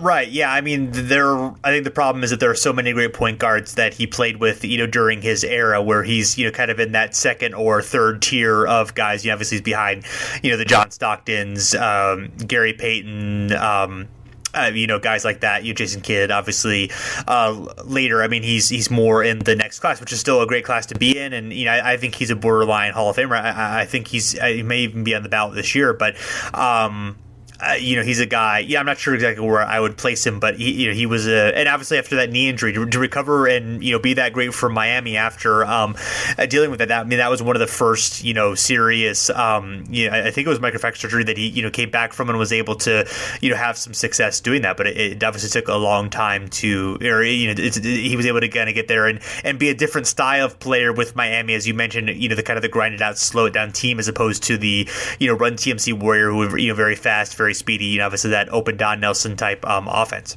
Right. 0.00 0.28
Yeah. 0.28 0.52
I 0.52 0.60
mean, 0.60 0.90
there. 0.92 1.34
I 1.64 1.70
think 1.70 1.84
the 1.84 1.90
problem 1.90 2.24
is 2.24 2.30
that 2.30 2.40
there 2.40 2.50
are 2.50 2.56
so 2.56 2.72
many 2.72 2.92
great 2.92 3.14
point 3.14 3.38
guards 3.38 3.74
that 3.74 3.94
he 3.94 4.06
played 4.06 4.38
with, 4.38 4.64
you 4.64 4.78
know, 4.78 4.86
during 4.86 5.22
his 5.22 5.44
era, 5.44 5.82
where 5.82 6.02
he's, 6.02 6.36
you 6.36 6.46
know, 6.46 6.52
kind 6.52 6.70
of 6.70 6.80
in 6.80 6.92
that 6.92 7.14
second 7.14 7.54
or 7.54 7.82
third 7.82 8.22
tier 8.22 8.66
of 8.66 8.94
guys. 8.94 9.24
You 9.24 9.30
know, 9.30 9.34
obviously, 9.34 9.56
he's 9.56 9.62
behind, 9.62 10.04
you 10.42 10.50
know, 10.50 10.56
the 10.56 10.64
John 10.64 10.88
Stocktons, 10.88 11.78
um, 11.80 12.30
Gary 12.46 12.72
Payton. 12.72 13.52
Um, 13.52 14.08
uh, 14.54 14.70
you 14.72 14.86
know, 14.86 14.98
guys 14.98 15.24
like 15.24 15.40
that. 15.40 15.64
You 15.64 15.74
Jason 15.74 16.00
Kidd, 16.00 16.30
obviously, 16.30 16.90
uh, 17.28 17.52
later. 17.84 18.22
I 18.22 18.28
mean, 18.28 18.42
he's 18.42 18.68
he's 18.68 18.90
more 18.90 19.22
in 19.22 19.40
the 19.40 19.54
next 19.54 19.80
class, 19.80 20.00
which 20.00 20.12
is 20.12 20.20
still 20.20 20.40
a 20.40 20.46
great 20.46 20.64
class 20.64 20.86
to 20.86 20.94
be 20.98 21.18
in, 21.18 21.32
and 21.32 21.52
you 21.52 21.66
know, 21.66 21.72
I, 21.72 21.92
I 21.92 21.96
think 21.98 22.14
he's 22.14 22.30
a 22.30 22.36
borderline 22.36 22.92
Hall 22.92 23.10
of 23.10 23.16
Famer. 23.16 23.38
I, 23.38 23.82
I 23.82 23.84
think 23.84 24.08
he's 24.08 24.32
he 24.32 24.62
may 24.62 24.80
even 24.80 25.04
be 25.04 25.14
on 25.14 25.22
the 25.22 25.28
ballot 25.28 25.54
this 25.54 25.74
year, 25.74 25.92
but. 25.92 26.16
Um, 26.54 27.16
uh, 27.60 27.74
you 27.74 27.96
know, 27.96 28.02
he's 28.02 28.20
a 28.20 28.26
guy. 28.26 28.60
Yeah, 28.60 28.80
I'm 28.80 28.86
not 28.86 28.98
sure 28.98 29.14
exactly 29.14 29.46
where 29.46 29.60
I 29.60 29.80
would 29.80 29.96
place 29.96 30.26
him, 30.26 30.40
but 30.40 30.56
he, 30.56 30.72
you 30.72 30.88
know, 30.88 30.94
he 30.94 31.06
was 31.06 31.26
a, 31.26 31.56
and 31.56 31.68
obviously 31.68 31.98
after 31.98 32.16
that 32.16 32.30
knee 32.30 32.48
injury 32.48 32.72
to, 32.72 32.86
to 32.86 32.98
recover 32.98 33.46
and 33.46 33.82
you 33.82 33.92
know 33.92 33.98
be 33.98 34.14
that 34.14 34.32
great 34.32 34.54
for 34.54 34.68
Miami 34.68 35.16
after 35.16 35.64
um, 35.64 35.96
uh, 36.38 36.46
dealing 36.46 36.70
with 36.70 36.80
that, 36.80 36.88
that. 36.88 37.00
I 37.00 37.04
mean, 37.04 37.18
that 37.18 37.30
was 37.30 37.42
one 37.42 37.56
of 37.56 37.60
the 37.60 37.66
first 37.66 38.24
you 38.24 38.34
know 38.34 38.54
serious. 38.54 39.30
Um, 39.30 39.84
you 39.88 40.10
know, 40.10 40.16
I 40.16 40.30
think 40.30 40.46
it 40.46 40.50
was 40.50 40.58
microfracture 40.58 40.96
surgery 40.96 41.24
that 41.24 41.38
he 41.38 41.48
you 41.48 41.62
know 41.62 41.70
came 41.70 41.90
back 41.90 42.12
from 42.12 42.28
and 42.28 42.38
was 42.38 42.52
able 42.52 42.74
to 42.76 43.08
you 43.40 43.50
know 43.50 43.56
have 43.56 43.76
some 43.76 43.94
success 43.94 44.40
doing 44.40 44.62
that, 44.62 44.76
but 44.76 44.86
it, 44.86 44.96
it 44.96 45.24
obviously 45.24 45.50
took 45.50 45.68
a 45.68 45.76
long 45.76 46.10
time 46.10 46.48
to, 46.48 46.98
or 47.02 47.22
you 47.22 47.54
know, 47.54 47.62
he 47.62 48.16
was 48.16 48.26
able 48.26 48.40
to 48.40 48.48
kind 48.48 48.68
of 48.68 48.74
get 48.74 48.88
there 48.88 49.06
and 49.06 49.20
and 49.44 49.58
be 49.58 49.68
a 49.68 49.74
different 49.74 50.06
style 50.06 50.46
of 50.46 50.58
player 50.58 50.92
with 50.92 51.16
Miami, 51.16 51.54
as 51.54 51.66
you 51.66 51.74
mentioned. 51.74 52.08
You 52.08 52.28
know, 52.28 52.34
the 52.34 52.42
kind 52.42 52.56
of 52.56 52.62
the 52.62 52.68
grinded 52.68 53.02
out, 53.02 53.18
slow 53.18 53.46
it 53.46 53.52
down 53.52 53.72
team 53.72 53.98
as 53.98 54.08
opposed 54.08 54.42
to 54.44 54.56
the 54.56 54.88
you 55.18 55.28
know 55.28 55.34
run 55.34 55.54
TMC 55.54 55.92
warrior 55.94 56.30
who 56.30 56.38
were 56.38 56.58
you 56.58 56.68
know 56.68 56.74
very 56.74 56.96
fast, 56.96 57.36
very 57.36 57.45
very 57.46 57.54
speedy, 57.54 57.84
you 57.84 57.98
know, 57.98 58.06
obviously 58.06 58.30
that 58.30 58.48
open 58.48 58.76
Don 58.76 58.98
Nelson 58.98 59.36
type 59.36 59.64
um, 59.64 59.86
offense. 59.86 60.36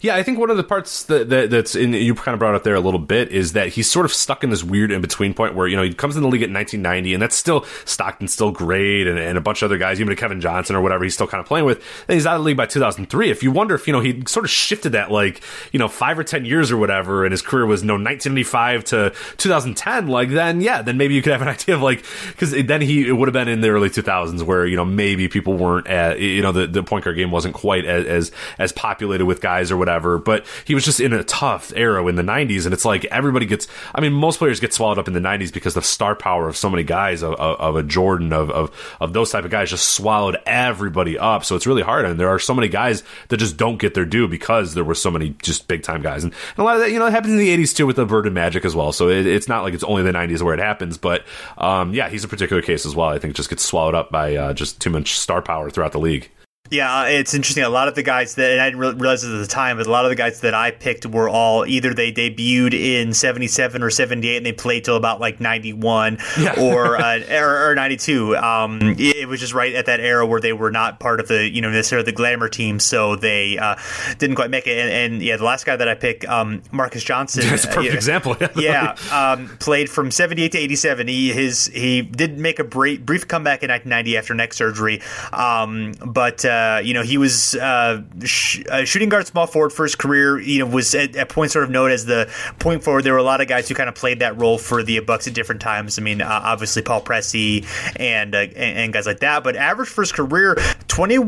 Yeah, 0.00 0.16
I 0.16 0.22
think 0.22 0.38
one 0.38 0.50
of 0.50 0.56
the 0.56 0.64
parts 0.64 1.04
that, 1.04 1.28
that, 1.30 1.50
that's 1.50 1.74
in 1.74 1.92
you 1.92 2.14
kind 2.14 2.34
of 2.34 2.38
brought 2.38 2.54
up 2.54 2.64
there 2.64 2.74
a 2.74 2.80
little 2.80 3.00
bit 3.00 3.30
is 3.30 3.52
that 3.52 3.68
he's 3.68 3.90
sort 3.90 4.06
of 4.06 4.12
stuck 4.12 4.44
in 4.44 4.50
this 4.50 4.64
weird 4.64 4.90
in 4.90 5.00
between 5.00 5.34
point 5.34 5.54
where 5.54 5.66
you 5.66 5.76
know 5.76 5.82
he 5.82 5.92
comes 5.92 6.16
in 6.16 6.22
the 6.22 6.28
league 6.28 6.42
at 6.42 6.50
1990 6.50 7.14
and 7.14 7.22
that's 7.22 7.36
still 7.36 7.64
Stockton 7.84 8.28
still 8.28 8.50
great 8.50 9.06
and, 9.06 9.18
and 9.18 9.38
a 9.38 9.40
bunch 9.40 9.62
of 9.62 9.66
other 9.66 9.78
guys 9.78 10.00
even 10.00 10.14
Kevin 10.16 10.40
Johnson 10.40 10.76
or 10.76 10.80
whatever 10.80 11.04
he's 11.04 11.14
still 11.14 11.26
kind 11.26 11.40
of 11.40 11.46
playing 11.46 11.64
with. 11.64 11.82
He's 12.08 12.26
out 12.26 12.36
of 12.36 12.40
the 12.40 12.46
league 12.46 12.56
by 12.56 12.66
2003. 12.66 13.30
If 13.30 13.42
you 13.42 13.50
wonder 13.50 13.74
if 13.74 13.86
you 13.86 13.92
know 13.92 14.00
he 14.00 14.22
sort 14.26 14.44
of 14.44 14.50
shifted 14.50 14.92
that 14.92 15.10
like 15.10 15.42
you 15.72 15.78
know 15.78 15.88
five 15.88 16.18
or 16.18 16.24
ten 16.24 16.44
years 16.44 16.70
or 16.70 16.76
whatever, 16.76 17.24
and 17.24 17.32
his 17.32 17.42
career 17.42 17.66
was 17.66 17.82
you 17.82 17.88
know 17.88 17.94
1995 17.94 18.84
to 18.84 19.12
2010, 19.36 20.08
like 20.08 20.30
then 20.30 20.60
yeah, 20.60 20.82
then 20.82 20.96
maybe 20.96 21.14
you 21.14 21.22
could 21.22 21.32
have 21.32 21.42
an 21.42 21.48
idea 21.54 21.74
of 21.74 21.82
like 21.82 22.04
because 22.28 22.52
then 22.52 22.80
he 22.80 23.08
it 23.08 23.12
would 23.12 23.28
have 23.28 23.32
been 23.32 23.48
in 23.48 23.60
the 23.60 23.68
early 23.68 23.90
2000s 23.90 24.42
where 24.42 24.66
you 24.66 24.76
know 24.76 24.84
maybe 24.84 25.28
people 25.28 25.54
weren't 25.54 25.86
at 25.86 26.20
you 26.20 26.42
know 26.42 26.52
the, 26.52 26.66
the 26.66 26.82
point 26.82 27.04
guard 27.04 27.16
game 27.16 27.30
wasn't 27.30 27.54
quite 27.54 27.84
as 27.84 28.04
as, 28.06 28.32
as 28.58 28.72
populated 28.72 29.26
with 29.26 29.40
guys 29.40 29.70
or 29.74 29.76
whatever. 29.76 30.18
But 30.18 30.46
he 30.64 30.74
was 30.74 30.84
just 30.84 31.00
in 31.00 31.12
a 31.12 31.24
tough 31.24 31.72
era 31.76 32.04
in 32.06 32.14
the 32.14 32.22
90s. 32.22 32.64
And 32.64 32.72
it's 32.72 32.84
like 32.84 33.04
everybody 33.06 33.46
gets, 33.46 33.68
I 33.94 34.00
mean, 34.00 34.12
most 34.12 34.38
players 34.38 34.60
get 34.60 34.72
swallowed 34.72 34.98
up 34.98 35.08
in 35.08 35.14
the 35.14 35.20
90s 35.20 35.52
because 35.52 35.74
the 35.74 35.82
star 35.82 36.14
power 36.16 36.48
of 36.48 36.56
so 36.56 36.70
many 36.70 36.84
guys, 36.84 37.22
of, 37.22 37.34
of, 37.34 37.60
of 37.60 37.76
a 37.76 37.82
Jordan, 37.82 38.32
of, 38.32 38.50
of, 38.50 38.96
of 39.00 39.12
those 39.12 39.30
type 39.30 39.44
of 39.44 39.50
guys 39.50 39.70
just 39.70 39.88
swallowed 39.88 40.36
everybody 40.46 41.18
up. 41.18 41.44
So 41.44 41.56
it's 41.56 41.66
really 41.66 41.82
hard. 41.82 42.04
And 42.04 42.18
there 42.18 42.30
are 42.30 42.38
so 42.38 42.54
many 42.54 42.68
guys 42.68 43.02
that 43.28 43.36
just 43.36 43.56
don't 43.56 43.78
get 43.78 43.94
their 43.94 44.04
due 44.04 44.28
because 44.28 44.74
there 44.74 44.84
were 44.84 44.94
so 44.94 45.10
many 45.10 45.30
just 45.42 45.68
big 45.68 45.82
time 45.82 46.02
guys. 46.02 46.24
And, 46.24 46.32
and 46.32 46.58
a 46.58 46.64
lot 46.64 46.76
of 46.76 46.82
that, 46.82 46.92
you 46.92 46.98
know, 46.98 47.06
it 47.06 47.12
happens 47.12 47.32
in 47.32 47.38
the 47.38 47.56
80s 47.56 47.74
too 47.74 47.86
with 47.86 47.96
the 47.96 48.06
Bird 48.06 48.26
and 48.26 48.34
Magic 48.34 48.64
as 48.64 48.74
well. 48.74 48.92
So 48.92 49.08
it, 49.08 49.26
it's 49.26 49.48
not 49.48 49.62
like 49.62 49.74
it's 49.74 49.84
only 49.84 50.02
the 50.02 50.12
90s 50.12 50.42
where 50.42 50.54
it 50.54 50.60
happens. 50.60 50.96
But 50.96 51.24
um, 51.58 51.92
yeah, 51.92 52.08
he's 52.08 52.24
a 52.24 52.28
particular 52.28 52.62
case 52.62 52.86
as 52.86 52.94
well. 52.94 53.08
I 53.08 53.18
think 53.18 53.34
just 53.34 53.50
gets 53.50 53.64
swallowed 53.64 53.94
up 53.94 54.10
by 54.10 54.36
uh, 54.36 54.54
just 54.54 54.80
too 54.80 54.90
much 54.90 55.18
star 55.18 55.42
power 55.42 55.70
throughout 55.70 55.92
the 55.92 56.00
league. 56.00 56.30
Yeah, 56.70 57.02
uh, 57.02 57.04
it's 57.04 57.34
interesting. 57.34 57.62
A 57.62 57.68
lot 57.68 57.88
of 57.88 57.94
the 57.94 58.02
guys 58.02 58.36
that, 58.36 58.50
and 58.50 58.58
I 58.58 58.70
didn't 58.70 58.98
realize 58.98 59.22
it 59.22 59.34
at 59.34 59.38
the 59.38 59.46
time, 59.46 59.76
but 59.76 59.86
a 59.86 59.90
lot 59.90 60.06
of 60.06 60.08
the 60.08 60.16
guys 60.16 60.40
that 60.40 60.54
I 60.54 60.70
picked 60.70 61.04
were 61.04 61.28
all 61.28 61.66
either 61.66 61.92
they 61.92 62.10
debuted 62.10 62.72
in 62.72 63.12
77 63.12 63.82
or 63.82 63.90
78 63.90 64.38
and 64.38 64.46
they 64.46 64.52
played 64.52 64.82
till 64.82 64.96
about 64.96 65.20
like 65.20 65.40
91 65.40 66.18
yeah. 66.40 66.54
or, 66.58 66.96
uh, 66.96 67.20
or, 67.30 67.70
or, 67.70 67.74
92. 67.74 68.34
Um, 68.38 68.80
it 68.98 69.28
was 69.28 69.40
just 69.40 69.52
right 69.52 69.74
at 69.74 69.84
that 69.86 70.00
era 70.00 70.26
where 70.26 70.40
they 70.40 70.54
were 70.54 70.70
not 70.70 71.00
part 71.00 71.20
of 71.20 71.28
the, 71.28 71.46
you 71.46 71.60
know, 71.60 71.68
necessarily 71.68 72.06
the 72.06 72.12
glamour 72.12 72.48
team, 72.48 72.80
so 72.80 73.14
they 73.14 73.58
uh, 73.58 73.76
didn't 74.16 74.36
quite 74.36 74.48
make 74.48 74.66
it. 74.66 74.78
And, 74.78 74.90
and, 74.90 75.22
yeah, 75.22 75.36
the 75.36 75.44
last 75.44 75.66
guy 75.66 75.76
that 75.76 75.86
I 75.86 75.94
picked, 75.94 76.24
um, 76.24 76.62
Marques 76.72 77.04
Johnson. 77.04 77.46
That's 77.46 77.64
a 77.64 77.68
perfect 77.68 77.92
uh, 77.92 77.96
example. 77.96 78.36
yeah, 78.56 78.96
um, 79.12 79.48
played 79.58 79.90
from 79.90 80.10
78 80.10 80.52
to 80.52 80.58
87. 80.58 81.08
He, 81.08 81.30
his, 81.30 81.66
he 81.66 82.00
did 82.00 82.38
make 82.38 82.58
a 82.58 82.64
brief, 82.64 83.02
brief 83.02 83.28
comeback 83.28 83.62
in 83.62 83.68
1990 83.68 84.16
after 84.16 84.34
neck 84.34 84.54
surgery, 84.54 85.02
um, 85.30 85.92
but 86.02 86.42
uh, 86.54 86.80
you 86.84 86.94
know, 86.94 87.02
he 87.02 87.18
was 87.18 87.54
uh, 87.56 88.02
sh- 88.24 88.62
uh, 88.70 88.84
shooting 88.84 89.08
guard, 89.08 89.26
small 89.26 89.46
forward 89.46 89.72
for 89.72 89.82
his 89.82 89.94
career. 89.94 90.38
You 90.38 90.60
know, 90.60 90.66
was 90.66 90.94
at, 90.94 91.16
at 91.16 91.28
points 91.28 91.52
sort 91.52 91.64
of 91.64 91.70
known 91.70 91.90
as 91.90 92.06
the 92.06 92.30
point 92.58 92.84
forward. 92.84 93.02
There 93.04 93.12
were 93.12 93.18
a 93.18 93.24
lot 93.24 93.40
of 93.40 93.48
guys 93.48 93.68
who 93.68 93.74
kind 93.74 93.88
of 93.88 93.94
played 93.94 94.20
that 94.20 94.38
role 94.38 94.58
for 94.58 94.82
the 94.82 95.00
Bucks 95.00 95.26
at 95.26 95.34
different 95.34 95.60
times. 95.60 95.98
I 95.98 96.02
mean, 96.02 96.20
uh, 96.22 96.40
obviously 96.44 96.82
Paul 96.82 97.02
Pressey 97.02 97.66
and, 97.96 98.34
uh, 98.34 98.38
and, 98.38 98.78
and 98.78 98.92
guys 98.92 99.06
like 99.06 99.20
that. 99.20 99.44
But 99.44 99.56
average 99.56 99.88
for 99.88 100.02
his 100.02 100.12
career, 100.12 100.56
twenty 100.88 101.18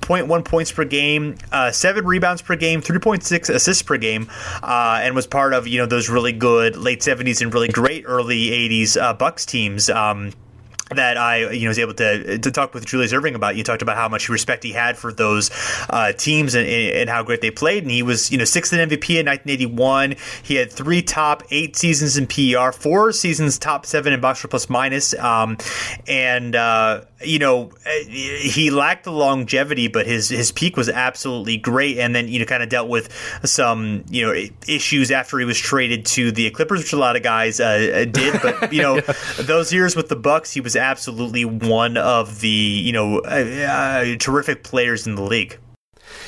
point 0.00 0.26
one 0.26 0.42
points 0.42 0.72
per 0.72 0.84
game, 0.84 1.36
seven 1.72 2.04
rebounds 2.04 2.42
per 2.42 2.56
game, 2.56 2.80
three 2.80 2.98
point 2.98 3.22
six 3.22 3.48
assists 3.48 3.82
per 3.82 3.96
game, 3.96 4.28
and 4.62 5.14
was 5.14 5.26
part 5.26 5.52
of 5.52 5.66
you 5.66 5.78
know 5.78 5.86
those 5.86 6.08
really 6.08 6.32
good 6.32 6.76
late 6.76 7.02
seventies 7.02 7.40
and 7.42 7.52
really 7.54 7.68
great 7.68 8.04
early 8.06 8.52
eighties 8.52 8.96
Bucks 9.18 9.46
teams. 9.46 9.88
Um, 9.90 10.32
that 10.94 11.16
I 11.16 11.50
you 11.50 11.62
know 11.62 11.68
was 11.68 11.78
able 11.78 11.94
to 11.94 12.38
to 12.38 12.50
talk 12.50 12.72
with 12.72 12.86
Julius 12.86 13.12
Erving 13.12 13.34
about. 13.34 13.56
You 13.56 13.64
talked 13.64 13.82
about 13.82 13.96
how 13.96 14.08
much 14.08 14.28
respect 14.28 14.62
he 14.62 14.72
had 14.72 14.96
for 14.96 15.12
those 15.12 15.50
uh, 15.90 16.12
teams 16.12 16.54
and, 16.54 16.66
and, 16.66 17.10
how 17.10 17.22
great 17.22 17.40
they 17.40 17.50
played. 17.50 17.82
And 17.82 17.90
he 17.90 18.02
was 18.02 18.30
you 18.30 18.38
know 18.38 18.44
sixth 18.44 18.72
in 18.72 18.88
MVP 18.88 19.18
in 19.18 19.26
1981. 19.26 20.14
He 20.42 20.54
had 20.54 20.70
three 20.70 21.02
top 21.02 21.42
eight 21.50 21.76
seasons 21.76 22.16
in 22.16 22.26
PER, 22.26 22.72
four 22.72 23.12
seasons 23.12 23.58
top 23.58 23.84
seven 23.84 24.12
in 24.12 24.20
box 24.20 24.44
plus 24.48 24.70
minus, 24.70 25.14
um, 25.14 25.58
and 26.06 26.54
uh, 26.54 27.02
you 27.24 27.38
know 27.38 27.70
he 27.86 28.70
lacked 28.70 29.04
the 29.04 29.12
longevity, 29.12 29.88
but 29.88 30.06
his 30.06 30.28
his 30.28 30.52
peak 30.52 30.76
was 30.76 30.88
absolutely 30.88 31.56
great. 31.56 31.98
And 31.98 32.14
then 32.14 32.28
you 32.28 32.38
know 32.38 32.44
kind 32.44 32.62
of 32.62 32.68
dealt 32.68 32.88
with 32.88 33.12
some 33.44 34.04
you 34.10 34.26
know 34.26 34.46
issues 34.68 35.10
after 35.10 35.38
he 35.38 35.44
was 35.44 35.58
traded 35.58 36.04
to 36.06 36.30
the 36.32 36.50
Clippers, 36.50 36.80
which 36.80 36.92
a 36.92 36.96
lot 36.96 37.16
of 37.16 37.22
guys 37.22 37.60
uh, 37.60 38.04
did. 38.10 38.40
But 38.42 38.72
you 38.72 38.82
know 38.82 38.96
yeah. 38.96 39.14
those 39.40 39.72
years 39.72 39.96
with 39.96 40.08
the 40.08 40.16
Bucks, 40.16 40.52
he 40.52 40.60
was 40.60 40.76
absolutely 40.76 41.44
one 41.44 41.96
of 41.96 42.40
the 42.40 42.48
you 42.48 42.92
know 42.92 43.20
uh, 43.20 43.28
uh, 43.28 44.16
terrific 44.18 44.62
players 44.62 45.06
in 45.06 45.14
the 45.14 45.22
league. 45.22 45.58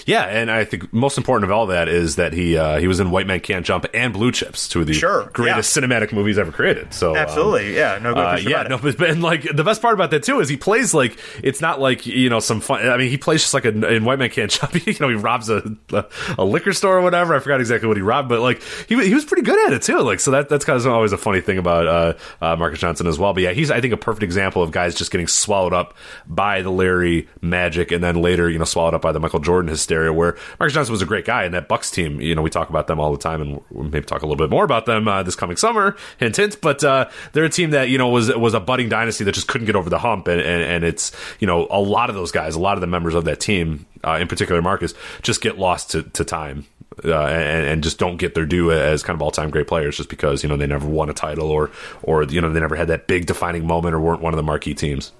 Yeah, 0.08 0.22
and 0.22 0.50
I 0.50 0.64
think 0.64 0.90
most 0.90 1.18
important 1.18 1.50
of 1.50 1.54
all 1.54 1.66
that 1.66 1.86
is 1.86 2.16
that 2.16 2.32
he 2.32 2.56
uh, 2.56 2.78
he 2.78 2.88
was 2.88 2.98
in 2.98 3.10
White 3.10 3.26
Men 3.26 3.40
Can't 3.40 3.66
Jump 3.66 3.84
and 3.92 4.10
Blue 4.10 4.32
Chips, 4.32 4.66
two 4.66 4.80
of 4.80 4.86
the 4.86 4.94
sure, 4.94 5.28
greatest 5.34 5.76
yeah. 5.76 5.82
cinematic 5.82 6.14
movies 6.14 6.38
ever 6.38 6.50
created. 6.50 6.94
So 6.94 7.10
um, 7.10 7.18
absolutely, 7.18 7.68
um, 7.68 7.74
yeah, 7.74 7.98
no, 7.98 8.14
uh, 8.14 8.38
yeah, 8.40 8.62
no, 8.62 8.78
but 8.78 8.98
and 9.02 9.22
like 9.22 9.42
the 9.54 9.62
best 9.62 9.82
part 9.82 9.92
about 9.92 10.10
that 10.12 10.22
too 10.22 10.40
is 10.40 10.48
he 10.48 10.56
plays 10.56 10.94
like 10.94 11.18
it's 11.42 11.60
not 11.60 11.78
like 11.78 12.06
you 12.06 12.30
know 12.30 12.40
some 12.40 12.62
fun. 12.62 12.88
I 12.88 12.96
mean, 12.96 13.10
he 13.10 13.18
plays 13.18 13.42
just 13.42 13.52
like 13.52 13.66
a, 13.66 13.68
in 13.68 14.06
White 14.06 14.18
Men 14.18 14.30
Can't 14.30 14.50
Jump. 14.50 14.74
you 14.86 14.94
know, 14.98 15.10
he 15.10 15.14
robs 15.14 15.50
a, 15.50 15.76
a, 15.92 16.06
a 16.38 16.44
liquor 16.44 16.72
store 16.72 16.96
or 16.96 17.02
whatever. 17.02 17.34
I 17.34 17.40
forgot 17.40 17.60
exactly 17.60 17.86
what 17.86 17.98
he 17.98 18.02
robbed, 18.02 18.30
but 18.30 18.40
like 18.40 18.62
he 18.88 18.94
he 19.06 19.12
was 19.12 19.26
pretty 19.26 19.42
good 19.42 19.66
at 19.66 19.74
it 19.74 19.82
too. 19.82 20.00
Like 20.00 20.20
so 20.20 20.30
that 20.30 20.48
that's 20.48 20.64
kind 20.64 20.80
of 20.80 20.86
always 20.86 21.12
a 21.12 21.18
funny 21.18 21.42
thing 21.42 21.58
about 21.58 21.86
uh, 21.86 22.14
uh, 22.40 22.56
Marques 22.56 22.78
Johnson 22.78 23.08
as 23.08 23.18
well. 23.18 23.34
But 23.34 23.42
yeah, 23.42 23.52
he's 23.52 23.70
I 23.70 23.82
think 23.82 23.92
a 23.92 23.98
perfect 23.98 24.22
example 24.22 24.62
of 24.62 24.70
guys 24.70 24.94
just 24.94 25.10
getting 25.10 25.26
swallowed 25.26 25.74
up 25.74 25.98
by 26.26 26.62
the 26.62 26.70
Larry 26.70 27.28
magic 27.42 27.92
and 27.92 28.02
then 28.02 28.16
later 28.16 28.48
you 28.48 28.58
know 28.58 28.64
swallowed 28.64 28.94
up 28.94 29.02
by 29.02 29.12
the 29.12 29.20
Michael 29.20 29.40
Jordan 29.40 29.68
hysteria 29.68 29.97
where 30.12 30.36
Marques 30.58 30.74
Johnson 30.74 30.92
was 30.92 31.02
a 31.02 31.06
great 31.06 31.24
guy, 31.24 31.44
and 31.44 31.54
that 31.54 31.68
Bucks 31.68 31.90
team, 31.90 32.20
you 32.20 32.34
know, 32.34 32.42
we 32.42 32.50
talk 32.50 32.70
about 32.70 32.86
them 32.86 33.00
all 33.00 33.12
the 33.12 33.18
time, 33.18 33.40
and 33.42 33.60
we'll 33.70 33.84
maybe 33.84 34.06
talk 34.06 34.22
a 34.22 34.26
little 34.26 34.36
bit 34.36 34.50
more 34.50 34.64
about 34.64 34.86
them 34.86 35.08
uh, 35.08 35.22
this 35.22 35.36
coming 35.36 35.56
summer. 35.56 35.96
Hint, 36.18 36.36
hint. 36.36 36.60
But 36.60 36.82
uh, 36.84 37.08
they're 37.32 37.44
a 37.44 37.50
team 37.50 37.70
that 37.70 37.88
you 37.88 37.98
know 37.98 38.08
was 38.08 38.34
was 38.34 38.54
a 38.54 38.60
budding 38.60 38.88
dynasty 38.88 39.24
that 39.24 39.32
just 39.32 39.48
couldn't 39.48 39.66
get 39.66 39.76
over 39.76 39.90
the 39.90 39.98
hump, 39.98 40.28
and, 40.28 40.40
and, 40.40 40.62
and 40.62 40.84
it's 40.84 41.12
you 41.40 41.46
know 41.46 41.66
a 41.70 41.80
lot 41.80 42.08
of 42.08 42.16
those 42.16 42.32
guys, 42.32 42.54
a 42.54 42.60
lot 42.60 42.76
of 42.76 42.80
the 42.80 42.86
members 42.86 43.14
of 43.14 43.24
that 43.24 43.40
team, 43.40 43.86
uh, 44.04 44.18
in 44.20 44.28
particular 44.28 44.62
Marques, 44.62 44.94
just 45.22 45.40
get 45.40 45.58
lost 45.58 45.90
to, 45.92 46.02
to 46.02 46.24
time. 46.24 46.66
Uh, 47.04 47.26
and, 47.26 47.66
and, 47.66 47.82
just 47.84 47.96
don't 47.96 48.16
get 48.16 48.34
their 48.34 48.46
due 48.46 48.72
as 48.72 49.04
kind 49.04 49.14
of 49.14 49.22
all-time 49.22 49.50
great 49.50 49.68
players 49.68 49.96
just 49.96 50.08
because 50.08 50.42
you 50.42 50.48
know 50.48 50.56
they 50.56 50.66
never 50.66 50.88
won 50.88 51.08
a 51.08 51.12
title 51.12 51.48
or 51.48 51.70
or 52.02 52.24
you 52.24 52.40
know 52.40 52.52
they 52.52 52.58
never 52.58 52.74
had 52.74 52.88
that 52.88 53.06
big 53.06 53.24
defining 53.24 53.64
moment 53.64 53.94
or 53.94 54.00
weren't 54.00 54.20
one 54.20 54.32
of 54.32 54.36
the 54.36 54.42
marquee 54.42 54.74
teams. 54.74 55.12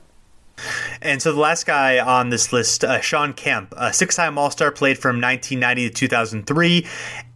And 1.02 1.20
so 1.22 1.32
the 1.32 1.40
last 1.40 1.66
guy 1.66 1.98
on 1.98 2.30
this 2.30 2.52
list, 2.52 2.84
uh, 2.84 3.00
Shawn 3.00 3.32
Kemp, 3.32 3.74
a 3.76 3.92
six-time 3.92 4.38
All-Star, 4.38 4.70
played 4.70 4.98
from 4.98 5.20
1990 5.20 5.88
to 5.88 5.94
2003, 5.94 6.86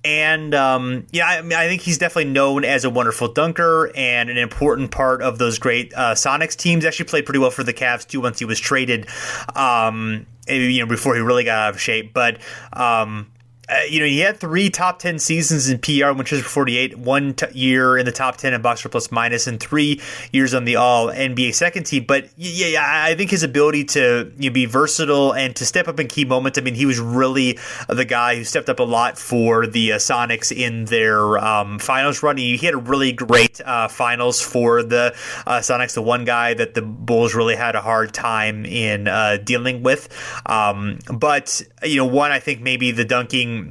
and 0.04 0.54
um, 0.54 1.06
yeah, 1.12 1.26
I, 1.26 1.38
I, 1.38 1.68
think 1.68 1.82
he's 1.82 1.98
definitely 1.98 2.32
known 2.32 2.64
as 2.64 2.84
a 2.84 2.90
wonderful 2.90 3.32
dunker 3.32 3.92
and 3.94 4.30
an 4.30 4.36
important 4.36 4.90
part 4.90 5.22
of 5.22 5.38
those 5.38 5.58
great 5.58 5.94
uh, 5.94 6.14
Sonics 6.14 6.56
teams. 6.56 6.84
Actually, 6.84 7.06
played 7.06 7.24
pretty 7.24 7.38
well 7.38 7.52
for 7.52 7.62
the 7.62 7.72
Cavs 7.72 8.06
too 8.06 8.20
once 8.20 8.40
he 8.40 8.44
was 8.44 8.58
traded. 8.58 9.06
Um, 9.54 10.26
you 10.48 10.80
know, 10.80 10.86
before 10.86 11.14
he 11.14 11.20
really 11.20 11.44
got 11.44 11.58
out 11.58 11.74
of 11.74 11.80
shape, 11.80 12.12
but. 12.12 12.38
Um, 12.72 13.31
uh, 13.68 13.78
you 13.88 14.00
know, 14.00 14.06
he 14.06 14.18
had 14.18 14.38
three 14.38 14.68
top 14.70 14.98
10 14.98 15.20
seasons 15.20 15.68
in 15.68 15.78
PR, 15.78 16.12
which 16.12 16.32
is 16.32 16.42
48, 16.42 16.98
one 16.98 17.32
t- 17.32 17.46
year 17.52 17.96
in 17.96 18.04
the 18.04 18.10
top 18.10 18.36
10 18.36 18.54
in 18.54 18.60
box 18.60 18.82
plus 18.82 19.12
minus, 19.12 19.46
and 19.46 19.60
three 19.60 20.00
years 20.32 20.52
on 20.52 20.64
the 20.64 20.74
all 20.76 21.06
NBA 21.06 21.54
second 21.54 21.84
team. 21.84 22.04
But 22.04 22.28
yeah, 22.36 22.66
yeah 22.66 23.04
I 23.04 23.14
think 23.14 23.30
his 23.30 23.44
ability 23.44 23.84
to 23.84 24.32
you 24.36 24.50
know, 24.50 24.52
be 24.52 24.66
versatile 24.66 25.32
and 25.32 25.54
to 25.56 25.64
step 25.64 25.86
up 25.86 26.00
in 26.00 26.08
key 26.08 26.24
moments, 26.24 26.58
I 26.58 26.62
mean, 26.62 26.74
he 26.74 26.86
was 26.86 26.98
really 26.98 27.58
the 27.88 28.04
guy 28.04 28.34
who 28.34 28.42
stepped 28.42 28.68
up 28.68 28.80
a 28.80 28.84
lot 28.84 29.16
for 29.16 29.66
the 29.68 29.92
uh, 29.92 29.96
Sonics 29.96 30.50
in 30.50 30.86
their 30.86 31.38
um, 31.38 31.78
finals 31.78 32.20
run. 32.20 32.38
He 32.38 32.56
had 32.56 32.74
a 32.74 32.78
really 32.78 33.12
great 33.12 33.60
uh, 33.60 33.86
finals 33.86 34.40
for 34.40 34.82
the 34.82 35.14
uh, 35.46 35.60
Sonics, 35.60 35.94
the 35.94 36.02
one 36.02 36.24
guy 36.24 36.54
that 36.54 36.74
the 36.74 36.82
Bulls 36.82 37.32
really 37.32 37.54
had 37.54 37.76
a 37.76 37.80
hard 37.80 38.12
time 38.12 38.66
in 38.66 39.06
uh, 39.06 39.38
dealing 39.42 39.84
with. 39.84 40.08
Um, 40.46 40.98
but, 41.12 41.62
you 41.84 41.96
know, 41.96 42.06
one, 42.06 42.32
I 42.32 42.40
think 42.40 42.60
maybe 42.60 42.90
the 42.90 43.04
dunking 43.04 43.61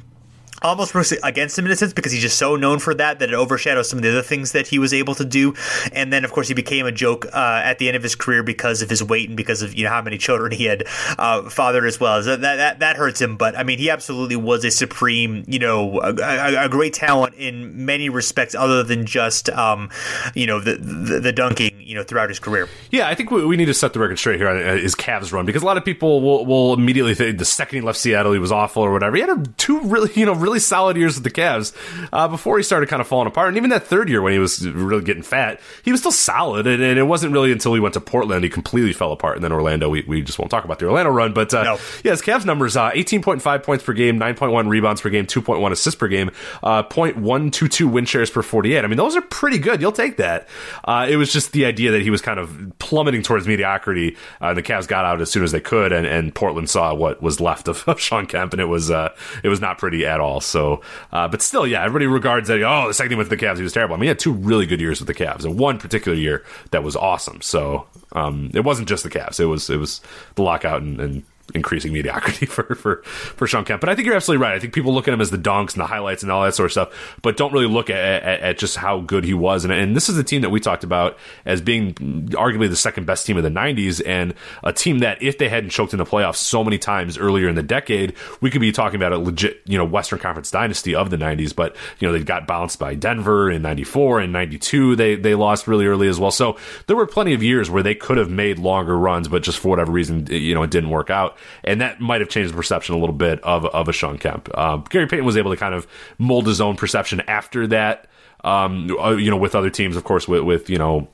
almost 0.62 0.94
works 0.94 1.12
against 1.24 1.58
him 1.58 1.66
in 1.66 1.72
a 1.72 1.76
sense 1.76 1.94
because 1.94 2.12
he's 2.12 2.22
just 2.22 2.38
so 2.38 2.56
known 2.56 2.80
for 2.80 2.94
that 2.94 3.20
that 3.20 3.30
it 3.30 3.36
overshadows 3.36 3.90
some 3.90 4.00
of 4.00 4.04
the 4.04 4.10
other 4.10 4.22
things 4.22 4.52
that 4.52 4.68
he 4.68 4.80
was 4.80 4.94
able 4.94 5.16
to 5.16 5.26
do. 5.26 5.54
And 5.94 6.12
then, 6.12 6.24
of 6.24 6.32
course, 6.32 6.48
he 6.48 6.54
became 6.54 6.86
a 6.86 6.92
joke 6.92 7.26
uh, 7.34 7.62
at 7.64 7.80
the 7.80 7.88
end 7.88 7.98
of 7.98 8.04
his 8.04 8.16
career 8.16 8.44
because 8.44 8.82
of 8.82 8.90
his 8.90 9.04
weight 9.04 9.28
and 9.28 9.38
because 9.38 9.62
of 9.62 9.74
you 9.74 9.84
know 9.84 9.90
how 9.90 10.02
many 10.02 10.18
children 10.18 10.52
he 10.52 10.66
had 10.66 10.84
uh, 11.18 11.50
fathered 11.50 11.86
as 11.86 12.00
well. 12.00 12.22
That, 12.24 12.42
that 12.42 12.80
that 12.80 12.96
hurts 12.96 13.20
him. 13.22 13.38
But 13.38 13.58
I 13.58 13.64
mean, 13.64 13.80
he 13.80 13.90
absolutely 13.90 14.36
was 14.36 14.64
a 14.64 14.72
supreme, 14.72 15.44
you 15.48 15.60
know, 15.60 16.00
a, 16.02 16.14
a, 16.16 16.66
a 16.66 16.70
great 16.70 16.94
talent 16.94 17.36
in 17.36 17.86
many 17.86 18.10
respects, 18.10 18.56
other 18.56 18.84
than 18.84 19.06
just 19.06 19.50
um, 19.50 19.90
you 20.36 20.48
know 20.48 20.60
the, 20.60 20.76
the, 20.76 21.20
the 21.20 21.32
dunking, 21.32 21.82
you 21.82 21.96
know, 21.96 22.04
throughout 22.04 22.30
his 22.30 22.40
career. 22.40 22.68
Yeah, 22.92 23.08
I 23.08 23.16
think 23.16 23.32
we, 23.32 23.46
we 23.46 23.58
need 23.58 23.66
to 23.66 23.74
set 23.74 23.94
the 23.94 24.00
record 24.00 24.20
straight 24.20 24.40
here 24.40 24.50
on 24.50 24.58
uh, 24.58 24.78
his 24.78 24.96
Cavs 24.96 25.32
run 25.32 25.46
because 25.46 25.64
a 25.64 25.66
lot 25.66 25.78
of 25.78 25.86
people 25.86 26.22
will, 26.22 26.46
will 26.46 26.74
immediately 26.74 27.16
think 27.16 27.38
the 27.38 27.46
second 27.46 27.80
he 27.80 27.82
left 27.82 27.98
Seattle 28.00 28.34
he 28.34 28.40
was 28.40 28.52
awful 28.52 28.84
or 28.84 28.92
whatever. 28.92 29.16
He 29.16 29.22
had 29.22 29.30
a, 29.30 29.44
two 29.58 29.80
really, 29.82 30.12
you 30.16 30.26
know, 30.26 30.34
really 30.34 30.51
really 30.52 30.60
solid 30.60 30.98
years 30.98 31.16
with 31.16 31.24
the 31.24 31.32
Cavs 31.32 31.74
uh, 32.12 32.28
before 32.28 32.58
he 32.58 32.64
started 32.64 32.90
kind 32.90 33.02
of 33.02 33.08
falling 33.08 33.28
apart. 33.28 33.48
And 33.48 33.58
even 33.58 33.70
that 33.70 33.88
third 33.88 34.10
year 34.10 34.22
when 34.22 34.34
he 34.34 34.40
was 34.40 34.68
really 34.68 35.04
getting 35.04 35.24
fat, 35.24 35.62
he 35.84 35.92
was 35.92 36.02
still 36.02 36.12
solid. 36.12 36.68
And, 36.68 36.84
and 36.84 37.00
it 37.00 37.04
wasn't 37.04 37.32
really 37.32 37.52
until 37.52 37.74
he 37.74 37.80
went 37.80 37.94
to 37.94 38.02
Portland 38.02 38.44
he 38.44 38.50
completely 38.50 38.94
fell 38.94 39.12
apart. 39.12 39.38
And 39.38 39.44
then 39.44 39.52
Orlando, 39.52 39.90
we, 39.90 40.04
we 40.08 40.22
just 40.22 40.38
won't 40.38 40.52
talk 40.52 40.66
about 40.66 40.80
the 40.80 40.86
Orlando 40.86 41.12
run. 41.12 41.34
But 41.34 41.54
uh, 41.54 41.64
no. 41.64 41.80
yeah, 42.04 42.12
his 42.12 42.22
Cavs 42.22 42.46
numbers 42.46 42.76
uh, 42.76 42.92
18.5 42.92 43.64
points 43.64 43.84
per 43.84 43.94
game, 43.94 44.20
9.1 44.20 44.68
rebounds 44.68 45.02
per 45.02 45.10
game, 45.10 45.26
2.1 45.26 45.72
assists 45.72 45.98
per 45.98 46.08
game, 46.08 46.32
uh, 46.64 46.84
0.122 46.84 47.90
win 47.90 48.06
shares 48.06 48.30
per 48.30 48.42
48. 48.42 48.84
I 48.84 48.88
mean, 48.88 48.98
those 48.98 49.16
are 49.16 49.22
pretty 49.22 49.58
good. 49.58 49.82
You'll 49.82 49.92
take 49.92 50.18
that. 50.18 50.48
Uh, 50.84 51.08
it 51.10 51.16
was 51.16 51.32
just 51.32 51.54
the 51.54 51.66
idea 51.66 51.92
that 51.92 52.02
he 52.02 52.10
was 52.10 52.22
kind 52.22 52.40
of 52.40 52.74
plummeting 52.80 53.24
towards 53.24 53.48
mediocrity. 53.48 54.18
Uh, 54.42 54.54
the 54.54 54.64
Cavs 54.64 54.88
got 54.88 55.06
out 55.06 55.22
as 55.22 55.32
soon 55.32 55.44
as 55.44 55.52
they 55.52 55.62
could, 55.62 55.92
and, 55.92 56.06
and 56.06 56.34
Portland 56.36 56.70
saw 56.70 56.94
what 56.94 57.22
was 57.22 57.40
left 57.40 57.68
of, 57.68 57.84
of 57.88 58.00
Shawn 58.00 58.26
Kemp, 58.26 58.54
and 58.54 58.62
it 58.62 58.66
was 58.66 58.92
uh, 58.92 59.14
it 59.44 59.50
was 59.50 59.62
not 59.62 59.78
pretty 59.78 60.06
at 60.06 60.20
all. 60.20 60.41
So, 60.46 60.82
uh, 61.12 61.28
but 61.28 61.42
still, 61.42 61.66
yeah, 61.66 61.84
everybody 61.84 62.08
regards 62.08 62.48
that. 62.48 62.62
Oh, 62.62 62.88
the 62.88 62.94
second 62.94 63.12
he 63.12 63.16
went 63.16 63.30
to 63.30 63.36
the 63.36 63.44
Cavs, 63.44 63.58
he 63.58 63.64
was 63.64 63.74
terrible. 63.74 63.96
I 63.96 63.98
mean, 63.98 64.04
he 64.04 64.10
had 64.10 64.20
two 64.20 64.34
really 64.34 64.66
good 64.66 64.82
years 64.82 65.00
with 65.00 65.08
the 65.08 65.14
Cavs, 65.14 65.46
and 65.46 65.58
one 65.58 65.78
particular 65.78 66.18
year 66.18 66.44
that 66.72 66.84
was 66.84 66.96
awesome. 66.96 67.42
So, 67.42 67.88
um, 68.14 68.52
it 68.54 68.62
wasn't 68.62 68.88
just 68.90 69.04
the 69.04 69.10
Cavs; 69.10 69.40
it 69.40 69.46
was 69.46 69.70
it 69.70 69.78
was 69.78 70.02
the 70.36 70.44
lockout 70.44 70.82
and, 70.82 71.00
and 71.00 71.24
increasing 71.54 71.94
mediocrity 71.94 72.46
for 72.48 72.76
for 72.76 73.04
for 73.04 73.48
Shawn 73.48 73.66
Kemp. 73.66 73.82
But 73.82 73.90
I 73.90 73.96
think 73.96 74.06
you're 74.06 74.16
absolutely 74.16 74.44
right. 74.46 74.56
I 74.56 74.60
think 74.60 74.74
people 74.74 74.94
look 74.94 75.08
at 75.08 75.14
him 75.14 75.22
as 75.22 75.32
the 75.32 75.38
donks 75.38 75.74
and 75.74 75.82
the 75.82 75.88
highlights 75.88 76.24
and 76.24 76.32
all 76.32 76.44
that 76.44 76.56
sort 76.56 76.68
of 76.68 76.72
stuff, 76.72 77.18
but 77.22 77.38
don't 77.38 77.54
really 77.54 77.68
look 77.68 77.90
at, 77.90 77.98
at, 77.98 78.40
at 78.42 78.58
just 78.58 78.78
how 78.78 79.00
good 79.00 79.24
he 79.24 79.34
was. 79.34 79.64
And, 79.64 79.74
and, 79.74 79.96
this 79.96 80.10
is 80.10 80.18
a 80.18 80.24
team 80.24 80.42
that 80.42 80.50
we 80.50 80.60
talked 80.60 80.84
about 80.84 81.18
as 81.46 81.62
being 81.62 81.94
arguably 81.94 82.70
the 82.70 82.76
second 82.76 83.06
best 83.06 83.26
team 83.26 83.38
of 83.38 83.44
the 83.44 83.50
'90s, 83.50 84.02
and 84.06 84.34
a 84.64 84.74
team 84.74 85.00
that 85.00 85.22
if 85.22 85.38
they 85.38 85.50
hadn't 85.50 85.70
choked 85.70 85.94
in 85.94 86.00
the 86.00 86.06
playoffs 86.06 86.38
so 86.38 86.64
many 86.64 86.78
times 86.78 87.18
earlier 87.18 87.50
in 87.50 87.56
the 87.56 87.64
decade, 87.64 88.16
we 88.40 88.50
could 88.50 88.62
be 88.62 88.72
talking 88.72 88.96
about 88.96 89.12
a 89.12 89.18
legit 89.18 89.62
you 89.66 89.78
know 89.78 89.86
Western 89.86 90.20
Conference 90.20 90.52
dynasty 90.52 90.96
of 90.96 91.10
the 91.10 91.18
'90s. 91.18 91.56
But 91.56 91.76
you 92.00 92.08
know 92.08 92.14
they 92.14 92.24
got 92.24 92.48
bounced 92.48 92.80
by 92.80 92.96
Denver 92.96 93.52
in 93.52 93.62
'94 93.62 94.22
and 94.22 94.34
'92. 94.34 94.96
They 94.96 95.16
they 95.16 95.36
lost 95.36 95.68
really 95.68 95.86
early 95.86 96.08
as 96.08 96.20
well. 96.20 96.32
So 96.32 96.58
there 96.88 96.96
were 96.96 97.08
plenty 97.08 97.34
of 97.34 97.44
years 97.44 97.70
where 97.70 97.84
they 97.84 97.96
could 97.96 98.18
have 98.18 98.30
made 98.30 98.60
longer 98.60 98.98
runs, 98.98 99.28
but 99.28 99.44
just 99.44 99.60
for 99.60 99.70
whatever 99.70 99.92
reason, 99.92 100.28
you 100.28 100.56
know, 100.56 100.64
it 100.64 100.72
didn't 100.72 100.90
work 100.90 101.10
out. 101.10 101.31
Out, 101.32 101.38
and 101.64 101.82
that 101.82 102.00
might 102.00 102.22
have 102.22 102.30
changed 102.30 102.52
the 102.52 102.58
perception 102.58 102.96
a 102.96 102.98
little 102.98 103.16
bit 103.16 103.42
of 103.44 103.66
of 103.66 103.88
a 103.88 103.94
Shawn 103.94 104.18
Kemp. 104.18 104.56
Um, 104.58 104.84
Gary 104.90 105.08
Payton 105.08 105.26
was 105.26 105.38
able 105.38 105.52
to 105.52 105.58
kind 105.58 105.74
of 105.74 105.88
mold 106.18 106.48
his 106.48 106.62
own 106.62 106.76
perception 106.76 107.22
after 107.22 107.68
that. 107.68 108.08
Um, 108.44 108.90
uh, 109.00 109.12
you 109.12 109.30
know, 109.30 109.38
with 109.38 109.54
other 109.54 109.70
teams, 109.70 109.96
of 109.96 110.04
course, 110.04 110.28
with, 110.28 110.42
with 110.42 110.70
you 110.70 110.78
know 110.78 111.08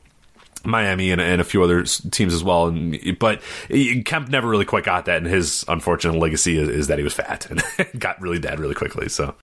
Miami 0.63 1.11
and, 1.11 1.21
and, 1.21 1.41
a 1.41 1.43
few 1.43 1.63
other 1.63 1.83
teams 1.83 2.33
as 2.33 2.43
well. 2.43 2.67
And 2.67 3.17
but 3.19 3.41
Kemp 4.05 4.29
never 4.29 4.47
really 4.47 4.65
quite 4.65 4.83
got 4.83 5.05
that, 5.05 5.17
and 5.17 5.27
his 5.27 5.65
unfortunate 5.67 6.17
legacy 6.17 6.57
is, 6.57 6.69
is 6.69 6.87
that 6.87 6.97
he 6.97 7.03
was 7.03 7.13
fat 7.13 7.47
and 7.49 7.99
got 7.99 8.21
really 8.21 8.39
bad 8.39 8.59
really 8.59 8.75
quickly. 8.75 9.09
So. 9.09 9.35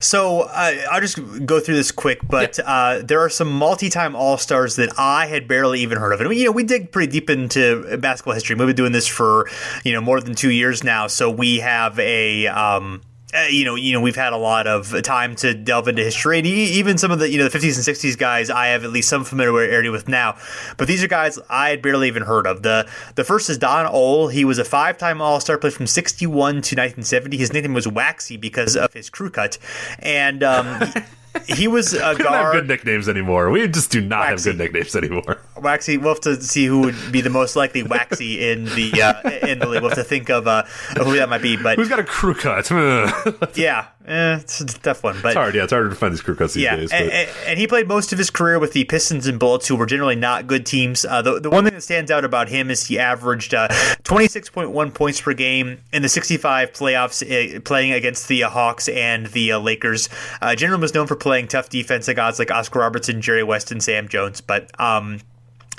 So 0.00 0.42
uh, 0.42 0.74
I'll 0.92 1.00
just 1.00 1.18
go 1.44 1.58
through 1.58 1.74
this 1.74 1.90
quick, 1.90 2.20
but 2.22 2.58
yeah. 2.58 2.64
uh, 2.64 3.02
there 3.02 3.18
are 3.18 3.28
some 3.28 3.50
multi-time 3.50 4.14
All 4.14 4.38
Stars 4.38 4.76
that 4.76 4.96
I 4.96 5.26
had 5.26 5.48
barely 5.48 5.80
even 5.80 5.98
heard 5.98 6.12
of, 6.12 6.20
and 6.20 6.32
you 6.32 6.44
know 6.44 6.52
we 6.52 6.62
dig 6.62 6.92
pretty 6.92 7.10
deep 7.10 7.28
into 7.28 7.96
basketball 7.98 8.34
history. 8.34 8.54
We've 8.54 8.68
been 8.68 8.76
doing 8.76 8.92
this 8.92 9.08
for 9.08 9.48
you 9.84 9.92
know 9.92 10.00
more 10.00 10.20
than 10.20 10.36
two 10.36 10.52
years 10.52 10.84
now, 10.84 11.08
so 11.08 11.28
we 11.28 11.58
have 11.58 11.98
a 11.98 12.46
um, 12.46 13.02
uh, 13.34 13.44
you 13.50 13.64
know, 13.64 13.74
you 13.74 13.92
know, 13.92 14.00
we've 14.00 14.16
had 14.16 14.32
a 14.32 14.38
lot 14.38 14.66
of 14.66 15.02
time 15.02 15.36
to 15.36 15.52
delve 15.52 15.86
into 15.86 16.02
history, 16.02 16.38
and 16.38 16.46
even 16.46 16.96
some 16.96 17.10
of 17.10 17.18
the, 17.18 17.28
you 17.28 17.36
know, 17.36 17.46
the 17.46 17.58
50s 17.58 17.76
and 17.76 17.96
60s 17.96 18.16
guys, 18.16 18.48
I 18.48 18.68
have 18.68 18.84
at 18.84 18.90
least 18.90 19.10
some 19.10 19.22
familiarity 19.22 19.90
with 19.90 20.08
now. 20.08 20.38
But 20.78 20.88
these 20.88 21.04
are 21.04 21.08
guys 21.08 21.38
I 21.50 21.68
had 21.68 21.82
barely 21.82 22.08
even 22.08 22.22
heard 22.22 22.46
of. 22.46 22.62
the 22.62 22.88
The 23.16 23.24
first 23.24 23.50
is 23.50 23.58
Don 23.58 23.86
Ohl. 23.86 24.28
He 24.28 24.46
was 24.46 24.58
a 24.58 24.64
five-time 24.64 25.20
All-Star, 25.20 25.58
played 25.58 25.74
from 25.74 25.86
61 25.86 26.32
to 26.32 26.54
1970. 26.54 27.36
His 27.36 27.52
nickname 27.52 27.74
was 27.74 27.86
Waxy 27.86 28.38
because 28.38 28.76
of 28.76 28.94
his 28.94 29.10
crew 29.10 29.28
cut, 29.28 29.58
and 29.98 30.42
um, 30.42 30.90
he 31.46 31.68
was 31.68 31.94
a 31.94 32.14
we 32.18 32.22
guard. 32.24 32.24
have 32.44 32.52
good 32.52 32.68
nicknames 32.68 33.08
anymore. 33.08 33.50
We 33.50 33.66
just 33.68 33.90
do 33.90 34.00
not 34.00 34.30
Waxy. 34.30 34.50
have 34.50 34.58
good 34.58 34.64
nicknames 34.64 34.96
anymore. 34.96 35.38
Waxy. 35.56 35.96
We'll 35.96 36.14
have 36.14 36.20
to 36.22 36.40
see 36.42 36.66
who 36.66 36.80
would 36.80 36.96
be 37.12 37.20
the 37.20 37.30
most 37.30 37.56
likely 37.56 37.82
Waxy 37.82 38.50
in 38.50 38.64
the 38.66 39.02
uh, 39.02 39.46
in 39.46 39.58
the 39.58 39.66
league. 39.66 39.82
We'll 39.82 39.90
have 39.90 39.98
to 39.98 40.04
think 40.04 40.30
of, 40.30 40.46
uh, 40.46 40.64
who 40.96 41.16
that 41.16 41.28
might 41.28 41.42
be. 41.42 41.56
But 41.56 41.76
who's 41.76 41.88
got 41.88 41.98
a 41.98 42.04
crew 42.04 42.34
cut? 42.34 42.70
yeah, 43.56 43.86
eh, 44.08 44.36
it's 44.40 44.60
a 44.60 44.66
tough 44.66 45.02
one. 45.02 45.16
But 45.22 45.28
it's 45.28 45.36
hard. 45.36 45.54
Yeah, 45.54 45.64
it's 45.64 45.72
harder 45.72 45.88
to 45.88 45.94
find 45.94 46.12
these 46.12 46.20
crew 46.20 46.34
cuts 46.34 46.54
these 46.54 46.64
yeah, 46.64 46.76
days. 46.76 46.92
And, 46.92 47.10
and, 47.10 47.30
and, 47.46 47.58
he 47.58 47.66
played 47.66 47.88
most 47.88 48.12
of 48.12 48.18
his 48.18 48.30
career 48.30 48.58
with 48.58 48.72
the 48.72 48.84
Pistons 48.84 49.26
and 49.26 49.38
Bullets, 49.38 49.66
who 49.68 49.76
were 49.76 49.86
generally 49.86 50.16
not 50.16 50.46
good 50.46 50.66
teams. 50.66 51.04
Uh, 51.04 51.22
the, 51.22 51.40
the 51.40 51.50
one 51.50 51.64
thing 51.64 51.74
that 51.74 51.82
stands 51.82 52.10
out 52.10 52.24
about 52.24 52.48
him 52.48 52.70
is 52.70 52.86
he 52.86 52.98
averaged 52.98 53.54
uh, 53.54 53.68
26.1 53.68 54.94
points 54.94 55.20
per 55.20 55.32
game 55.32 55.78
in 55.92 56.02
the 56.02 56.08
65 56.08 56.72
playoffs, 56.72 57.22
uh, 57.22 57.60
playing 57.60 57.92
against 57.92 58.28
the 58.28 58.42
Hawks 58.42 58.88
and 58.88 59.26
the 59.28 59.52
uh, 59.52 59.58
Lakers. 59.58 60.08
Uh, 60.42 60.54
generally 60.54 60.82
was 60.82 60.94
known 60.94 61.06
for 61.06 61.16
playing 61.16 61.48
tough 61.48 61.68
defense 61.68 62.06
against 62.06 62.18
guys 62.18 62.38
like 62.40 62.50
Oscar 62.50 62.80
Robertson, 62.80 63.20
Jerry 63.20 63.44
West, 63.44 63.70
and 63.70 63.80
Sam 63.82 64.08
Jones, 64.08 64.40
but 64.40 64.68
um, 64.80 65.20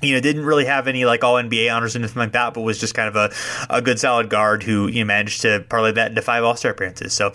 you 0.02 0.14
know, 0.14 0.22
didn't 0.22 0.46
really 0.46 0.66
have 0.66 0.88
any 0.88 1.06
like 1.06 1.24
all 1.24 1.36
NBA 1.36 1.74
honors 1.74 1.96
or 1.96 2.00
anything 2.00 2.20
like 2.20 2.32
that, 2.34 2.54
but 2.54 2.62
was 2.62 2.78
just 2.78 2.94
kind 2.94 3.08
of 3.08 3.16
a, 3.16 3.34
a 3.70 3.82
good 3.82 4.00
solid 4.00 4.30
guard 4.30 4.64
who 4.64 4.88
you 4.88 5.00
know, 5.04 5.06
managed 5.06 5.42
to 5.42 5.66
parlay 5.70 5.92
that 5.92 6.10
into 6.10 6.22
five 6.22 6.44
All 6.44 6.56
Star 6.56 6.72
appearances. 6.72 7.14
So 7.14 7.28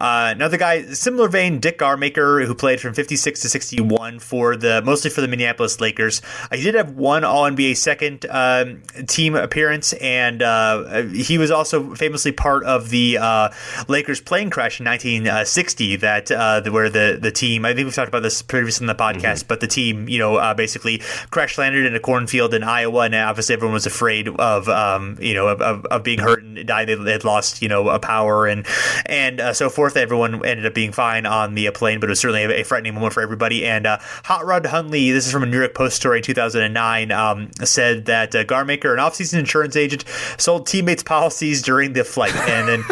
uh, 0.00 0.32
another 0.34 0.56
guy, 0.56 0.82
similar 0.92 1.28
vein, 1.28 1.60
Dick 1.60 1.78
Garmaker, 1.78 2.44
who 2.46 2.54
played 2.54 2.80
from 2.80 2.94
56 2.94 3.40
to 3.40 3.48
61 3.48 4.18
for 4.20 4.56
the 4.56 4.82
mostly 4.82 5.10
for 5.10 5.20
the 5.20 5.28
Minneapolis 5.28 5.80
Lakers. 5.80 6.22
Uh, 6.50 6.56
he 6.56 6.62
did 6.62 6.74
have 6.74 6.92
one 6.92 7.24
All 7.24 7.44
NBA 7.44 7.76
second 7.76 8.26
um, 8.30 8.82
team 9.06 9.34
appearance, 9.34 9.92
and 9.94 10.42
uh, 10.42 11.02
he 11.04 11.38
was 11.38 11.50
also 11.50 11.94
famously 11.94 12.32
part 12.32 12.64
of 12.64 12.90
the 12.90 13.18
uh, 13.18 13.50
Lakers 13.88 14.20
plane 14.20 14.50
crash 14.50 14.80
in 14.80 14.86
1960. 14.86 15.96
That 15.96 16.30
uh, 16.30 16.62
where 16.70 16.88
the 16.88 17.18
the 17.20 17.30
team, 17.30 17.64
I 17.64 17.74
think 17.74 17.86
we've 17.86 17.94
talked 17.94 18.08
about 18.08 18.22
this 18.22 18.42
previously 18.42 18.84
in 18.84 18.88
the 18.88 18.94
podcast, 18.94 19.40
mm-hmm. 19.40 19.48
but 19.48 19.60
the 19.60 19.66
team, 19.66 20.08
you 20.08 20.18
know, 20.18 20.36
uh, 20.36 20.54
basically 20.54 20.98
crash 21.30 21.58
landed 21.58 21.86
in 21.86 21.94
a 21.94 22.00
cornfield 22.06 22.54
in 22.54 22.62
Iowa, 22.62 23.00
and 23.00 23.14
obviously 23.16 23.54
everyone 23.54 23.74
was 23.74 23.84
afraid 23.84 24.28
of 24.28 24.68
um, 24.68 25.18
you 25.20 25.34
know 25.34 25.48
of, 25.48 25.60
of, 25.86 26.04
being 26.04 26.20
hurt 26.20 26.44
and 26.44 26.64
die. 26.64 26.84
They 26.84 27.10
had 27.10 27.24
lost 27.24 27.60
you 27.60 27.68
know 27.68 27.88
a 27.88 27.98
power 27.98 28.46
and 28.46 28.64
and 29.06 29.40
uh, 29.40 29.52
so 29.52 29.68
forth. 29.68 29.96
Everyone 29.96 30.46
ended 30.46 30.66
up 30.66 30.72
being 30.72 30.92
fine 30.92 31.26
on 31.26 31.54
the 31.56 31.68
plane, 31.72 31.98
but 31.98 32.08
it 32.08 32.10
was 32.10 32.20
certainly 32.20 32.44
a, 32.44 32.60
a 32.60 32.62
frightening 32.62 32.94
moment 32.94 33.12
for 33.12 33.22
everybody. 33.22 33.66
And 33.66 33.88
uh, 33.88 33.98
Hot 34.24 34.46
Rod 34.46 34.64
Hundley, 34.66 35.10
this 35.10 35.26
is 35.26 35.32
from 35.32 35.42
a 35.42 35.46
New 35.46 35.58
York 35.58 35.74
Post 35.74 35.96
story 35.96 36.18
in 36.18 36.22
2009, 36.22 37.10
um, 37.10 37.50
said 37.64 38.04
that 38.04 38.34
uh, 38.36 38.44
Garmaker, 38.44 38.92
an 38.92 39.00
off-season 39.00 39.40
insurance 39.40 39.74
agent, 39.74 40.04
sold 40.38 40.68
teammates 40.68 41.02
policies 41.02 41.60
during 41.60 41.92
the 41.92 42.04
flight, 42.04 42.36
and 42.36 42.68
then 42.68 42.82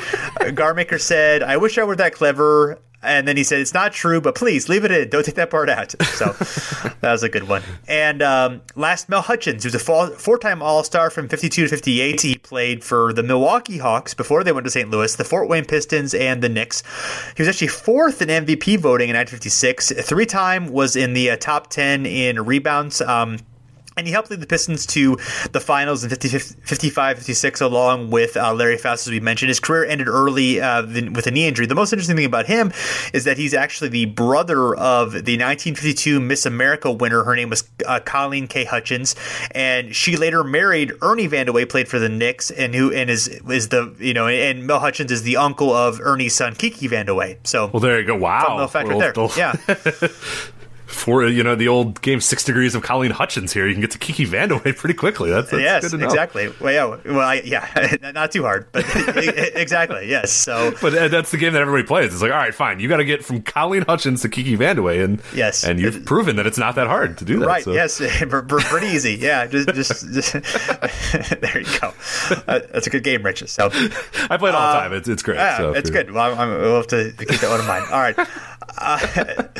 Garmaker 0.56 1.00
said, 1.00 1.44
"I 1.44 1.56
wish 1.56 1.78
I 1.78 1.84
were 1.84 1.96
that 1.96 2.14
clever." 2.14 2.80
And 3.04 3.28
then 3.28 3.36
he 3.36 3.44
said, 3.44 3.60
"It's 3.60 3.74
not 3.74 3.92
true, 3.92 4.20
but 4.20 4.34
please 4.34 4.68
leave 4.68 4.84
it 4.84 4.90
in. 4.90 5.08
Don't 5.08 5.24
take 5.24 5.34
that 5.36 5.50
part 5.50 5.68
out." 5.68 5.94
So 6.14 6.26
that 7.00 7.10
was 7.10 7.24
a 7.24 7.28
good 7.28 7.48
one. 7.48 7.62
And 7.88 8.22
um, 8.22 8.62
last, 8.76 9.08
Mel 9.08 9.20
Hutchins, 9.20 9.64
who's 9.64 9.74
a 9.74 9.80
four-time 9.80 10.62
All-Star 10.62 11.10
from 11.10 11.28
'52 11.28 11.62
to 11.62 11.68
'58. 11.68 12.20
He 12.20 12.36
played 12.36 12.84
for 12.84 13.12
the 13.12 13.24
Milwaukee 13.24 13.78
Hawks 13.78 14.14
before 14.14 14.44
they 14.44 14.52
went 14.52 14.64
to 14.64 14.70
St. 14.70 14.88
Louis, 14.90 15.14
the 15.16 15.24
Fort 15.24 15.48
Wayne 15.48 15.64
Pistons, 15.64 16.14
and 16.14 16.40
the 16.40 16.48
Knicks. 16.48 16.84
He 17.36 17.42
was 17.42 17.48
actually 17.48 17.68
fourth 17.68 18.22
in 18.22 18.28
MVP 18.28 18.78
voting 18.78 19.08
in 19.08 19.16
1956. 19.16 19.92
Three-time 20.06 20.68
was 20.68 20.94
in 20.94 21.14
the 21.14 21.30
uh, 21.30 21.36
top 21.36 21.68
ten 21.68 22.06
in 22.06 22.44
rebounds. 22.44 23.00
Um, 23.00 23.38
and 23.96 24.06
he 24.06 24.12
helped 24.12 24.30
lead 24.30 24.40
the 24.40 24.46
Pistons 24.46 24.86
to 24.86 25.16
the 25.52 25.60
finals 25.60 26.02
in 26.02 26.10
50, 26.10 26.28
55 26.28 27.16
56, 27.18 27.60
along 27.60 28.10
with 28.10 28.36
uh, 28.36 28.52
Larry 28.52 28.76
Foust, 28.76 29.06
as 29.06 29.10
we 29.10 29.20
mentioned. 29.20 29.48
His 29.48 29.60
career 29.60 29.84
ended 29.84 30.08
early 30.08 30.60
uh, 30.60 30.82
with 30.82 31.26
a 31.26 31.30
knee 31.30 31.46
injury. 31.46 31.66
The 31.66 31.74
most 31.74 31.92
interesting 31.92 32.16
thing 32.16 32.24
about 32.24 32.46
him 32.46 32.72
is 33.12 33.24
that 33.24 33.38
he's 33.38 33.54
actually 33.54 33.90
the 33.90 34.06
brother 34.06 34.74
of 34.74 35.12
the 35.12 35.38
1952 35.38 36.20
Miss 36.20 36.44
America 36.46 36.90
winner. 36.90 37.24
Her 37.24 37.36
name 37.36 37.50
was 37.50 37.64
uh, 37.86 38.00
Colleen 38.04 38.48
K. 38.48 38.64
Hutchins, 38.64 39.14
and 39.52 39.94
she 39.94 40.16
later 40.16 40.42
married 40.42 40.92
Ernie 41.02 41.28
Vandeweghe, 41.28 41.68
played 41.68 41.88
for 41.88 41.98
the 41.98 42.08
Knicks, 42.08 42.50
and 42.50 42.74
who 42.74 42.92
and 42.92 43.10
is 43.10 43.28
is 43.28 43.68
the 43.68 43.94
you 43.98 44.14
know 44.14 44.26
and 44.26 44.66
Mel 44.66 44.80
Hutchins 44.80 45.12
is 45.12 45.22
the 45.22 45.36
uncle 45.36 45.72
of 45.72 46.00
Ernie's 46.00 46.34
son 46.34 46.54
Kiki 46.54 46.88
Vandeweghe. 46.88 47.38
So 47.44 47.70
well, 47.72 47.80
there 47.80 48.00
you 48.00 48.06
go. 48.06 48.16
Wow, 48.16 48.66
fact 48.66 48.88
right 48.88 49.14
there. 49.14 49.28
Yeah. 49.36 49.54
for 50.94 51.26
you 51.26 51.42
know 51.42 51.54
the 51.54 51.68
old 51.68 52.00
game 52.02 52.20
Six 52.20 52.44
Degrees 52.44 52.74
of 52.74 52.82
Colleen 52.82 53.10
Hutchins 53.10 53.52
here, 53.52 53.66
you 53.66 53.74
can 53.74 53.80
get 53.80 53.90
to 53.92 53.98
Kiki 53.98 54.26
Vandeweghe 54.26 54.76
pretty 54.76 54.94
quickly. 54.94 55.30
That's, 55.30 55.50
that's 55.50 55.62
yes, 55.62 55.92
exactly. 55.92 56.52
Well, 56.60 56.72
yeah, 56.72 57.12
well, 57.12 57.20
I, 57.20 57.42
yeah, 57.44 57.96
not 58.14 58.32
too 58.32 58.42
hard, 58.42 58.66
but 58.72 58.84
exactly, 59.56 60.08
yes. 60.08 60.32
So, 60.32 60.72
but 60.80 60.94
uh, 60.94 61.08
that's 61.08 61.30
the 61.30 61.36
game 61.36 61.52
that 61.52 61.62
everybody 61.62 61.86
plays. 61.86 62.12
It's 62.12 62.22
like, 62.22 62.32
all 62.32 62.38
right, 62.38 62.54
fine, 62.54 62.80
you 62.80 62.88
got 62.88 62.98
to 62.98 63.04
get 63.04 63.24
from 63.24 63.42
Colleen 63.42 63.82
Hutchins 63.82 64.22
to 64.22 64.28
Kiki 64.28 64.56
Vandeweghe, 64.56 65.04
and 65.04 65.22
yes, 65.34 65.64
and 65.64 65.80
you've 65.80 65.96
it, 65.96 66.06
proven 66.06 66.36
that 66.36 66.46
it's 66.46 66.58
not 66.58 66.74
that 66.76 66.86
hard 66.86 67.18
to 67.18 67.24
do 67.24 67.38
that. 67.40 67.46
Right? 67.46 67.64
So. 67.64 67.72
Yes, 67.72 67.98
pretty 68.28 68.86
easy. 68.86 69.14
Yeah, 69.14 69.46
just, 69.46 69.68
just, 69.74 70.12
just 70.12 70.32
there 71.40 71.60
you 71.60 71.80
go. 71.80 71.92
Uh, 72.46 72.60
that's 72.72 72.86
a 72.86 72.90
good 72.90 73.04
game, 73.04 73.22
Rich. 73.22 73.48
So, 73.48 73.66
I 74.30 74.36
play 74.36 74.50
it 74.50 74.54
all 74.54 74.72
the 74.72 74.78
uh, 74.78 74.80
time. 74.80 74.92
It's, 74.92 75.08
it's 75.08 75.22
great. 75.22 75.36
Yeah, 75.36 75.58
so 75.58 75.72
it's 75.72 75.90
good. 75.90 76.10
Well, 76.10 76.32
I'm, 76.32 76.38
I'm, 76.38 76.60
we'll 76.60 76.76
have 76.76 76.86
to 76.88 77.12
keep 77.18 77.40
that 77.40 77.50
one 77.50 77.60
in 77.60 77.66
mind. 77.66 77.86
All 77.90 78.00
right. 78.00 78.16
Uh, 78.78 78.98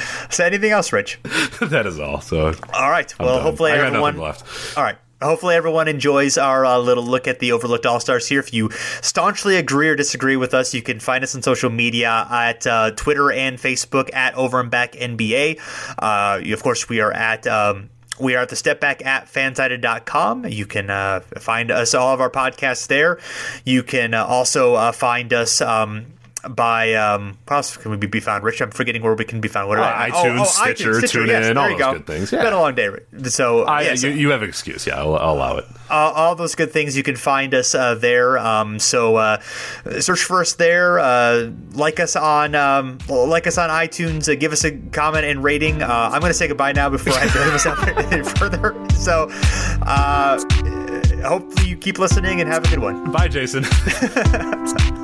so, 0.30 0.44
anything 0.44 0.70
else, 0.70 0.92
Rich? 0.92 1.20
that 1.60 1.86
is 1.86 1.98
all. 1.98 2.20
So, 2.20 2.54
all 2.72 2.90
right. 2.90 3.12
Well, 3.18 3.40
hopefully 3.40 3.72
everyone. 3.72 4.18
left. 4.18 4.76
All 4.76 4.84
right. 4.84 4.96
Hopefully, 5.22 5.54
everyone 5.54 5.88
enjoys 5.88 6.36
our 6.36 6.66
uh, 6.66 6.76
little 6.76 7.04
look 7.04 7.26
at 7.26 7.38
the 7.38 7.52
overlooked 7.52 7.86
All 7.86 7.98
Stars 7.98 8.28
here. 8.28 8.40
If 8.40 8.52
you 8.52 8.70
staunchly 9.00 9.56
agree 9.56 9.88
or 9.88 9.96
disagree 9.96 10.36
with 10.36 10.52
us, 10.52 10.74
you 10.74 10.82
can 10.82 11.00
find 11.00 11.24
us 11.24 11.34
on 11.34 11.42
social 11.42 11.70
media 11.70 12.26
at 12.30 12.66
uh, 12.66 12.90
Twitter 12.90 13.32
and 13.32 13.56
Facebook 13.56 14.12
at 14.12 14.34
Over 14.34 14.60
and 14.60 14.70
Back 14.70 14.92
NBA. 14.92 15.60
Uh, 15.98 16.52
of 16.52 16.62
course, 16.62 16.88
we 16.88 17.00
are 17.00 17.12
at. 17.12 17.46
Um, 17.46 17.90
we 18.20 18.36
are 18.36 18.42
at 18.42 18.48
the 18.48 18.56
step 18.56 18.80
back 18.80 19.04
at 19.04 19.26
fansided.com. 19.26 20.46
You 20.46 20.66
can 20.66 20.90
uh, 20.90 21.20
find 21.38 21.70
us, 21.70 21.94
all 21.94 22.14
of 22.14 22.20
our 22.20 22.30
podcasts 22.30 22.86
there. 22.86 23.18
You 23.64 23.82
can 23.82 24.14
uh, 24.14 24.24
also 24.24 24.74
uh, 24.74 24.92
find 24.92 25.32
us 25.32 25.60
um, 25.60 26.06
by 26.48 26.94
um, 26.94 27.38
what 27.46 27.56
else 27.56 27.76
can 27.76 27.90
we 27.90 27.96
be 27.96 28.20
found? 28.20 28.44
Rich, 28.44 28.60
I'm 28.60 28.70
forgetting 28.70 29.02
where 29.02 29.14
we 29.14 29.24
can 29.24 29.40
be 29.40 29.48
found. 29.48 29.68
What 29.68 29.78
uh, 29.78 29.92
iTunes, 29.92 30.38
oh, 30.38 30.40
oh, 30.40 30.44
Stitcher, 30.44 30.92
iTunes, 30.92 30.98
Stitcher, 30.98 31.18
TuneIn, 31.20 31.26
yes, 31.28 31.56
all 31.56 31.68
those 31.68 31.78
go. 31.78 31.92
good 31.92 32.06
things. 32.06 32.32
Yeah. 32.32 32.38
It's 32.38 32.44
been 32.44 32.52
a 32.52 32.60
long 32.60 32.74
day. 32.74 32.90
So 33.24 33.64
I, 33.64 33.82
yes. 33.82 34.02
you, 34.02 34.10
you, 34.10 34.30
have 34.30 34.42
an 34.42 34.48
excuse. 34.48 34.86
Yeah, 34.86 34.98
I'll, 34.98 35.16
I'll 35.16 35.34
allow 35.34 35.56
it. 35.58 35.64
Uh, 35.90 36.12
all 36.14 36.34
those 36.34 36.54
good 36.54 36.72
things 36.72 36.96
you 36.96 37.02
can 37.02 37.16
find 37.16 37.54
us 37.54 37.74
uh, 37.74 37.94
there. 37.94 38.38
Um, 38.38 38.78
so 38.78 39.16
uh, 39.16 39.40
search 40.00 40.22
for 40.22 40.40
us 40.40 40.54
there. 40.54 40.98
Uh, 40.98 41.50
like 41.72 42.00
us 42.00 42.16
on 42.16 42.54
um, 42.54 42.98
like 43.08 43.46
us 43.46 43.58
on 43.58 43.70
iTunes. 43.70 44.30
Uh, 44.30 44.34
give 44.34 44.52
us 44.52 44.64
a 44.64 44.72
comment 44.72 45.24
and 45.24 45.44
rating. 45.44 45.82
I'm 45.82 46.20
going 46.20 46.30
to 46.30 46.34
say 46.34 46.48
goodbye 46.48 46.72
now 46.72 46.88
before 46.88 47.12
I 47.14 47.26
drag 47.28 47.52
myself 47.52 47.86
any 48.12 48.24
further. 48.24 48.74
So 48.94 49.28
hopefully 51.24 51.68
you 51.68 51.76
keep 51.76 51.98
listening 51.98 52.40
and 52.40 52.48
have 52.48 52.64
a 52.64 52.68
good 52.68 52.80
one. 52.80 53.12
Bye, 53.12 53.28
Jason. 53.28 53.64